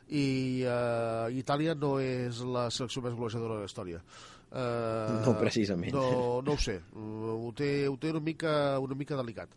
I 0.07 0.63
eh, 0.63 1.39
Itàlia 1.41 1.75
no 1.75 1.97
és 1.99 2.39
la 2.45 2.69
selecció 2.71 3.03
més 3.03 3.17
golejadora 3.17 3.57
de 3.57 3.65
la 3.65 3.71
història. 3.71 3.99
Eh, 4.51 5.19
No, 5.25 5.35
precisament. 5.39 5.91
No, 5.95 6.39
no 6.45 6.55
ho 6.55 6.61
sé. 6.61 6.77
Ho 6.95 7.51
té, 7.57 7.71
ho 7.89 7.97
té 7.99 8.11
una, 8.15 8.23
mica, 8.23 8.53
una 8.79 8.95
mica 8.95 9.19
delicat. 9.19 9.51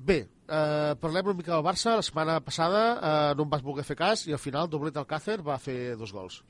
Bé, 0.00 0.18
eh, 0.48 0.92
parlem 1.00 1.26
una 1.28 1.36
mica 1.36 1.52
del 1.52 1.64
Barça. 1.66 1.96
La 1.98 2.04
setmana 2.06 2.38
passada 2.44 2.84
eh, 2.96 3.34
no 3.36 3.44
em 3.46 3.50
vas 3.52 3.64
voler 3.64 3.84
fer 3.84 3.96
cas 3.98 4.26
i 4.28 4.36
al 4.36 4.40
final 4.42 4.70
Doblet 4.72 4.96
Alcácer 4.96 5.40
va 5.44 5.58
fer 5.60 5.96
dos 6.00 6.14
gols. 6.16 6.40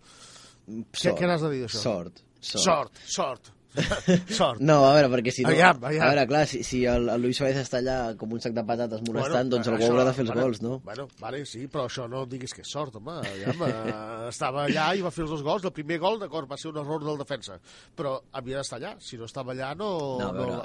Què, 0.95 1.15
què 1.19 1.27
n'has 1.27 1.43
de 1.43 1.51
dir 1.55 1.65
d'això? 1.65 1.81
Sort. 1.83 2.23
Sort. 2.41 2.63
Sort, 2.63 3.01
sort. 3.17 3.51
sort. 4.41 4.61
No, 4.61 4.77
a 4.89 4.95
veure, 4.97 5.09
perquè 5.13 5.33
si 5.35 5.45
no... 5.45 5.51
Aviam, 5.53 5.79
aviam. 5.85 6.03
A 6.05 6.09
veure, 6.11 6.25
clar, 6.31 6.43
si, 6.51 6.63
si 6.67 6.81
el, 6.91 7.09
el 7.13 7.23
Luis 7.23 7.39
Suárez 7.39 7.61
està 7.63 7.79
allà 7.79 7.97
com 8.19 8.33
un 8.35 8.41
sac 8.43 8.55
de 8.57 8.65
patates 8.67 9.03
molestant, 9.07 9.51
doncs 9.53 9.69
algú 9.71 9.85
això- 9.85 9.93
haurà 9.95 10.05
de 10.09 10.15
fer 10.17 10.25
els 10.27 10.33
bueno, 10.33 10.47
gols, 10.49 10.63
no? 10.65 10.73
Bueno, 10.87 11.07
vale, 11.21 11.43
sí, 11.47 11.67
però 11.71 11.85
això 11.87 12.09
no 12.11 12.25
diguis 12.31 12.55
que 12.57 12.65
és 12.67 12.73
sort, 12.73 12.97
home. 12.99 13.19
Aviam, 13.21 13.63
eh, 13.69 13.95
estava 14.33 14.65
allà 14.67 14.89
i 14.99 15.05
va 15.07 15.13
fer 15.15 15.25
els 15.27 15.35
dos 15.37 15.45
gols. 15.47 15.65
El 15.71 15.75
primer 15.77 16.01
gol, 16.03 16.19
d'acord, 16.23 16.51
va 16.51 16.59
ser 16.61 16.73
un 16.73 16.81
error 16.83 17.05
del 17.07 17.19
defensa, 17.23 17.61
però 17.97 18.17
havia 18.33 18.59
d'estar 18.61 18.81
allà. 18.81 18.95
Si 18.99 19.19
no 19.21 19.29
estava 19.31 19.55
allà, 19.55 19.73
no... 19.79 19.91
No, 20.21 20.29
a 20.29 20.33
veure, 20.37 20.61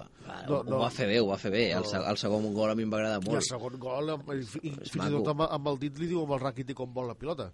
no, 0.50 0.62
no, 0.64 0.78
ho 0.80 0.84
va 0.86 0.92
fer 0.94 1.10
bé, 1.14 1.20
ho 1.22 1.30
va 1.30 1.38
fer 1.42 1.54
bé. 1.54 1.66
El, 1.78 1.86
no. 1.86 1.92
se- 1.94 2.04
el 2.10 2.18
segon 2.22 2.50
gol 2.56 2.74
a 2.74 2.76
mi 2.76 2.88
em 2.88 2.94
va 2.94 3.04
agradar 3.04 3.22
I 3.22 3.26
el 3.28 3.32
molt. 3.38 3.50
segon 3.50 3.80
gol, 3.82 4.16
fins 4.26 4.56
i 4.64 5.10
tot 5.20 5.34
amb, 5.36 5.46
amb 5.50 5.72
el 5.74 5.80
dit 5.86 6.00
li 6.02 6.10
diu 6.12 6.24
amb 6.26 6.34
el 6.38 6.42
Rakitic 6.48 6.78
com 6.82 6.94
vol 6.96 7.08
la 7.14 7.16
pilota. 7.20 7.52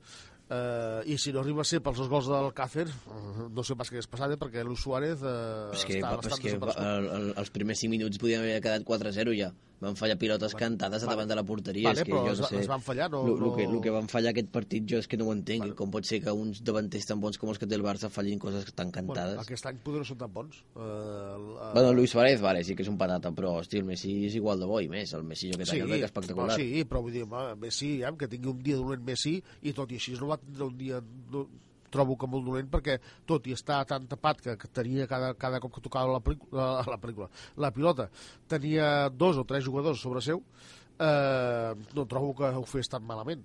Uh, 0.51 0.99
I 1.07 1.15
si 1.15 1.31
no 1.31 1.39
arriba 1.39 1.63
a 1.63 1.67
ser 1.67 1.79
pels 1.79 1.95
dos 2.01 2.09
gols 2.11 2.27
del 2.27 2.49
Càcer, 2.51 2.83
uh, 3.07 3.45
no 3.55 3.63
sé 3.63 3.77
pas 3.79 3.87
què 3.87 4.01
és 4.01 4.09
passat, 4.11 4.33
eh, 4.35 4.39
perquè 4.41 4.65
Luis 4.67 4.81
Suárez 4.83 5.21
És 5.23 5.85
que, 5.87 6.01
està 6.01 6.09
bastant 6.19 6.35
és 6.35 6.57
que 6.59 6.73
el, 6.83 7.07
el, 7.15 7.27
els 7.39 7.51
primers 7.55 7.79
5 7.79 7.93
minuts 7.93 8.19
podien 8.19 8.43
haver 8.43 8.57
quedat 8.65 8.83
4-0 8.83 9.37
ja. 9.37 9.53
Van 9.81 9.95
fallar 9.97 10.17
pilotes 10.21 10.53
cantades 10.53 11.01
vale. 11.01 11.15
davant 11.15 11.31
de 11.31 11.35
la 11.39 11.43
porteria. 11.43 11.89
Vale, 11.89 12.03
és 12.03 12.05
que 12.05 12.13
jo 12.13 12.35
no 12.37 12.47
sé. 12.47 12.59
es 12.61 12.67
van 12.69 12.83
fallar, 12.85 13.07
no... 13.09 13.23
Lo, 13.25 13.33
lo, 13.39 13.47
no... 13.47 13.55
que, 13.57 13.65
lo 13.65 13.79
que 13.81 13.93
van 13.93 14.09
fallar 14.11 14.29
aquest 14.35 14.51
partit 14.53 14.85
jo 14.91 14.99
és 15.01 15.09
que 15.09 15.17
no 15.17 15.25
ho 15.25 15.33
entenc. 15.33 15.63
Bueno. 15.65 15.77
Com 15.79 15.93
pot 15.95 16.05
ser 16.05 16.19
que 16.21 16.33
uns 16.37 16.61
davanters 16.67 17.09
tan 17.09 17.23
bons 17.23 17.41
com 17.41 17.49
els 17.49 17.57
que 17.57 17.65
té 17.69 17.79
el 17.79 17.85
Barça 17.85 18.11
fallin 18.13 18.37
coses 18.41 18.69
tan 18.77 18.93
cantades? 18.93 19.39
Bueno, 19.39 19.47
aquest 19.47 19.69
any 19.71 19.79
potser 19.81 20.03
no 20.03 20.09
són 20.11 20.19
tan 20.21 20.35
bons. 20.35 20.61
Uh, 20.75 20.83
uh, 20.83 21.71
Bueno, 21.73 21.95
Luis 21.97 22.13
Suárez, 22.13 22.43
vale, 22.45 22.61
sí 22.67 22.77
que 22.77 22.85
és 22.85 22.91
un 22.93 22.99
patata, 23.01 23.33
però, 23.33 23.55
hosti, 23.63 23.81
el 23.81 23.89
Messi 23.89 24.13
és 24.29 24.37
igual 24.37 24.61
de 24.61 24.69
bo 24.69 24.77
i 24.85 24.91
més. 24.91 25.15
El 25.17 25.25
Messi 25.25 25.49
jo 25.49 25.57
aquest 25.57 25.73
sí, 25.73 25.79
any 25.81 25.87
el 25.87 25.95
veig 25.95 26.05
espectacular. 26.11 26.53
Però 26.53 26.61
sí, 26.61 26.85
però 26.85 27.01
vull 27.01 27.17
dir, 27.17 27.25
home, 27.25 27.43
Messi, 27.65 27.91
ja, 28.03 28.13
que 28.13 28.29
tingui 28.29 28.53
un 28.53 28.61
dia 28.61 28.77
dolent 28.77 29.03
Messi, 29.09 29.39
i 29.65 29.73
tot 29.77 29.89
i 29.89 29.97
així 29.97 30.13
no 30.19 30.29
va 30.29 30.37
tindre 30.45 30.69
un 30.69 30.77
dia... 30.77 31.01
No, 31.33 31.47
trobo 31.91 32.17
que 32.17 32.29
molt 32.31 32.47
dolent 32.47 32.69
perquè 32.71 32.97
tot 33.27 33.47
i 33.47 33.55
estar 33.55 33.83
tan 33.89 34.07
tapat 34.09 34.41
que, 34.41 34.57
que 34.57 34.71
tenia 34.71 35.07
cada, 35.11 35.33
cada 35.39 35.59
cop 35.63 35.75
que 35.75 35.83
tocava 35.83 36.17
la, 36.17 36.37
la, 36.55 36.67
la 36.95 36.99
pel·lícula 37.01 37.29
la 37.57 37.71
pilota 37.75 38.09
tenia 38.51 39.09
dos 39.09 39.37
o 39.37 39.45
tres 39.47 39.65
jugadors 39.67 40.01
sobre 40.01 40.23
seu 40.25 40.43
eh, 41.01 41.75
no 41.95 42.05
trobo 42.05 42.35
que 42.37 42.51
ho 42.51 42.65
fes 42.69 42.89
tan 42.89 43.03
malament. 43.07 43.43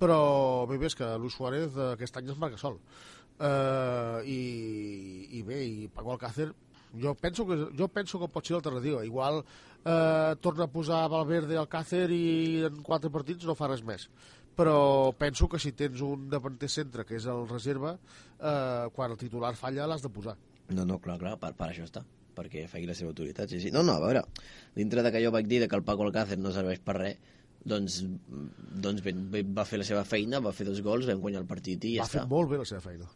Però 0.00 0.66
bé, 0.68 0.78
bé, 0.80 0.88
és 0.88 0.96
que 0.96 1.06
Luis 1.20 1.36
Suárez 1.36 1.76
eh, 1.76 1.92
aquest 1.94 2.16
any 2.16 2.30
es 2.32 2.38
marca 2.40 2.60
sol 2.60 2.78
eh, 3.40 4.18
i, 4.24 4.40
i 5.38 5.42
bé, 5.44 5.60
i 5.64 5.88
Paco 5.92 6.14
Alcácer 6.14 6.50
jo 7.00 7.14
penso 7.14 7.46
que, 7.46 7.56
jo 7.78 7.86
penso 7.88 8.18
que 8.18 8.28
pot 8.32 8.46
ser 8.46 8.56
l'alternativa. 8.56 9.04
Igual 9.06 9.44
eh, 9.84 10.34
torna 10.42 10.66
a 10.66 10.72
posar 10.72 11.04
Valverde 11.12 11.58
Alcácer 11.60 12.08
i 12.10 12.64
en 12.66 12.80
quatre 12.86 13.12
partits 13.12 13.46
no 13.46 13.54
fa 13.58 13.70
res 13.70 13.84
més 13.86 14.08
però 14.56 15.12
penso 15.18 15.48
que 15.48 15.58
si 15.62 15.72
tens 15.72 16.00
un 16.04 16.28
davanter 16.30 16.68
centre 16.68 17.04
que 17.08 17.16
és 17.16 17.26
el 17.30 17.46
reserva 17.48 17.94
eh, 17.96 18.86
quan 18.94 19.12
el 19.12 19.18
titular 19.20 19.54
falla 19.56 19.86
l'has 19.86 20.02
de 20.02 20.10
posar 20.12 20.36
No, 20.70 20.84
no, 20.86 21.00
clar, 21.02 21.18
clar, 21.18 21.34
per, 21.40 21.52
per 21.58 21.70
això 21.72 21.82
està 21.88 22.04
perquè 22.36 22.66
faci 22.70 22.86
la 22.86 22.94
seva 22.94 23.10
autoritat. 23.10 23.50
Sí, 23.50 23.58
sí. 23.60 23.70
No, 23.74 23.82
no, 23.82 23.96
a 23.98 24.00
veure, 24.00 24.22
dintre 24.76 25.02
de 25.02 25.10
que 25.12 25.20
jo 25.20 25.32
vaig 25.34 25.48
dir 25.50 25.58
de 25.60 25.68
que 25.68 25.76
el 25.76 25.82
Paco 25.84 26.06
Alcácer 26.06 26.38
no 26.38 26.52
serveix 26.54 26.78
per 26.80 26.94
res, 26.96 27.18
doncs, 27.66 27.98
doncs 28.80 29.02
bé, 29.04 29.12
bé, 29.12 29.42
va 29.44 29.66
fer 29.68 29.80
la 29.82 29.86
seva 29.88 30.04
feina, 30.08 30.40
va 30.40 30.52
fer 30.56 30.64
dos 30.68 30.80
gols, 30.80 31.08
vam 31.10 31.20
guanyar 31.20 31.42
el 31.42 31.48
partit 31.50 31.84
i 31.84 31.96
ja 31.96 32.06
va 32.06 32.08
està. 32.08 32.22
fer 32.22 32.30
molt 32.30 32.48
bé 32.52 32.60
la 32.62 32.68
seva 32.68 32.80
feina 32.84 33.08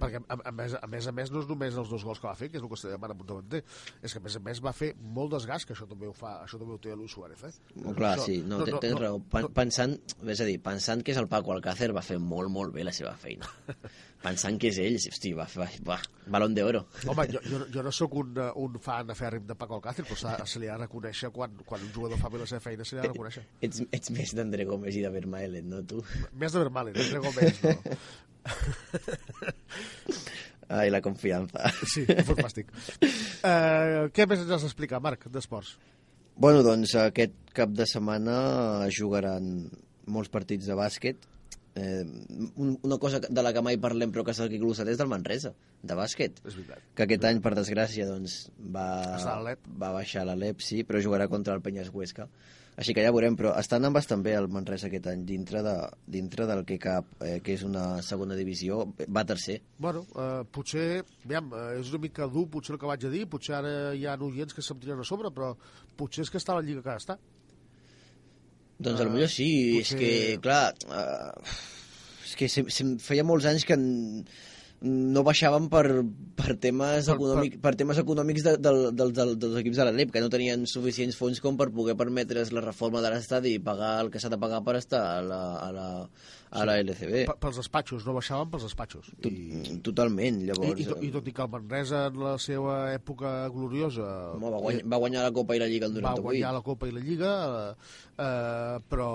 perquè 0.00 0.22
a, 0.26 0.38
a, 0.50 0.52
més, 0.56 0.74
a 0.80 0.86
més 0.90 1.06
a 1.10 1.14
més 1.16 1.30
no 1.30 1.42
és 1.44 1.48
només 1.50 1.76
els 1.80 1.92
dos 1.92 2.04
gols 2.06 2.20
que 2.22 2.28
va 2.28 2.34
fer 2.38 2.50
que 2.50 2.58
és 2.58 2.64
el 2.64 2.68
que 2.72 2.78
es 2.80 2.86
demana 2.88 3.14
davanter 3.20 3.62
és 4.02 4.12
que 4.14 4.18
a 4.20 4.24
més 4.24 4.36
a 4.36 4.42
més 4.44 4.62
va 4.64 4.72
fer 4.76 4.92
molt 5.00 5.34
desgast 5.36 5.68
que 5.68 5.76
això 5.76 5.86
també 5.90 6.08
ho 6.10 6.14
fa 6.16 6.38
això 6.44 6.58
també 6.60 6.74
ho 6.74 6.80
té 6.82 6.96
Luis 6.96 7.12
Suárez 7.14 7.44
eh? 7.46 7.52
No, 7.76 7.94
clar, 7.94 8.16
Això- 8.16 8.26
sí, 8.26 8.40
no, 8.46 8.60
no, 8.64 8.78
tens 8.82 8.98
raó. 8.98 9.20
Pa- 9.30 9.44
no, 9.44 9.50
Pensant, 9.60 9.96
és 10.26 10.40
a 10.40 10.46
dir, 10.48 10.58
pensant 10.62 11.02
que 11.04 11.12
és 11.12 11.18
el 11.20 11.28
Paco 11.28 11.52
Alcácer 11.52 11.90
va 11.94 12.02
fer 12.02 12.18
molt, 12.18 12.50
molt 12.50 12.72
bé 12.74 12.84
la 12.86 12.92
seva 12.96 13.12
feina. 13.20 13.48
pensant 14.24 14.58
que 14.60 14.68
és 14.70 14.78
ell, 14.82 14.96
hosti, 15.00 15.32
va, 15.36 15.46
va, 15.56 15.66
va 15.86 15.98
balón 16.30 16.54
d'oro. 16.54 16.84
Home, 17.08 17.26
jo, 17.32 17.40
jo, 17.46 17.60
jo 17.72 17.84
no 17.86 17.92
sóc 17.94 18.14
un, 18.20 18.36
un 18.60 18.78
fan 18.82 19.10
afèrrim 19.14 19.46
de 19.48 19.56
Paco 19.58 19.78
Alcácer, 19.78 20.04
però 20.08 20.44
se 20.46 20.62
li 20.62 20.68
ha 20.68 20.76
de 20.76 20.84
reconèixer 20.84 21.30
quan, 21.34 21.56
quan 21.66 21.82
un 21.86 21.92
jugador 21.94 22.20
fa 22.20 22.30
bé 22.32 22.42
la 22.42 22.48
seva 22.50 22.60
feina, 22.64 22.84
se 22.86 22.96
li 22.96 23.00
ha 23.02 23.06
de 23.08 23.12
reconèixer. 23.14 23.46
Ets, 23.66 23.82
ets 23.90 24.12
més 24.16 24.34
d'André 24.36 24.66
Gómez 24.68 24.96
i 24.96 25.04
de 25.04 25.12
Vermaelen, 25.14 25.70
no, 25.72 25.82
tu? 25.86 26.02
Més 26.32 26.52
de 26.52 26.64
Vermalen, 26.64 26.96
entre 26.96 27.22
Gómez, 27.24 27.62
no. 27.64 27.76
Ai, 30.70 30.90
la 30.90 31.00
confiança. 31.02 31.70
Sí, 31.90 32.04
fos 32.06 32.36
fàstic. 32.38 32.68
Uh, 33.42 34.06
què 34.14 34.26
més 34.30 34.44
ens 34.44 34.52
has 34.54 34.62
d'explicar, 34.66 35.00
Marc, 35.02 35.26
d'esports? 35.34 35.74
Bueno, 36.40 36.62
doncs 36.64 36.94
aquest 36.96 37.34
cap 37.56 37.72
de 37.74 37.86
setmana 37.90 38.86
jugaran 38.94 39.66
molts 40.10 40.30
partits 40.32 40.68
de 40.70 40.76
bàsquet. 40.78 41.26
Eh, 41.78 42.02
un- 42.58 42.78
una 42.82 42.96
cosa 42.98 43.20
de 43.22 43.42
la 43.42 43.52
que 43.54 43.62
mai 43.62 43.76
parlem 43.78 44.10
però 44.10 44.24
que 44.26 44.34
s'ha 44.34 44.48
glossat 44.50 44.88
és 44.90 44.98
del 44.98 45.06
Manresa, 45.10 45.52
de 45.82 45.94
bàsquet. 45.94 46.40
És 46.46 46.54
veritat. 46.56 46.78
Que 46.94 47.04
aquest 47.06 47.24
any, 47.28 47.38
per 47.42 47.52
desgràcia, 47.54 48.06
doncs, 48.08 48.48
va, 48.58 48.88
va 49.78 49.92
baixar 49.94 50.24
l'Alep, 50.26 50.60
sí, 50.66 50.82
però 50.84 50.98
jugarà 51.02 51.28
contra 51.30 51.54
el 51.54 51.62
Penyes 51.62 51.90
Huesca. 51.94 52.26
Així 52.80 52.94
que 52.96 53.02
ja 53.04 53.10
veurem, 53.12 53.34
però 53.36 53.50
està 53.60 53.76
anant 53.76 53.92
bastant 53.92 54.22
bé 54.24 54.32
el 54.38 54.46
Manresa 54.48 54.86
aquest 54.88 55.10
any, 55.10 55.26
dintre, 55.28 55.60
de, 55.66 55.74
dintre 56.08 56.46
del 56.48 56.62
que 56.64 56.78
cap, 56.80 57.10
eh, 57.20 57.34
que 57.44 57.52
és 57.58 57.64
una 57.66 58.00
segona 58.06 58.38
divisió, 58.38 58.78
va 59.12 59.24
tercer. 59.28 59.58
Bueno, 59.76 60.06
uh, 60.16 60.46
potser, 60.48 61.02
aviam, 61.26 61.50
uh, 61.52 61.66
és 61.76 61.90
una 61.92 62.00
mica 62.06 62.24
dur 62.32 62.46
potser 62.54 62.72
el 62.72 62.80
que 62.80 62.88
vaig 62.88 63.04
a 63.04 63.10
dir, 63.12 63.26
potser 63.28 63.58
ara 63.58 63.74
hi 63.92 64.06
ha 64.08 64.14
oients 64.16 64.56
que 64.56 64.64
se'm 64.64 64.80
tiren 64.80 65.02
a 65.02 65.04
sobre, 65.04 65.28
però 65.36 65.52
potser 66.00 66.24
és 66.24 66.32
que 66.32 66.40
està 66.40 66.56
la 66.56 66.64
lliga 66.64 66.80
que 66.86 66.96
està. 66.96 67.18
Doncs 68.80 69.02
uh, 69.04 69.10
potser 69.12 69.28
sí, 69.34 69.50
potser- 69.76 69.82
és 69.84 69.92
que, 70.00 70.12
clar, 70.40 70.62
uh, 70.88 71.58
és 72.30 72.32
que 72.40 72.48
se, 72.48 72.64
se, 72.72 72.88
feia 73.04 73.28
molts 73.28 73.44
anys 73.50 73.68
que 73.68 73.76
n- 73.76 74.24
no 74.82 75.20
baixaven 75.26 75.66
per, 75.68 75.84
per, 76.38 76.54
temes, 76.56 77.04
Per- 77.10 77.14
econòmic, 77.18 77.58
per, 77.60 77.74
temes 77.76 77.98
econòmics 78.00 78.44
de, 78.46 78.54
del, 78.64 78.78
del, 78.96 79.10
del, 79.12 79.34
dels 79.42 79.58
equips 79.60 79.76
de 79.76 79.84
l'Alep, 79.84 80.12
que 80.14 80.22
no 80.24 80.30
tenien 80.32 80.62
suficients 80.70 81.18
fons 81.18 81.40
com 81.44 81.58
per 81.60 81.66
poder 81.74 81.96
permetre's 82.00 82.48
la 82.56 82.62
reforma 82.64 83.02
de 83.04 83.10
l'estadi 83.12 83.52
i 83.58 83.60
pagar 83.60 83.98
el 84.06 84.10
que 84.14 84.22
s'ha 84.22 84.30
de 84.32 84.38
pagar 84.40 84.62
per 84.64 84.78
estar 84.80 85.02
a 85.18 85.20
la, 85.20 85.40
a 85.60 85.68
la, 85.76 85.86
a 86.50 86.64
la 86.64 86.78
LCB. 86.80 87.26
P 87.28 87.36
pels 87.44 87.60
despatxos, 87.60 88.06
no 88.08 88.16
baixaven 88.16 88.48
pels 88.54 88.64
despatxos. 88.70 89.12
Tot, 89.20 89.30
I, 89.30 89.78
totalment, 89.84 90.40
i, 90.40 90.48
llavors... 90.48 90.80
i, 90.80 90.88
to- 90.88 90.98
I 91.04 91.12
tot 91.18 91.28
i 91.28 91.36
que 91.36 91.44
el 91.44 91.52
Manresa 91.58 92.06
en 92.08 92.20
la 92.24 92.36
seva 92.40 92.80
època 92.96 93.34
gloriosa 93.52 94.08
home, 94.34 94.48
va, 94.48 94.64
guanyar, 94.64 94.86
va 94.96 95.02
guanyar 95.04 95.26
la 95.28 95.34
Copa 95.36 95.56
i 95.56 95.60
la 95.60 95.68
Lliga 95.68 95.92
el 95.92 95.98
va 96.00 96.14
98. 96.16 96.24
guanyar 96.30 96.54
la 96.56 96.64
Copa 96.72 96.88
i 96.88 96.96
la 96.96 97.04
Lliga, 97.04 97.34
eh, 97.68 97.90
eh, 98.16 98.78
però, 98.88 99.10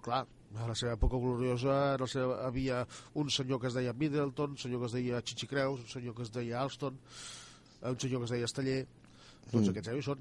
clar, 0.00 0.24
a 0.56 0.66
la 0.68 0.74
seva 0.74 0.92
època 0.96 1.16
gloriosa 1.20 1.94
en 1.94 2.00
la 2.04 2.06
seva, 2.10 2.40
havia 2.46 2.82
un 3.14 3.30
senyor 3.30 3.60
que 3.60 3.68
es 3.68 3.74
deia 3.74 3.92
Middleton, 3.92 4.50
un 4.50 4.58
senyor 4.58 4.80
que 4.80 4.86
es 4.86 4.92
deia 4.92 5.22
Chichi 5.22 5.46
Creus, 5.46 5.80
un 5.80 5.88
senyor 5.88 6.14
que 6.14 6.22
es 6.22 6.32
deia 6.32 6.60
Alston, 6.62 6.98
eh, 7.82 7.90
un 7.90 7.98
senyor 7.98 8.20
que 8.20 8.24
es 8.24 8.30
deia 8.36 8.44
Esteller, 8.44 8.86
tots 9.50 9.64
Mm. 9.66 9.70
aquests 9.70 9.88
ja 9.88 9.96
hi 9.96 10.02
són. 10.02 10.18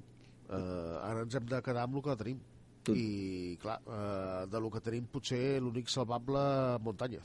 Eh, 0.50 0.98
ara 1.04 1.22
ens 1.22 1.36
hem 1.36 1.46
de 1.46 1.62
quedar 1.62 1.84
amb 1.84 1.96
el 1.96 2.02
que 2.04 2.16
tenim. 2.24 2.40
Tu- 2.84 2.96
I, 2.96 3.58
clar, 3.62 3.80
eh, 3.86 4.48
de 4.50 4.60
lo 4.60 4.72
que 4.72 4.80
tenim 4.82 5.06
potser 5.06 5.62
l'únic 5.62 5.88
salvable 5.88 6.80
Montañez 6.82 7.24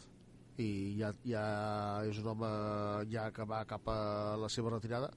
i 0.58 0.96
ja, 0.98 1.12
ja 1.24 2.02
és 2.04 2.18
un 2.18 2.26
home 2.28 3.06
ja 3.10 3.30
que 3.32 3.44
va 3.44 3.64
cap 3.64 3.88
a 3.88 4.36
la 4.36 4.48
seva 4.50 4.70
retirada 4.70 5.10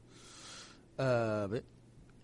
eh, 0.98 1.48
bé 1.52 1.62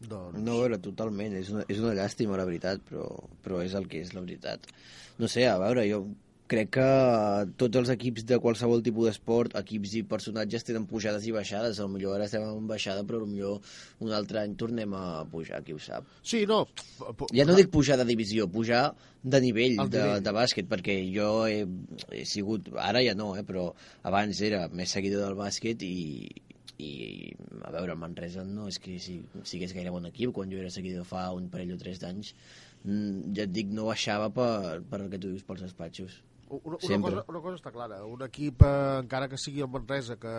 doncs 0.02 0.38
No, 0.42 0.58
a 0.58 0.66
veure, 0.66 0.82
totalment, 0.84 1.34
és 1.40 1.50
una, 1.54 1.64
és 1.72 1.80
una 1.80 1.96
llàstima, 1.98 2.38
la 2.38 2.46
veritat, 2.46 2.84
però, 2.90 3.08
però 3.46 3.64
és 3.64 3.74
el 3.78 3.88
que 3.88 4.02
és, 4.04 4.14
la 4.14 4.22
veritat. 4.22 4.68
No 5.18 5.28
sé, 5.32 5.48
a 5.48 5.58
veure, 5.62 5.88
jo 5.90 6.04
crec 6.46 6.70
que 6.76 6.88
tots 7.58 7.80
els 7.80 7.90
equips 7.90 8.26
de 8.30 8.38
qualsevol 8.38 8.84
tipus 8.86 9.08
d'esport, 9.08 9.56
equips 9.58 9.96
i 9.98 10.04
personatges 10.06 10.68
tenen 10.68 10.86
pujades 10.86 11.26
i 11.26 11.34
baixades, 11.34 11.80
a 11.82 11.88
millor 11.90 12.20
ara 12.20 12.28
estem 12.30 12.44
en 12.46 12.68
baixada, 12.70 13.02
però 13.08 13.24
potser 13.24 13.56
un 14.06 14.14
altre 14.14 14.44
any 14.44 14.54
tornem 14.60 14.94
a 14.94 15.24
pujar, 15.32 15.64
qui 15.66 15.74
ho 15.74 15.80
sap. 15.82 16.06
sí, 16.22 16.46
no 16.46 16.68
Ja 17.34 17.46
no 17.50 17.56
dic 17.58 17.72
pujar 17.74 17.98
de 17.98 18.06
divisió, 18.06 18.46
pujar 18.48 18.94
de 19.24 19.42
nivell, 19.42 19.80
El 19.80 19.90
de, 19.90 20.04
nivell. 20.04 20.22
de 20.24 20.32
bàsquet, 20.38 20.70
perquè 20.70 21.00
jo 21.16 21.48
he, 21.50 21.66
he 22.14 22.26
sigut, 22.30 22.70
ara 22.78 23.02
ja 23.02 23.16
no, 23.18 23.36
eh, 23.36 23.42
però 23.42 23.72
abans 24.04 24.42
era 24.46 24.68
més 24.70 24.92
seguidor 24.94 25.26
del 25.26 25.40
bàsquet 25.40 25.82
i, 25.82 26.30
i 26.82 27.34
a 27.64 27.72
veure, 27.72 27.94
el 27.94 28.00
Manresa 28.00 28.44
no 28.48 28.68
és 28.72 28.80
que 28.84 28.98
si, 29.00 29.18
sigués 29.48 29.74
gaire 29.76 29.94
bon 29.96 30.08
equip, 30.10 30.34
quan 30.36 30.52
jo 30.52 30.60
era 30.60 30.72
seguidor 30.74 31.08
fa 31.08 31.28
un 31.36 31.50
parell 31.54 31.76
o 31.76 31.80
tres 31.82 32.02
d'anys, 32.02 32.34
mm, 32.84 33.36
ja 33.38 33.46
et 33.48 33.54
dic, 33.56 33.72
no 33.72 33.88
baixava 33.90 34.32
per, 34.36 34.82
per 34.90 35.02
el 35.02 35.12
que 35.14 35.22
tu 35.22 35.32
dius 35.32 35.46
pels 35.48 35.64
despatxos. 35.66 36.20
Una, 36.50 36.62
una, 36.76 36.78
Sempre. 36.80 37.12
cosa, 37.12 37.24
una 37.28 37.40
cosa 37.42 37.56
està 37.58 37.72
clara, 37.74 38.04
un 38.06 38.22
equip, 38.22 38.62
eh, 38.62 39.00
encara 39.02 39.28
que 39.32 39.38
sigui 39.42 39.62
el 39.66 39.70
Manresa, 39.74 40.16
que 40.22 40.34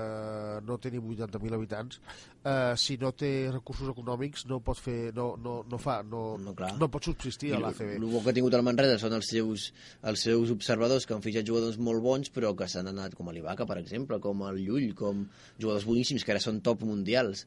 no 0.64 0.76
té 0.78 0.90
ni 0.94 1.00
80.000 1.00 1.54
habitants, 1.56 2.00
eh, 2.44 2.74
si 2.78 2.96
no 2.96 3.10
té 3.12 3.50
recursos 3.52 3.88
econòmics 3.90 4.46
no 4.46 4.60
pot 4.60 4.78
fer, 4.78 5.12
no, 5.16 5.32
no, 5.36 5.56
no 5.68 5.78
fa, 5.82 6.02
no, 6.06 6.36
No, 6.38 6.54
clar. 6.54 6.72
no 6.78 6.88
pot 6.88 7.04
subsistir 7.10 7.52
a 7.52 7.56
El 7.56 7.62
l'ACB. 7.66 7.98
bo 8.06 8.22
que 8.22 8.30
ha 8.30 8.36
tingut 8.38 8.54
el 8.54 8.62
Manresa 8.62 8.98
són 9.02 9.12
els 9.18 9.26
seus, 9.32 9.72
els 10.02 10.20
seus 10.22 10.50
observadors 10.54 11.06
que 11.06 11.14
han 11.14 11.22
fitxat 11.22 11.46
jugadors 11.46 11.78
molt 11.78 12.00
bons 12.02 12.30
però 12.30 12.54
que 12.56 12.68
s'han 12.68 12.86
anat 12.88 13.14
com 13.14 13.28
a 13.28 13.32
l'Ibaca, 13.32 13.66
per 13.66 13.78
exemple, 13.78 14.20
com 14.20 14.42
el 14.48 14.62
Llull, 14.64 14.94
com 14.94 15.26
jugadors 15.58 15.84
boníssims 15.84 16.24
que 16.24 16.32
ara 16.32 16.40
són 16.40 16.60
top 16.62 16.82
mundials 16.86 17.46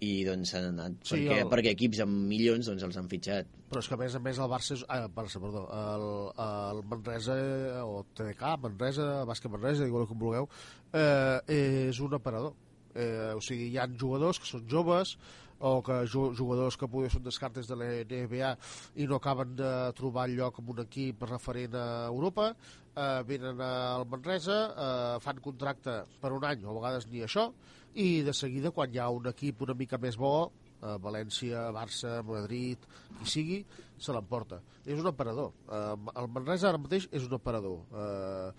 i 0.00 0.24
doncs 0.24 0.50
s'han 0.54 0.70
anat 0.70 0.92
Sí, 1.04 1.18
perquè, 1.26 1.40
el- 1.42 1.50
perquè 1.52 1.72
equips 1.76 2.00
amb 2.06 2.14
milions 2.30 2.66
doncs 2.70 2.82
els 2.86 2.96
han 2.96 3.08
fitxat 3.10 3.46
Però 3.70 3.78
és 3.82 3.88
que 3.88 3.94
a 3.94 3.98
més 4.00 4.14
a 4.16 4.20
més 4.24 4.38
el 4.42 4.48
Barça 4.50 4.72
és, 4.74 4.84
ah, 4.88 5.04
Barça, 5.14 5.38
perdó, 5.42 5.66
el, 5.70 6.06
el 6.44 6.80
Manresa 6.90 7.36
o 7.84 8.00
TDK, 8.18 8.56
Manresa, 8.64 9.04
Bàsquet 9.28 9.52
Manresa, 9.52 9.84
digueu 9.86 10.08
com 10.10 10.18
vulgueu, 10.18 10.48
eh, 10.92 11.38
és 11.86 12.00
un 12.02 12.16
aparador. 12.18 12.56
Eh, 12.98 13.30
o 13.36 13.40
sigui, 13.40 13.68
hi 13.70 13.78
ha 13.78 13.86
jugadors 13.86 14.40
que 14.42 14.48
són 14.50 14.64
joves 14.66 15.12
o 15.60 15.76
que 15.86 16.00
ju- 16.10 16.32
jugadors 16.34 16.74
que 16.80 16.88
potser 16.90 17.12
són 17.14 17.22
descartes 17.22 17.68
de 17.68 17.76
la 17.78 17.86
NBA 18.02 18.50
i 18.96 19.06
no 19.06 19.20
acaben 19.20 19.54
de 19.54 19.70
trobar 19.94 20.26
el 20.26 20.34
lloc 20.40 20.58
en 20.58 20.70
un 20.74 20.80
equip 20.82 21.22
referent 21.30 21.74
a 21.78 22.06
Europa, 22.08 22.48
eh, 22.96 23.22
venen 23.28 23.60
al 23.60 24.06
Manresa, 24.10 24.58
eh, 24.74 25.20
fan 25.22 25.38
contracte 25.38 26.00
per 26.20 26.32
un 26.32 26.42
any, 26.44 26.64
o 26.64 26.72
a 26.74 26.78
vegades 26.80 27.06
ni 27.06 27.20
això, 27.22 27.52
i 27.94 28.22
de 28.26 28.34
seguida 28.36 28.70
quan 28.74 28.92
hi 28.92 29.00
ha 29.00 29.08
un 29.10 29.26
equip 29.30 29.62
una 29.66 29.74
mica 29.74 29.98
més 29.98 30.18
bo, 30.20 30.50
eh, 30.80 30.96
València, 31.02 31.70
Barça, 31.74 32.20
Madrid, 32.26 32.84
qui 33.18 33.30
sigui, 33.34 33.64
se 33.98 34.12
l'emporta. 34.12 34.60
És 34.86 35.00
un 35.00 35.08
aparador. 35.10 35.52
Eh, 35.68 35.96
el 36.22 36.28
Manresa 36.34 36.70
ara 36.70 36.80
mateix 36.80 37.08
és 37.10 37.26
un 37.26 37.34
aparador. 37.36 37.82
Eh, 37.92 38.52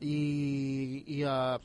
i, 0.00 0.16
i, 1.18 1.20
eh, 1.22 1.58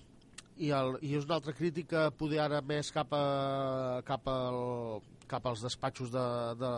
i, 0.57 0.69
el, 0.69 0.97
i 1.01 1.15
és 1.17 1.25
una 1.25 1.39
altra 1.39 1.55
crítica 1.57 2.09
poder 2.17 2.43
ara 2.43 2.61
més 2.65 2.91
cap, 2.93 3.13
a, 3.13 4.01
cap, 4.05 4.27
al, 4.29 5.01
cap 5.29 5.47
als 5.49 5.63
despatxos 5.65 6.11
de, 6.13 6.27
de, 6.59 6.75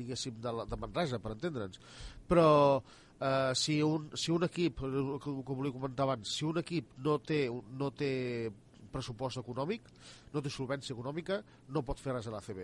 diguéssim, 0.00 0.36
de, 0.42 0.54
de 0.68 0.80
Manresa, 0.80 1.22
per 1.22 1.34
entendre'ns. 1.36 1.80
Però 2.28 2.48
eh, 3.20 3.52
si, 3.56 3.80
un, 3.82 4.10
si 4.18 4.32
un 4.34 4.44
equip, 4.48 4.84
com 5.24 5.54
volia 5.54 5.72
comentar 5.72 6.08
abans, 6.08 6.36
si 6.36 6.44
un 6.48 6.60
equip 6.60 6.92
no 7.04 7.18
té, 7.24 7.46
no 7.78 7.90
té 7.96 8.12
pressupost 8.94 9.40
econòmic, 9.42 9.90
no 10.32 10.42
té 10.44 10.52
solvència 10.52 10.94
econòmica, 10.94 11.40
no 11.74 11.84
pot 11.86 12.00
fer 12.02 12.14
res 12.16 12.28
a 12.30 12.34
l'ACB. 12.34 12.62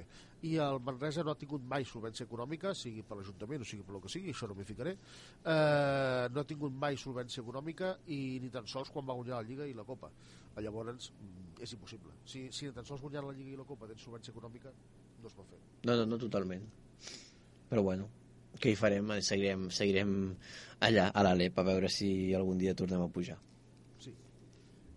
I 0.49 0.57
el 0.65 0.81
Manresa 0.87 1.25
no 1.27 1.35
ha 1.35 1.39
tingut 1.41 1.67
mai 1.75 1.87
solvència 1.89 2.27
econòmica, 2.29 2.75
sigui 2.79 3.05
per 3.07 3.19
l'Ajuntament 3.19 3.67
o 3.67 3.69
sigui 3.69 3.87
per 3.87 3.97
el 3.99 4.05
que 4.05 4.13
sigui, 4.13 4.35
això 4.35 4.49
no 4.51 4.59
m'hi 4.59 4.69
ficaré, 4.69 4.97
eh, 4.97 6.29
no 6.31 6.43
ha 6.43 6.47
tingut 6.49 6.77
mai 6.87 6.99
solvència 7.01 7.43
econòmica 7.45 7.97
i 8.15 8.39
ni 8.43 8.53
tan 8.55 8.71
sols 8.71 8.93
quan 8.95 9.09
va 9.09 9.19
guanyar 9.19 9.41
la 9.41 9.49
Lliga 9.49 9.67
i 9.67 9.75
la 9.75 9.87
Copa. 9.89 10.13
Llavors, 10.61 11.13
mm, 11.15 11.63
és 11.65 11.73
impossible. 11.73 12.13
Si, 12.25 12.49
si 12.53 12.67
ni 12.67 12.73
tan 12.77 12.85
sols 12.85 13.01
guanyant 13.01 13.27
la 13.27 13.37
Lliga 13.37 13.55
i 13.55 13.59
la 13.59 13.69
Copa 13.69 13.89
tens 13.89 14.03
solvència 14.05 14.35
econòmica, 14.35 14.73
no 15.21 15.29
es 15.29 15.35
pot 15.35 15.47
fer. 15.49 15.61
no, 15.85 15.97
no, 15.97 16.07
no 16.07 16.19
totalment 16.19 16.67
però 17.71 17.85
bueno, 17.87 18.09
què 18.59 18.73
hi 18.73 18.79
farem? 18.79 19.13
Seguirem, 19.23 19.69
seguirem 19.75 20.17
allà 20.87 21.07
a 21.15 21.23
l'Alep 21.27 21.61
a 21.63 21.67
veure 21.69 21.91
si 21.93 22.11
algun 22.35 22.59
dia 22.59 22.75
tornem 22.75 23.05
a 23.05 23.13
pujar. 23.15 23.39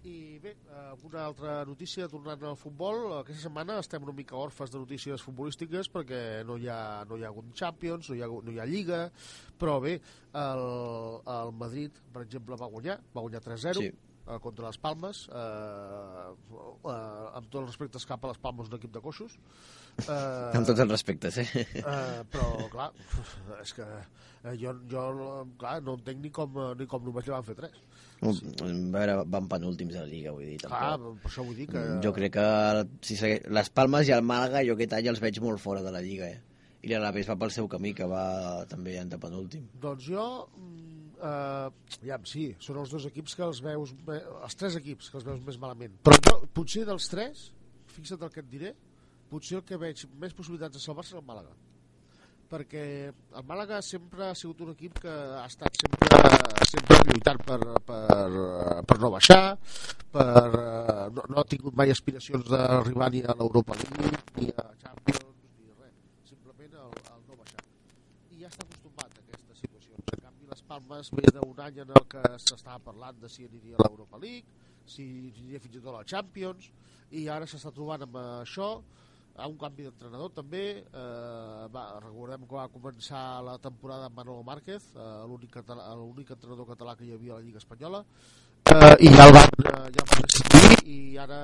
I 0.04 0.38
bé, 0.44 0.52
alguna 0.90 1.22
altra 1.30 1.52
notícia 1.64 2.10
tornant 2.12 2.42
al 2.44 2.58
futbol. 2.60 3.06
Aquesta 3.22 3.46
setmana 3.46 3.78
estem 3.80 4.04
una 4.04 4.12
mica 4.18 4.36
orfes 4.36 4.74
de 4.74 4.82
notícies 4.82 5.24
futbolístiques 5.24 5.88
perquè 5.94 6.20
no 6.44 6.58
hi 6.60 6.68
ha, 6.68 7.06
no 7.08 7.16
hi 7.16 7.24
ha 7.24 7.30
hagut 7.32 7.54
Champions, 7.56 8.10
no 8.12 8.18
hi 8.18 8.24
ha, 8.26 8.28
no 8.28 8.52
hi 8.52 8.60
ha 8.60 8.66
Lliga, 8.68 9.06
però 9.60 9.78
bé, 9.80 9.94
el, 10.36 10.64
el 11.38 11.54
Madrid, 11.56 12.02
per 12.12 12.26
exemple, 12.28 12.60
va 12.60 12.68
guanyar, 12.74 12.98
va 13.16 13.24
guanyar 13.24 13.40
3-0 13.48 13.80
Sí. 13.80 13.88
eh, 14.28 14.40
contra 14.44 14.68
les 14.68 14.78
Palmes, 14.84 15.24
eh, 15.32 16.28
eh, 16.52 17.33
amb 17.44 17.52
tots 17.52 17.62
els 17.64 17.72
respectes 17.74 18.08
cap 18.10 18.24
a 18.24 18.32
les 18.32 18.40
Palmes, 18.42 18.70
un 18.72 18.78
equip 18.80 18.94
de 18.96 19.02
coixos. 19.04 19.36
Eh, 20.08 20.58
amb 20.58 20.66
tots 20.66 20.82
els 20.82 20.90
respectes 20.90 21.38
eh? 21.44 21.48
Eh, 21.78 22.22
però, 22.34 22.48
clar, 22.72 22.88
és 23.62 23.74
que 23.78 23.86
eh, 23.86 24.54
jo, 24.58 24.74
jo 24.90 25.04
clar, 25.62 25.76
no 25.86 25.98
entenc 26.00 26.24
ni 26.24 26.32
com, 26.34 26.56
eh, 26.64 26.72
ni 26.80 26.88
com 26.90 27.04
només 27.06 27.28
li 27.28 27.34
van 27.36 27.46
fer 27.46 27.56
tres. 27.60 27.76
a 28.24 28.32
veure, 28.96 29.18
van 29.36 29.50
penúltims 29.52 30.00
a 30.00 30.06
la 30.06 30.10
Lliga 30.10 30.34
vull 30.34 30.48
dir, 30.48 30.58
Clar, 30.64 30.96
tampoc. 30.96 31.20
per 31.22 31.30
això 31.30 31.46
vull 31.46 31.60
dir 31.60 31.68
que... 31.70 31.84
jo 32.06 32.14
crec 32.16 32.34
que 32.40 32.48
si 33.06 33.20
segue... 33.20 33.44
les 33.54 33.70
Palmes 33.70 34.10
i 34.10 34.16
el 34.16 34.26
Màlaga 34.26 34.64
jo 34.66 34.78
aquest 34.78 34.98
any 34.98 35.12
els 35.12 35.22
veig 35.22 35.42
molt 35.44 35.62
fora 35.62 35.84
de 35.86 35.94
la 35.94 36.02
Lliga 36.02 36.32
eh? 36.32 36.40
i 36.84 36.92
l'Alavés 36.92 37.30
va 37.30 37.38
pel 37.40 37.52
seu 37.56 37.68
camí 37.72 37.94
que 37.94 38.08
va 38.10 38.24
també 38.72 38.96
en 39.00 39.12
penúltim 39.20 39.68
Doncs 39.84 40.08
jo, 40.08 40.26
mm, 40.56 40.93
eh, 41.24 41.98
ja, 42.08 42.20
sí, 42.30 42.48
són 42.64 42.80
els 42.84 42.94
dos 42.94 43.08
equips 43.10 43.36
que 43.40 43.46
els 43.48 43.62
veus, 43.66 43.94
els 44.14 44.58
tres 44.60 44.80
equips 44.80 45.12
que 45.12 45.20
els 45.20 45.28
veus 45.28 45.44
més 45.48 45.60
malament. 45.62 46.00
Però 46.08 46.20
jo, 46.28 46.40
potser 46.56 46.86
dels 46.90 47.10
tres, 47.12 47.46
fixa't 47.94 48.26
el 48.26 48.34
que 48.34 48.44
et 48.44 48.50
diré, 48.52 48.74
potser 49.32 49.60
el 49.60 49.68
que 49.68 49.80
veig 49.82 50.06
més 50.22 50.36
possibilitats 50.38 50.78
de 50.78 50.84
salvar-se 50.84 51.16
és 51.16 51.22
el 51.22 51.28
Màlaga. 51.28 51.54
Perquè 52.54 52.84
el 53.10 53.46
Màlaga 53.50 53.80
sempre 53.82 54.28
ha 54.28 54.36
sigut 54.38 54.60
un 54.62 54.74
equip 54.76 55.00
que 55.06 55.14
ha 55.40 55.46
estat 55.50 55.80
sempre, 55.80 56.20
sempre 56.70 57.00
lluitant 57.08 57.40
per, 57.48 57.60
per, 57.88 58.04
per 58.90 58.98
no 59.02 59.10
baixar, 59.16 59.56
per, 60.14 60.28
eh, 60.60 61.08
no, 61.16 61.26
no 61.32 61.40
ha 61.42 61.48
tingut 61.50 61.74
mai 61.80 61.94
aspiracions 61.94 62.46
d'arribar 62.52 63.10
ni 63.16 63.24
a 63.26 63.34
l'Europa 63.40 63.80
League, 63.80 64.22
ni 64.38 64.52
a 64.54 64.68
Champions, 64.84 65.34
ni 65.58 65.72
res. 65.80 65.96
Simplement 66.30 66.78
el, 66.84 66.94
el 67.16 67.26
no 67.26 67.40
baixar 67.40 67.66
i 68.30 68.44
ja 68.44 68.52
està 68.52 68.68
acostumat 68.68 69.10
a 69.10 69.26
aquestes 69.26 69.66
situacions. 69.66 70.14
En 70.14 70.26
canvi, 70.28 70.52
les 70.54 70.63
Palmes 70.74 71.12
ve 71.14 71.30
d'un 71.30 71.60
any 71.62 71.80
en 71.84 71.92
el 71.94 72.06
que 72.10 72.22
s'estava 72.42 72.80
parlant 72.82 73.18
de 73.22 73.30
si 73.30 73.46
aniria 73.46 73.78
a 73.78 73.86
l'Europa 73.86 74.18
League, 74.18 74.50
si 74.90 75.04
aniria 75.30 75.60
fins 75.62 75.76
i 75.78 75.82
tot 75.84 75.92
a 75.92 76.00
la 76.00 76.08
Champions, 76.12 76.70
i 77.14 77.28
ara 77.30 77.46
s'està 77.50 77.70
trobant 77.76 78.02
amb 78.08 78.18
això, 78.22 78.70
a 79.38 79.50
un 79.50 79.58
canvi 79.62 79.86
d'entrenador 79.86 80.32
també, 80.34 80.64
eh, 80.82 81.68
va, 81.76 81.84
recordem 82.02 82.48
que 82.48 82.58
va 82.58 82.66
començar 82.74 83.22
la 83.46 83.60
temporada 83.62 84.08
amb 84.10 84.18
Manolo 84.18 84.46
Márquez, 84.48 84.88
eh, 84.96 85.06
l'únic 85.30 85.60
entrenador 85.60 86.70
català 86.72 86.96
que 86.98 87.06
hi 87.06 87.14
havia 87.14 87.36
a 87.36 87.38
la 87.38 87.46
Lliga 87.46 87.62
Espanyola, 87.62 88.02
eh, 88.74 88.96
i 89.06 89.14
ja 89.14 89.28
el 89.28 89.36
van, 89.38 89.54
eh, 89.68 89.76
ja 89.94 90.06
el 90.06 90.10
van 90.16 90.26
destituir 90.26 90.80
i 90.96 90.98
ara 91.28 91.40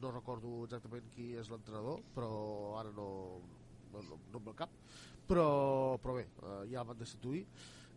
no 0.00 0.14
recordo 0.16 0.64
exactament 0.64 1.12
qui 1.12 1.34
és 1.36 1.52
l'entrenador, 1.52 2.00
però 2.16 2.32
ara 2.80 2.96
no, 2.96 3.10
no, 3.92 4.08
no, 4.08 4.20
no 4.32 4.42
al 4.46 4.58
cap. 4.64 4.72
Però, 5.28 5.46
però 6.02 6.16
bé, 6.16 6.26
eh, 6.26 6.58
ja 6.72 6.80
el 6.80 6.88
van 6.88 6.98
destituir 6.98 7.44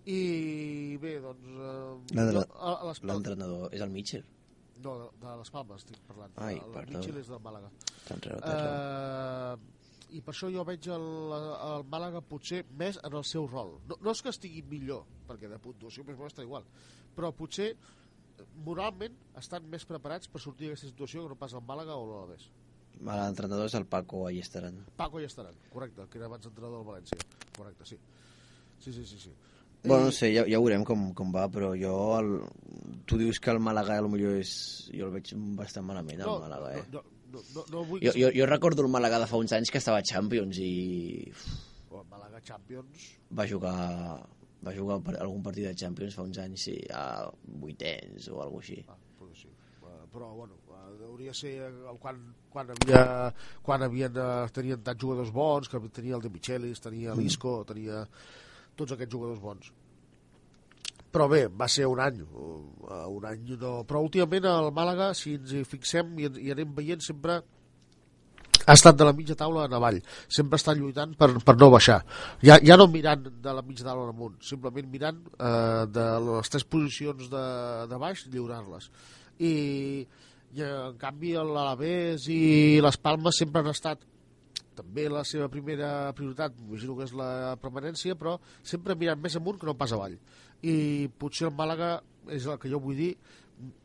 i 0.05 0.97
bé, 1.01 1.15
doncs 1.23 1.47
eh, 1.49 3.05
l'entrenador 3.09 3.73
és 3.73 3.81
el 3.81 3.89
Mitchell. 3.93 4.25
No, 4.83 4.97
de, 4.99 5.07
de 5.21 5.37
les 5.39 5.49
Palmes 5.53 5.81
estic 5.81 6.01
parlant. 6.05 6.35
Ai, 6.43 6.59
el 6.59 6.73
perdó. 6.75 6.97
Mitchell 6.99 7.17
és 7.21 7.31
del 7.31 7.41
Màlaga. 7.41 7.71
T'enreo, 8.05 8.37
t'enreo. 8.43 8.75
eh, 9.55 10.15
i 10.15 10.21
per 10.21 10.35
això 10.35 10.51
jo 10.53 10.63
veig 10.67 10.85
el, 10.93 11.07
el 11.33 11.87
Màlaga 11.89 12.21
potser 12.21 12.61
més 12.77 12.99
en 13.03 13.15
el 13.17 13.25
seu 13.25 13.47
rol. 13.49 13.79
No, 13.89 13.97
no 14.01 14.13
és 14.13 14.21
que 14.21 14.29
estigui 14.35 14.61
millor 14.69 15.07
perquè 15.27 15.49
de 15.49 15.57
puntuació 15.59 16.05
més 16.05 16.19
menys 16.19 16.35
està 16.35 16.45
igual 16.45 16.67
però 17.15 17.31
potser 17.35 17.71
eh, 17.73 18.45
moralment 18.67 19.15
estan 19.41 19.65
més 19.71 19.87
preparats 19.89 20.29
per 20.29 20.41
sortir 20.43 20.69
d'aquesta 20.69 20.91
situació 20.91 21.23
que 21.23 21.33
no 21.33 21.39
pas 21.39 21.55
el 21.57 21.63
Màlaga 21.65 21.97
o 21.97 22.05
l'Alavés 22.09 22.45
l'entrenador 23.01 23.65
és 23.67 23.75
el 23.79 23.87
Paco 23.91 24.25
Allestaran 24.27 24.77
Paco 24.95 25.19
i 25.19 25.25
estaran, 25.27 25.57
correcte, 25.73 26.05
que 26.11 26.19
era 26.21 26.29
abans 26.29 26.45
entrenador 26.47 26.79
del 26.79 26.87
València. 26.87 27.17
Correcte, 27.57 27.87
sí. 27.89 27.97
Sí, 28.79 28.93
sí, 28.93 29.05
sí, 29.05 29.19
sí. 29.19 29.33
Bueno, 29.87 30.09
no 30.09 30.13
sé, 30.15 30.31
ja, 30.35 30.45
ja 30.49 30.61
veurem 30.61 30.85
com, 30.87 31.09
com 31.17 31.33
va, 31.35 31.47
però 31.51 31.73
jo... 31.79 31.95
El... 32.19 32.31
Tu 33.05 33.19
dius 33.21 33.37
que 33.39 33.53
el 33.53 33.61
Màlaga 33.61 33.99
potser 34.01 34.31
és... 34.41 34.55
Jo 34.89 35.09
el 35.09 35.13
veig 35.13 35.35
bastant 35.59 35.85
malament, 35.85 36.23
el 36.25 36.41
Màlaga, 36.45 36.71
eh? 36.79 36.83
no, 36.93 37.03
no, 37.33 37.43
no, 37.53 37.65
no 37.71 37.83
vull 37.85 38.01
Jo, 38.01 38.15
jo, 38.17 38.31
jo 38.33 38.49
recordo 38.49 38.85
el 38.85 38.91
Màlaga 38.91 39.21
de 39.21 39.29
fa 39.29 39.37
uns 39.41 39.53
anys 39.57 39.71
que 39.73 39.81
estava 39.81 40.01
a 40.01 40.07
Champions 40.13 40.59
i 40.63 40.73
uf, 41.31 41.45
Oh, 41.95 42.03
Màlaga 42.11 42.41
Champions 42.43 43.05
va 43.39 43.45
jugar 43.47 43.75
va 44.65 44.73
jugar 44.75 44.97
per 45.05 45.13
algun 45.21 45.43
partit 45.45 45.69
de 45.69 45.75
Champions 45.79 46.17
fa 46.17 46.25
uns 46.27 46.39
anys 46.43 46.65
sí, 46.67 46.75
a 46.91 47.29
vuitens 47.61 48.27
o 48.33 48.41
alguna 48.43 48.65
així. 48.65 48.81
ah, 48.89 48.97
però 49.19 49.31
sí 49.37 49.51
però 50.11 50.33
bueno 50.35 50.57
hauria 51.05 51.31
de 51.31 51.37
ser 51.37 51.53
quan, 51.99 52.19
quan, 52.51 52.71
havia, 52.71 53.31
quan 53.63 53.83
havien, 53.83 54.19
tenien 54.55 54.83
tants 54.83 55.01
jugadors 55.01 55.31
bons 55.31 55.69
que 55.71 55.79
tenia 55.95 56.15
el 56.17 56.23
de 56.23 56.31
Michelis, 56.33 56.81
tenia 56.83 57.15
l'Isco 57.15 57.61
tenia 57.67 58.03
tots 58.77 58.95
aquests 58.95 59.13
jugadors 59.15 59.41
bons. 59.41 59.71
Però 61.15 61.29
bé, 61.31 61.45
va 61.47 61.67
ser 61.71 61.87
un 61.87 62.01
any 62.03 62.21
eh, 62.21 63.05
un 63.07 63.27
any 63.27 63.55
no... 63.55 63.77
però 63.87 64.01
últimament 64.03 64.47
el 64.51 64.71
Màlaga 64.75 65.13
si 65.15 65.37
ens 65.39 65.53
hi 65.55 65.63
fixem 65.67 66.17
i, 66.19 66.31
i 66.43 66.51
anem 66.55 66.73
veient 66.75 67.03
sempre 67.03 67.39
ha 68.65 68.73
estat 68.73 68.97
de 68.97 69.05
la 69.05 69.13
mitja 69.13 69.35
taula 69.37 69.65
en 69.67 69.75
avall. 69.77 69.99
Sempre 70.37 70.57
està 70.59 70.73
lluitant 70.73 71.13
per, 71.19 71.29
per 71.45 71.55
no 71.59 71.69
baixar. 71.73 71.99
Ja, 72.41 72.57
ja 72.65 72.77
no 72.79 72.87
mirant 72.89 73.27
de 73.29 73.53
la 73.53 73.63
mitja 73.65 73.85
taula 73.85 74.07
en 74.07 74.15
amunt 74.15 74.39
simplement 74.45 74.89
mirant 74.91 75.19
eh, 75.37 75.83
de 75.93 76.05
les 76.29 76.51
tres 76.51 76.65
posicions 76.65 77.29
de, 77.31 77.45
de 77.91 77.99
baix 78.01 78.25
lliurar-les. 78.33 78.89
I, 79.37 79.53
i 80.55 80.65
en 80.65 80.97
canvi 80.97 81.35
l'Alavés 81.37 82.25
i 82.33 82.41
les 82.81 82.97
Palmes 82.97 83.37
sempre 83.43 83.61
han 83.61 83.71
estat 83.73 84.01
també 84.77 85.07
la 85.11 85.23
seva 85.27 85.47
primera 85.51 86.11
prioritat, 86.17 86.57
imagino 86.65 86.97
que 86.97 87.07
és 87.07 87.15
la 87.17 87.55
permanència, 87.61 88.17
però 88.19 88.35
sempre 88.63 88.97
mirant 88.99 89.21
més 89.21 89.37
amunt 89.39 89.59
que 89.61 89.69
no 89.69 89.77
pas 89.79 89.95
avall. 89.95 90.17
I 90.63 91.07
potser 91.19 91.49
el 91.49 91.55
Màlaga, 91.57 91.97
és 92.31 92.45
el 92.45 92.59
que 92.61 92.71
jo 92.71 92.81
vull 92.83 92.99
dir, 92.99 93.13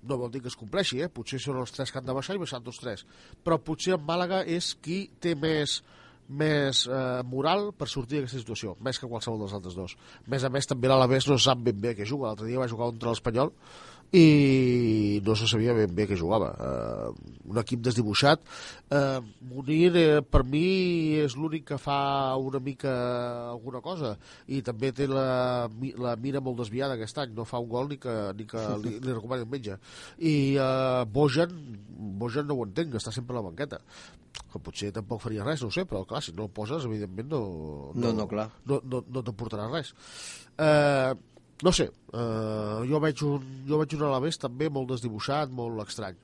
no 0.03 0.19
vol 0.19 0.33
dir 0.35 0.43
que 0.43 0.51
es 0.51 0.59
compleixi, 0.59 1.01
eh? 1.05 1.11
potser 1.13 1.39
són 1.43 1.61
els 1.63 1.73
tres 1.75 1.93
que 1.93 2.01
han 2.01 2.09
de 2.09 2.17
baixar 2.17 2.37
i 2.37 2.43
baixant 2.43 2.67
tots 2.67 2.83
tres, 2.83 3.07
però 3.45 3.61
potser 3.63 3.95
el 3.97 4.05
Màlaga 4.07 4.43
és 4.59 4.75
qui 4.83 5.05
té 5.23 5.37
més 5.39 5.81
més 6.31 6.85
eh, 6.87 7.23
moral 7.27 7.73
per 7.75 7.89
sortir 7.91 8.21
d'aquesta 8.21 8.39
situació, 8.39 8.77
més 8.87 9.01
que 9.03 9.09
qualsevol 9.11 9.41
dels 9.43 9.55
altres 9.57 9.75
dos. 9.75 9.97
A 10.23 10.31
més 10.31 10.45
a 10.47 10.51
més, 10.55 10.69
també 10.71 10.87
l'Alavés 10.87 11.27
no 11.27 11.35
sap 11.43 11.65
ben 11.67 11.81
bé 11.83 11.97
què 11.99 12.07
juga. 12.07 12.29
L'altre 12.29 12.47
dia 12.47 12.61
va 12.61 12.69
jugar 12.71 12.93
contra 12.93 13.11
l'Espanyol 13.11 13.51
i 14.13 15.21
no 15.25 15.37
se 15.39 15.47
sabia 15.47 15.75
ben 15.77 15.93
bé 15.95 16.07
què 16.11 16.17
jugava. 16.19 16.51
Uh, 16.59 17.35
un 17.51 17.61
equip 17.63 17.83
desdibuixat. 17.85 18.43
Uh, 18.91 19.21
Munir, 19.53 19.93
eh, 19.97 20.23
per 20.27 20.43
mi, 20.43 20.65
és 21.23 21.37
l'únic 21.39 21.69
que 21.71 21.79
fa 21.79 22.35
una 22.41 22.59
mica 22.63 22.95
alguna 23.53 23.83
cosa 23.85 24.17
i 24.51 24.61
també 24.67 24.91
té 24.97 25.07
la, 25.11 25.69
la 25.99 26.17
mira 26.19 26.43
molt 26.43 26.59
desviada 26.65 26.99
aquest 26.99 27.23
any. 27.23 27.37
No 27.37 27.47
fa 27.47 27.63
un 27.63 27.71
gol 27.71 27.93
ni 27.93 28.01
que, 28.03 28.17
ni 28.35 28.49
que 28.51 28.65
li, 28.83 28.97
li 28.99 29.15
recomani 29.15 29.47
el 29.47 29.53
metge. 29.53 29.79
I 30.19 30.35
uh, 30.59 31.05
Bojan, 31.07 31.55
Bojan 32.19 32.51
no 32.51 32.59
ho 32.59 32.67
entenc, 32.67 32.99
està 32.99 33.15
sempre 33.15 33.37
a 33.37 33.41
la 33.41 33.47
banqueta 33.51 33.83
que 34.51 34.61
potser 34.63 34.91
tampoc 34.95 35.23
faria 35.23 35.45
res, 35.47 35.63
no 35.63 35.71
sé, 35.75 35.85
però 35.87 36.03
clar, 36.09 36.23
si 36.23 36.33
no 36.35 36.47
el 36.49 36.53
poses, 36.55 36.87
evidentment 36.87 37.29
no... 37.31 37.41
No, 37.95 38.13
no, 38.15 38.27
clar. 38.31 38.49
No, 38.67 38.81
no, 38.83 39.03
no 39.07 39.23
t'aportarà 39.27 39.69
res. 39.71 39.93
Eh, 40.59 41.13
no 41.67 41.73
sé, 41.77 41.87
eh, 41.91 42.81
jo 42.89 43.01
veig 43.03 43.23
un, 43.27 43.47
jo 43.69 43.79
veig 43.81 43.95
un 43.97 44.05
Alavés 44.09 44.41
també 44.41 44.71
molt 44.73 44.93
desdibuixat, 44.95 45.53
molt 45.53 45.83
estrany. 45.87 46.19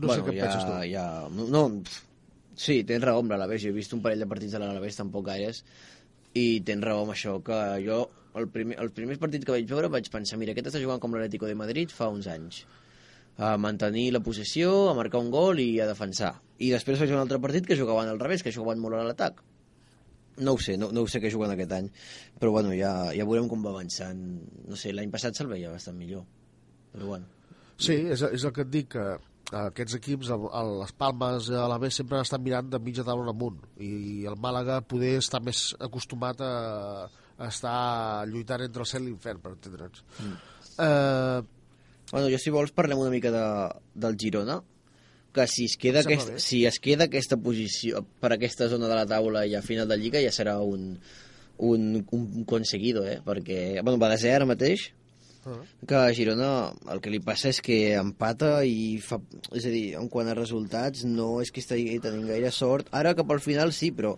No 0.00 0.12
sé 0.12 0.22
què 0.24 0.34
ja, 0.36 0.46
penses 0.46 0.64
tu. 0.66 0.76
Ja, 0.90 1.06
no, 1.52 1.62
sí, 2.56 2.82
tens 2.88 3.04
raó 3.04 3.22
amb 3.22 3.32
l'Alavés. 3.32 3.62
Jo 3.64 3.72
he 3.72 3.76
vist 3.76 3.94
un 3.96 4.02
parell 4.04 4.24
de 4.24 4.28
partits 4.30 4.56
de 4.56 4.60
l'Alavés, 4.60 4.98
tampoc 4.98 5.26
gaires, 5.28 5.62
i 6.36 6.60
tens 6.68 6.84
raó 6.84 7.04
amb 7.04 7.14
això, 7.14 7.38
que 7.44 7.60
jo, 7.84 8.02
el 8.36 8.48
primer, 8.52 8.78
el 8.82 8.92
primer 8.96 9.16
partit 9.22 9.44
que 9.44 9.54
vaig 9.54 9.68
veure, 9.70 9.92
vaig 9.92 10.10
pensar, 10.12 10.40
mira, 10.40 10.52
aquest 10.52 10.72
està 10.72 10.82
jugant 10.82 11.00
com 11.00 11.16
l'Atlético 11.16 11.48
de 11.48 11.56
Madrid 11.58 11.92
fa 11.92 12.10
uns 12.12 12.28
anys. 12.32 12.64
A 13.36 13.56
mantenir 13.60 14.10
la 14.14 14.22
possessió, 14.24 14.72
a 14.90 14.94
marcar 14.96 15.20
un 15.20 15.32
gol 15.32 15.60
i 15.60 15.68
a 15.80 15.88
defensar. 15.88 16.34
I 16.60 16.72
després 16.72 17.00
vaig 17.00 17.10
veure 17.10 17.20
un 17.20 17.26
altre 17.26 17.40
partit 17.40 17.68
que 17.68 17.76
jugaven 17.76 18.08
al 18.12 18.20
revés, 18.20 18.44
que 18.44 18.52
jugaven 18.52 18.80
molt 18.80 18.96
a 18.96 19.04
l'atac. 19.04 19.42
No 20.44 20.52
ho 20.52 20.58
sé, 20.60 20.76
no, 20.76 20.90
no 20.92 21.04
ho 21.04 21.08
sé 21.08 21.20
què 21.22 21.30
juguen 21.32 21.54
aquest 21.54 21.72
any, 21.72 21.86
però 22.40 22.52
bueno, 22.52 22.74
ja, 22.76 22.92
ja 23.16 23.24
veurem 23.28 23.48
com 23.48 23.62
va 23.64 23.72
avançant. 23.72 24.20
No 24.68 24.76
sé, 24.76 24.92
l'any 24.92 25.12
passat 25.12 25.38
se'l 25.38 25.48
veia 25.48 25.72
bastant 25.72 25.96
millor, 25.96 26.26
però 26.92 27.14
bueno. 27.14 27.30
Sí, 27.76 27.96
és, 28.12 28.22
és 28.22 28.44
el 28.44 28.52
que 28.56 28.64
et 28.66 28.72
dic, 28.72 28.92
que 28.96 29.56
aquests 29.56 29.96
equips, 30.00 30.32
el, 30.34 30.46
el, 30.60 30.72
les 30.82 30.92
Palmes 30.98 31.50
a 31.54 31.66
la 31.70 31.80
B 31.80 31.90
sempre 31.94 32.20
estan 32.20 32.42
mirant 32.44 32.68
de 32.72 32.80
mitja 32.82 33.04
taula 33.06 33.30
amunt 33.30 33.60
i 33.78 34.24
el 34.26 34.36
Màlaga 34.42 34.80
poder 34.82 35.16
estar 35.20 35.40
més 35.44 35.68
acostumat 35.86 36.40
a, 36.42 36.54
a 37.38 37.50
estar 37.50 37.76
lluitant 38.30 38.64
entre 38.66 38.82
el 38.82 38.90
cel 38.90 39.06
i 39.06 39.12
l'infern, 39.12 39.44
per 39.44 39.54
entendre'ns. 39.54 40.02
Mm. 40.20 40.40
Eh, 40.86 41.44
Bueno, 42.10 42.28
jo 42.30 42.38
si 42.38 42.52
vols 42.54 42.70
parlem 42.74 43.00
una 43.02 43.10
mica 43.10 43.32
de, 43.34 43.44
del 43.98 44.16
Girona, 44.20 44.60
que 45.36 45.46
si 45.52 45.68
es, 45.68 45.76
queda 45.80 46.00
aquest, 46.02 46.32
bé. 46.34 46.40
si 46.42 46.64
es 46.66 46.80
queda 46.82 47.06
aquesta 47.10 47.36
posició 47.36 48.02
per 48.22 48.32
aquesta 48.34 48.70
zona 48.72 48.88
de 48.90 48.96
la 48.98 49.06
taula 49.08 49.44
i 49.46 49.54
a 49.54 49.62
final 49.62 49.88
de 49.88 49.98
Lliga 50.00 50.22
ja 50.24 50.32
serà 50.34 50.58
un, 50.64 50.94
un, 51.58 51.88
un 52.16 52.44
conseguido, 52.48 53.04
eh? 53.06 53.20
Perquè, 53.24 53.82
bueno, 53.82 54.00
va 54.02 54.10
de 54.14 54.22
ser 54.24 54.34
ara 54.36 54.48
mateix, 54.48 54.90
Ah. 55.46 55.60
que 55.86 55.94
a 55.94 56.10
Girona 56.10 56.46
el 56.90 56.98
que 56.98 57.10
li 57.12 57.20
passa 57.22 57.52
és 57.52 57.60
que 57.62 57.76
empata 57.94 58.64
i 58.66 58.96
fa... 58.98 59.20
És 59.54 59.62
a 59.62 59.70
dir, 59.70 59.92
en 59.94 60.08
quant 60.10 60.26
a 60.26 60.34
resultats 60.34 61.04
no 61.06 61.36
és 61.38 61.52
que 61.54 61.62
estigui 61.62 62.00
tenint 62.02 62.26
gaire 62.26 62.50
sort. 62.50 62.88
Ara 62.90 63.12
cap 63.14 63.30
al 63.30 63.38
final 63.44 63.70
sí, 63.70 63.92
però 63.94 64.16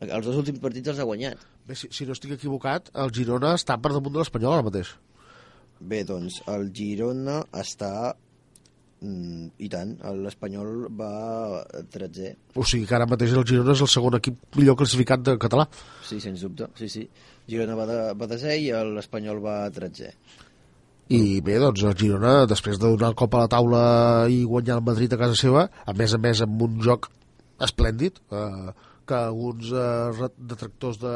els 0.00 0.26
dos 0.26 0.40
últims 0.40 0.58
partits 0.58 0.90
els 0.90 0.98
ha 0.98 1.06
guanyat. 1.06 1.38
bé, 1.68 1.76
si, 1.78 1.86
si 1.94 2.04
no 2.04 2.16
estic 2.18 2.34
equivocat, 2.34 2.90
el 2.98 3.14
Girona 3.14 3.54
està 3.54 3.76
per 3.78 3.92
damunt 3.94 4.16
de 4.16 4.24
l'Espanyol 4.24 4.56
ara 4.56 4.66
mateix. 4.66 4.90
Bé, 5.78 6.02
doncs 6.08 6.40
el 6.50 6.66
Girona 6.74 7.44
està... 7.54 8.16
Mm, 9.04 9.50
I 9.60 9.68
tant, 9.68 9.90
l'Espanyol 10.24 10.86
va 10.96 11.10
13 11.92 12.30
O 12.56 12.62
sigui 12.64 12.86
que 12.88 12.94
ara 12.96 13.04
mateix 13.10 13.34
el 13.36 13.44
Girona 13.44 13.74
és 13.76 13.82
el 13.84 13.90
segon 13.92 14.16
equip 14.16 14.38
millor 14.56 14.78
classificat 14.80 15.20
de 15.26 15.34
català. 15.42 15.66
Sí, 16.06 16.16
sens 16.24 16.40
dubte, 16.46 16.70
sí, 16.80 16.88
sí. 16.88 17.04
Girona 17.46 17.76
va 17.76 17.84
de, 17.90 17.98
va 18.16 18.28
de 18.30 18.40
6 18.40 18.64
i 18.64 18.72
l'Espanyol 18.96 19.42
va 19.44 19.58
13. 19.74 20.14
I 21.12 21.20
bé, 21.44 21.60
doncs 21.62 21.84
el 21.86 21.94
Girona, 22.00 22.32
després 22.50 22.80
de 22.80 22.88
donar 22.88 23.12
el 23.12 23.20
cop 23.20 23.36
a 23.36 23.44
la 23.44 23.52
taula 23.52 23.82
i 24.32 24.40
guanyar 24.48 24.80
el 24.80 24.88
Madrid 24.88 25.12
a 25.12 25.20
casa 25.20 25.38
seva, 25.38 25.68
a 25.84 25.94
més 25.94 26.16
a 26.16 26.18
més 26.18 26.42
amb 26.42 26.64
un 26.66 26.80
joc 26.82 27.10
esplèndid, 27.62 28.18
eh, 28.32 28.72
que 29.06 29.20
alguns 29.20 29.70
eh, 29.70 30.30
detractors 30.50 30.98
de 31.04 31.14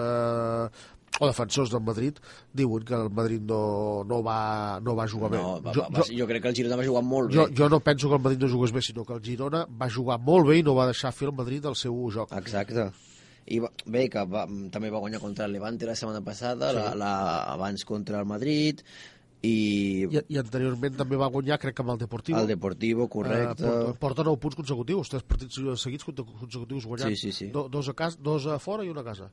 o 1.19 1.27
defensors 1.27 1.71
del 1.73 1.81
Madrid 1.83 2.15
diuen 2.55 2.85
que 2.87 2.95
el 2.95 3.11
Madrid 3.11 3.41
no, 3.43 4.05
no, 4.07 4.23
va, 4.23 4.79
no 4.81 4.95
va 4.97 5.09
jugar 5.11 5.33
No, 5.33 5.61
bé. 5.61 5.67
va, 5.67 5.73
jo, 5.75 5.83
va, 5.91 6.05
jo, 6.07 6.15
jo 6.21 6.27
crec 6.31 6.43
que 6.43 6.49
el 6.49 6.55
Girona 6.55 6.77
va 6.79 6.87
jugar 6.87 7.03
molt 7.03 7.35
jo, 7.35 7.47
bé. 7.49 7.55
jo 7.59 7.69
no 7.69 7.81
penso 7.81 8.09
que 8.09 8.15
el 8.17 8.23
Madrid 8.23 8.39
no 8.41 8.49
jugués 8.49 8.73
bé, 8.73 8.81
sinó 8.83 9.05
que 9.05 9.13
el 9.19 9.21
Girona 9.21 9.67
va 9.67 9.91
jugar 9.91 10.19
molt 10.21 10.47
bé 10.49 10.59
i 10.59 10.63
no 10.63 10.75
va 10.79 10.87
deixar 10.87 11.13
fer 11.13 11.29
el 11.29 11.35
Madrid 11.35 11.65
el 11.67 11.75
seu 11.77 11.97
joc. 12.15 12.33
Exacte. 12.39 12.91
I 13.51 13.59
va, 13.59 13.71
bé, 13.87 14.05
que 14.09 14.23
va, 14.31 14.45
també 14.71 14.91
va 14.93 15.01
guanyar 15.03 15.19
contra 15.19 15.47
el 15.49 15.53
Levante 15.53 15.85
la 15.89 15.97
setmana 15.99 16.21
passada, 16.23 16.71
Sí. 16.71 16.77
la, 16.77 16.95
la, 16.95 17.13
abans 17.53 17.85
contra 17.85 18.21
el 18.21 18.27
Madrid, 18.27 18.81
i, 19.43 20.05
I, 20.05 20.21
I 20.29 20.37
anteriorment 20.39 20.95
també 20.99 21.17
va 21.17 21.27
guanyar, 21.33 21.57
crec 21.59 21.75
que 21.75 21.83
amb 21.83 21.95
el 21.95 21.99
Deportivo. 21.99 22.39
el 22.39 22.47
Deportivo, 22.47 23.09
correcte. 23.09 23.65
Eh, 23.65 23.67
porta, 23.67 23.99
porta 23.99 24.23
9 24.29 24.39
punts 24.39 24.57
consecutius, 24.57 25.09
tres 25.09 25.23
partits 25.25 25.57
seguits 25.81 26.05
consecutius 26.05 26.87
guanyant. 26.87 27.17
Sí, 27.17 27.17
sí, 27.17 27.33
sí. 27.33 27.47
Do, 27.51 27.67
dos, 27.73 27.89
a 27.89 27.95
casa, 27.95 28.19
dos 28.21 28.47
a 28.47 28.59
fora 28.61 28.85
i 28.85 28.91
una 28.93 29.01
a 29.01 29.05
casa. 29.05 29.31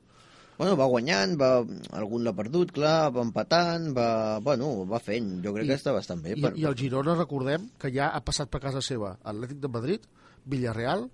Bueno, 0.58 0.74
va 0.76 0.86
guanyant, 0.90 1.36
va, 1.38 1.48
algun 1.94 2.24
l'ha 2.26 2.32
perdut, 2.34 2.72
clar, 2.74 3.12
va 3.14 3.22
empatant, 3.22 3.92
va, 3.96 4.08
bueno, 4.42 4.72
va 4.90 4.98
fent. 4.98 5.36
Jo 5.44 5.52
crec 5.54 5.68
I- 5.68 5.70
que 5.70 5.76
està 5.78 5.92
bastant 5.94 6.20
bé. 6.24 6.34
I, 6.34 6.42
I 6.62 6.66
el 6.66 6.74
Girona, 6.78 7.14
recordem, 7.14 7.68
que 7.78 7.92
ja 7.94 8.08
ha 8.10 8.20
passat 8.26 8.50
per 8.50 8.60
casa 8.64 8.82
seva 8.82 9.12
Atlètic 9.22 9.60
de 9.62 9.70
Madrid, 9.70 10.08
Villarreal, 10.44 11.06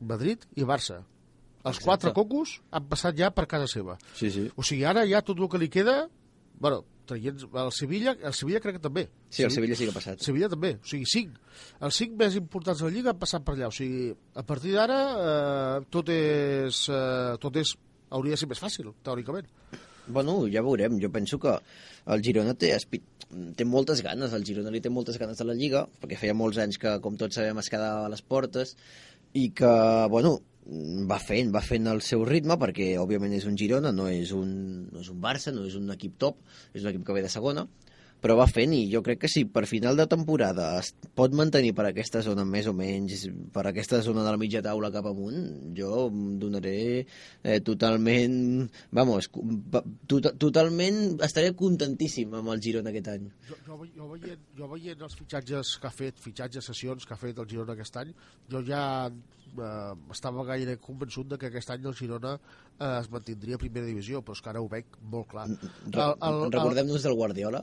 Madrid 0.00 0.46
i 0.54 0.62
Barça. 0.68 1.00
Els 1.62 1.76
Exacte. 1.78 1.84
quatre 1.88 2.12
cocos 2.14 2.56
han 2.74 2.86
passat 2.90 3.18
ja 3.18 3.30
per 3.34 3.46
casa 3.50 3.66
seva. 3.70 3.98
Sí, 4.18 4.30
sí. 4.34 4.48
O 4.58 4.62
sigui, 4.66 4.84
ara 4.86 5.04
ja 5.06 5.20
tot 5.22 5.38
el 5.38 5.48
que 5.50 5.58
li 5.62 5.68
queda... 5.70 6.08
Bueno, 6.62 6.84
traient 7.06 7.38
el 7.42 7.70
Sevilla, 7.74 8.12
el 8.22 8.34
Sevilla 8.34 8.60
crec 8.62 8.76
que 8.78 8.82
també. 8.82 9.08
Sí, 9.30 9.42
el 9.42 9.50
Sevilla 9.50 9.74
sí 9.78 9.86
que 9.88 9.90
ha 9.90 9.94
passat. 9.98 10.20
Sevilla 10.22 10.48
també, 10.50 10.76
o 10.78 10.86
sigui, 10.86 11.06
cinc. 11.10 11.38
Els 11.82 11.96
cinc 11.98 12.14
més 12.18 12.36
importants 12.38 12.78
de 12.82 12.86
la 12.86 12.94
Lliga 12.94 13.10
han 13.14 13.18
passat 13.18 13.42
per 13.46 13.54
allà. 13.56 13.70
O 13.70 13.74
sigui, 13.74 14.12
a 14.38 14.44
partir 14.46 14.74
d'ara 14.78 14.98
eh, 15.18 15.86
tot 15.90 16.10
és... 16.14 16.84
Eh, 16.90 17.34
tot 17.42 17.58
és 17.62 17.74
hauria 18.12 18.36
de 18.36 18.42
ser 18.42 18.50
més 18.50 18.60
fàcil, 18.62 18.92
teòricament. 19.06 19.48
Bueno, 20.06 20.48
ja 20.50 20.62
veurem. 20.66 20.98
Jo 21.02 21.10
penso 21.14 21.38
que 21.42 21.56
el 22.12 22.22
Girona 22.26 22.54
té, 22.58 22.72
té 23.56 23.66
moltes 23.68 24.02
ganes, 24.02 24.34
el 24.34 24.46
Girona 24.46 24.72
li 24.74 24.82
té 24.82 24.90
moltes 24.90 25.18
ganes 25.20 25.38
de 25.38 25.46
la 25.46 25.56
Lliga, 25.58 25.84
perquè 26.02 26.18
feia 26.20 26.36
molts 26.36 26.58
anys 26.62 26.80
que, 26.82 26.96
com 27.04 27.18
tots 27.18 27.38
sabem, 27.38 27.60
es 27.62 27.70
quedava 27.72 28.06
a 28.06 28.12
les 28.12 28.22
portes, 28.22 28.74
i 29.38 29.48
que, 29.56 29.72
bueno, 30.12 30.36
va 31.10 31.18
fent, 31.22 31.52
va 31.54 31.62
fent 31.64 31.88
el 31.90 32.02
seu 32.06 32.24
ritme, 32.28 32.58
perquè, 32.58 32.92
òbviament, 33.02 33.34
és 33.38 33.46
un 33.50 33.56
Girona, 33.58 33.94
no 33.94 34.08
és 34.10 34.34
un, 34.36 34.50
no 34.90 35.02
és 35.02 35.10
un 35.12 35.22
Barça, 35.22 35.54
no 35.54 35.66
és 35.68 35.78
un 35.78 35.90
equip 35.94 36.18
top, 36.22 36.42
és 36.74 36.82
un 36.82 36.92
equip 36.92 37.06
que 37.06 37.16
ve 37.16 37.24
de 37.24 37.32
segona, 37.32 37.66
però 38.22 38.36
va 38.38 38.46
fent 38.46 38.72
i 38.76 38.84
jo 38.92 39.02
crec 39.02 39.24
que 39.24 39.30
si 39.30 39.44
per 39.50 39.64
final 39.66 39.98
de 39.98 40.06
temporada 40.10 40.68
es 40.78 40.92
pot 41.18 41.34
mantenir 41.34 41.72
per 41.74 41.88
aquesta 41.88 42.22
zona 42.22 42.44
més 42.46 42.68
o 42.70 42.74
menys, 42.76 43.26
per 43.54 43.66
aquesta 43.68 44.00
zona 44.06 44.22
de 44.22 44.34
la 44.34 44.40
mitja 44.40 44.62
taula 44.64 44.92
cap 44.94 45.08
amunt, 45.10 45.40
jo 45.76 46.06
donaré 46.42 46.76
eh, 47.02 47.58
totalment, 47.66 48.36
vamos, 48.94 49.28
tot, 50.10 50.30
totalment 50.38 51.02
estaré 51.26 51.50
contentíssim 51.58 52.38
amb 52.38 52.54
el 52.54 52.62
Girona 52.62 52.92
aquest 52.92 53.10
any. 53.16 53.28
Jo, 53.48 53.58
jo, 53.66 53.80
jo, 53.96 54.08
veient, 54.14 54.48
jo 54.58 54.70
veient 54.70 55.06
els 55.08 55.18
fitxatges 55.18 55.76
que 55.82 55.90
ha 55.90 55.94
fet, 55.94 56.22
fitxatges, 56.22 56.70
sessions 56.70 57.08
que 57.08 57.16
ha 57.16 57.20
fet 57.20 57.42
el 57.42 57.50
Girona 57.50 57.74
aquest 57.74 57.98
any, 58.04 58.14
jo 58.52 58.62
ja 58.68 58.82
eh, 59.58 59.94
estava 60.12 60.44
gaire 60.44 60.76
convençut 60.80 61.28
de 61.28 61.38
que 61.38 61.46
aquest 61.50 61.70
any 61.74 61.84
el 61.86 61.94
Girona 61.94 62.34
eh, 62.36 62.98
es 63.00 63.10
mantindria 63.10 63.56
a 63.56 63.58
primera 63.58 63.86
divisió, 63.86 64.22
però 64.22 64.32
és 64.36 64.40
que 64.42 64.50
ara 64.50 64.60
ho 64.62 64.68
veig 64.68 64.86
molt 65.02 65.28
clar. 65.28 65.46
El- 65.48 66.16
el- 66.28 66.52
Recordem-nos 66.52 67.02
del 67.02 67.14
Guardiola, 67.14 67.62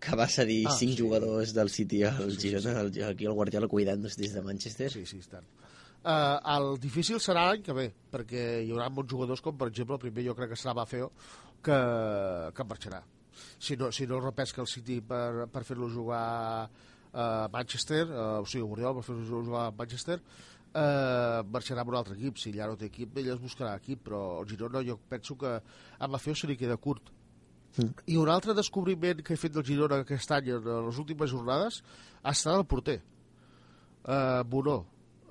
que 0.00 0.16
va 0.16 0.26
cedir 0.28 0.66
Ah, 0.68 0.76
cinc 0.76 0.96
sí. 0.96 1.02
jugadors 1.02 1.52
del 1.54 1.70
City 1.70 2.02
al 2.04 2.36
Girona, 2.38 2.80
el- 2.80 3.04
aquí 3.04 3.24
el 3.26 3.32
Guardiola 3.34 3.68
cuidant-nos 3.68 4.16
des 4.16 4.32
de 4.34 4.42
Manchester. 4.42 4.90
Sí, 4.90 5.06
sí, 5.06 5.18
estan. 5.18 5.44
Uh, 6.02 6.34
el 6.50 6.80
difícil 6.82 7.20
serà 7.22 7.44
l'any 7.46 7.60
que 7.62 7.72
ve, 7.72 7.92
perquè 8.10 8.64
hi 8.64 8.72
haurà 8.72 8.88
molts 8.90 9.12
jugadors 9.12 9.40
com, 9.40 9.54
per 9.56 9.68
exemple, 9.68 9.94
el 9.94 10.00
primer 10.02 10.24
jo 10.26 10.34
crec 10.34 10.48
que 10.50 10.56
serà 10.58 10.74
Bafeo, 10.74 11.12
que, 11.62 11.76
que 12.56 12.64
marxarà. 12.66 13.02
Si 13.62 13.76
no, 13.76 13.92
si 13.92 14.06
no 14.06 14.16
el 14.18 14.24
repesca 14.24 14.60
el 14.62 14.66
City 14.66 15.00
per, 15.00 15.46
per 15.52 15.62
fer-lo 15.64 15.88
jugar 15.88 16.68
a 17.14 17.48
Manchester, 17.52 18.06
uh, 18.10 18.40
o 18.42 18.46
sigui, 18.48 18.64
Guardiola 18.66 18.96
per 18.98 19.04
fer-lo 19.04 19.42
jugar 19.44 19.66
a 19.68 19.70
Manchester, 19.78 20.18
uh, 20.74 21.42
marxarà 21.52 21.82
amb 21.84 21.92
un 21.92 21.98
altre 22.00 22.16
equip. 22.18 22.38
Si 22.40 22.52
ja 22.54 22.68
no 22.68 22.78
té 22.80 22.88
equip, 22.90 23.16
ell 23.18 23.32
es 23.34 23.42
buscarà 23.42 23.74
equip, 23.80 24.04
però 24.08 24.22
el 24.42 24.48
Girona 24.50 24.84
jo 24.86 24.98
penso 25.08 25.36
que 25.38 25.58
a 25.58 26.08
Bafeo 26.08 26.34
se 26.34 26.50
li 26.50 26.58
queda 26.60 26.76
curt. 26.76 27.12
I 28.04 28.18
un 28.20 28.28
altre 28.28 28.52
descobriment 28.52 29.22
que 29.24 29.32
he 29.32 29.40
fet 29.40 29.54
del 29.54 29.64
Girona 29.64 30.02
aquest 30.02 30.32
any 30.36 30.50
en 30.52 30.66
les 30.88 30.98
últimes 31.00 31.30
jornades 31.32 31.80
ha 32.22 32.34
estat 32.36 32.58
el 32.58 32.66
porter 32.68 32.98
uh, 33.00 34.42
Bonó 34.44 34.82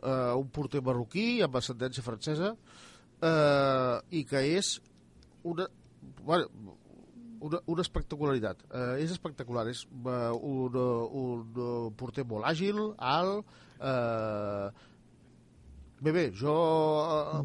eh, 0.01 0.33
un 0.35 0.49
porter 0.49 0.81
marroquí 0.83 1.41
amb 1.45 1.57
ascendència 1.59 2.03
francesa 2.05 2.53
eh, 3.21 3.97
i 4.17 4.23
que 4.27 4.43
és 4.57 4.75
una, 5.47 5.67
bueno, 6.25 6.77
una, 7.41 7.61
una 7.73 7.85
espectacularitat. 7.85 8.63
Eh, 8.69 9.01
és 9.05 9.13
espectacular, 9.13 9.67
és 9.71 9.83
eh, 9.85 10.31
un, 10.37 10.77
eh, 10.77 11.19
un 11.23 11.65
eh, 11.65 11.91
porter 11.97 12.27
molt 12.27 12.49
àgil, 12.53 12.87
alt... 12.97 13.59
Eh, 13.81 14.87
bé, 16.01 16.11
bé, 16.11 16.31
jo... 16.35 16.55
Eh, 17.15 17.41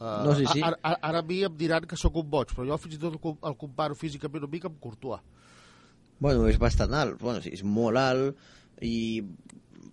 eh, 0.00 0.16
No, 0.24 0.34
sí, 0.34 0.46
sí. 0.48 0.62
Ara, 0.64 0.78
ara, 0.82 0.98
ara 1.10 1.18
a 1.20 1.26
mi 1.28 1.42
em 1.44 1.56
diran 1.60 1.84
que 1.86 1.96
sóc 2.00 2.14
un 2.16 2.28
boig, 2.32 2.52
però 2.56 2.64
jo 2.68 2.78
fins 2.80 2.94
i 2.96 3.00
tot 3.02 3.12
el, 3.12 3.20
com- 3.20 3.38
el 3.44 3.56
comparo 3.60 3.94
físicament 3.94 4.42
una 4.46 4.50
mica 4.52 4.70
amb 4.70 4.78
Courtois. 4.80 5.20
Bueno, 6.20 6.46
és 6.48 6.56
bastant 6.60 6.92
alt. 6.96 7.18
Bueno, 7.20 7.40
sí, 7.44 7.52
és 7.52 7.62
molt 7.64 7.96
alt 8.00 8.36
i 8.84 9.22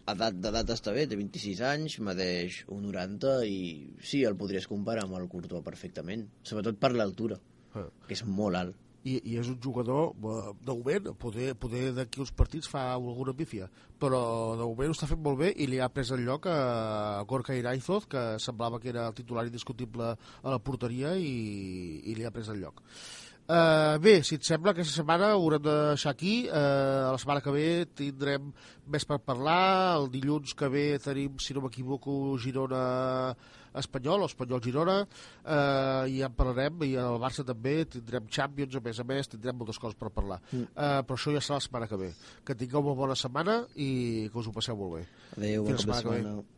edat 0.07 0.37
d'edat 0.39 0.69
està 0.71 0.93
bé, 0.95 1.03
té 1.11 1.17
26 1.19 1.59
anys, 1.67 1.97
medeix 1.99 2.61
1,90 2.71 3.33
i 3.51 3.57
sí, 3.99 4.21
el 4.23 4.37
podries 4.39 4.67
comparar 4.71 5.03
amb 5.03 5.17
el 5.19 5.27
Courtois 5.31 5.63
perfectament, 5.65 6.23
sobretot 6.43 6.79
per 6.79 6.93
l'altura, 6.95 7.39
Eh. 7.75 7.83
que 8.07 8.15
és 8.15 8.23
molt 8.25 8.55
alt. 8.55 8.75
I, 9.07 9.17
i 9.31 9.37
és 9.41 9.49
un 9.51 9.59
jugador 9.63 10.11
eh, 10.15 10.53
de 10.61 10.73
moment, 10.73 11.11
poder, 11.21 11.51
poder 11.59 11.91
d'aquí 11.95 12.21
uns 12.23 12.33
partits 12.35 12.69
fa 12.71 12.87
alguna 12.95 13.35
bífia 13.37 13.69
però 13.99 14.21
de 14.57 14.65
moment 14.65 14.91
ho 14.91 14.97
està 14.97 15.09
fent 15.09 15.21
molt 15.23 15.39
bé 15.41 15.53
i 15.55 15.69
li 15.69 15.79
ha 15.81 15.89
pres 15.93 16.11
el 16.15 16.25
lloc 16.27 16.49
a 16.51 17.23
Gorka 17.29 17.55
Iraizoz 17.57 18.09
que 18.11 18.25
semblava 18.43 18.81
que 18.83 18.91
era 18.93 19.07
el 19.07 19.15
titular 19.17 19.47
indiscutible 19.47 20.11
a 20.13 20.51
la 20.51 20.59
porteria 20.59 21.15
i, 21.17 22.03
i 22.05 22.17
li 22.17 22.27
ha 22.27 22.33
pres 22.35 22.51
el 22.53 22.61
lloc 22.65 22.83
Uh, 23.47 23.95
bé, 24.03 24.17
si 24.27 24.35
et 24.35 24.43
sembla, 24.43 24.73
aquesta 24.73 24.97
setmana 24.97 25.29
ho 25.31 25.37
haurem 25.39 25.61
de 25.63 25.73
deixar 25.93 26.11
aquí. 26.11 26.33
Uh, 26.51 27.13
la 27.13 27.19
setmana 27.21 27.39
que 27.39 27.53
ve 27.55 27.67
tindrem 27.95 28.49
més 28.91 29.07
per 29.07 29.21
parlar. 29.23 29.95
El 30.01 30.09
dilluns 30.11 30.51
que 30.51 30.67
ve 30.67 30.83
tenim, 30.99 31.37
si 31.39 31.55
no 31.55 31.63
m'equivoco, 31.63 32.35
Girona 32.43 32.81
Espanyol, 33.81 34.25
Espanyol 34.27 34.63
Girona, 34.63 34.97
uh, 35.03 36.03
i 36.09 36.19
ja 36.21 36.29
en 36.31 36.35
parlarem, 36.37 36.83
i 36.87 36.93
el 37.01 37.19
Barça 37.23 37.45
també, 37.47 37.79
tindrem 37.91 38.27
Champions, 38.33 38.75
a 38.77 38.83
més 38.83 39.01
a 39.03 39.07
més, 39.07 39.31
tindrem 39.31 39.57
moltes 39.59 39.79
coses 39.81 39.97
per 39.99 40.11
parlar. 40.13 40.41
Mm. 40.51 40.67
Uh, 40.73 40.99
però 41.07 41.19
això 41.19 41.33
ja 41.35 41.43
serà 41.43 41.61
la 41.61 41.67
setmana 41.67 41.89
que 41.91 42.01
ve. 42.03 42.11
Que 42.45 42.57
tingueu 42.57 42.85
una 42.85 42.97
bona 42.97 43.17
setmana 43.19 43.61
i 43.75 43.89
que 44.31 44.39
us 44.41 44.49
ho 44.49 44.55
passeu 44.55 44.77
molt 44.79 44.99
bé. 44.99 45.07
Adéu, 45.37 45.67
Fins 45.71 45.85
bon 45.85 45.85
cap 45.85 45.87
de 45.87 45.93
la 45.93 45.99
setmana 46.01 46.03
que 46.03 46.15
ve. 46.15 46.23
setmana. 46.23 46.56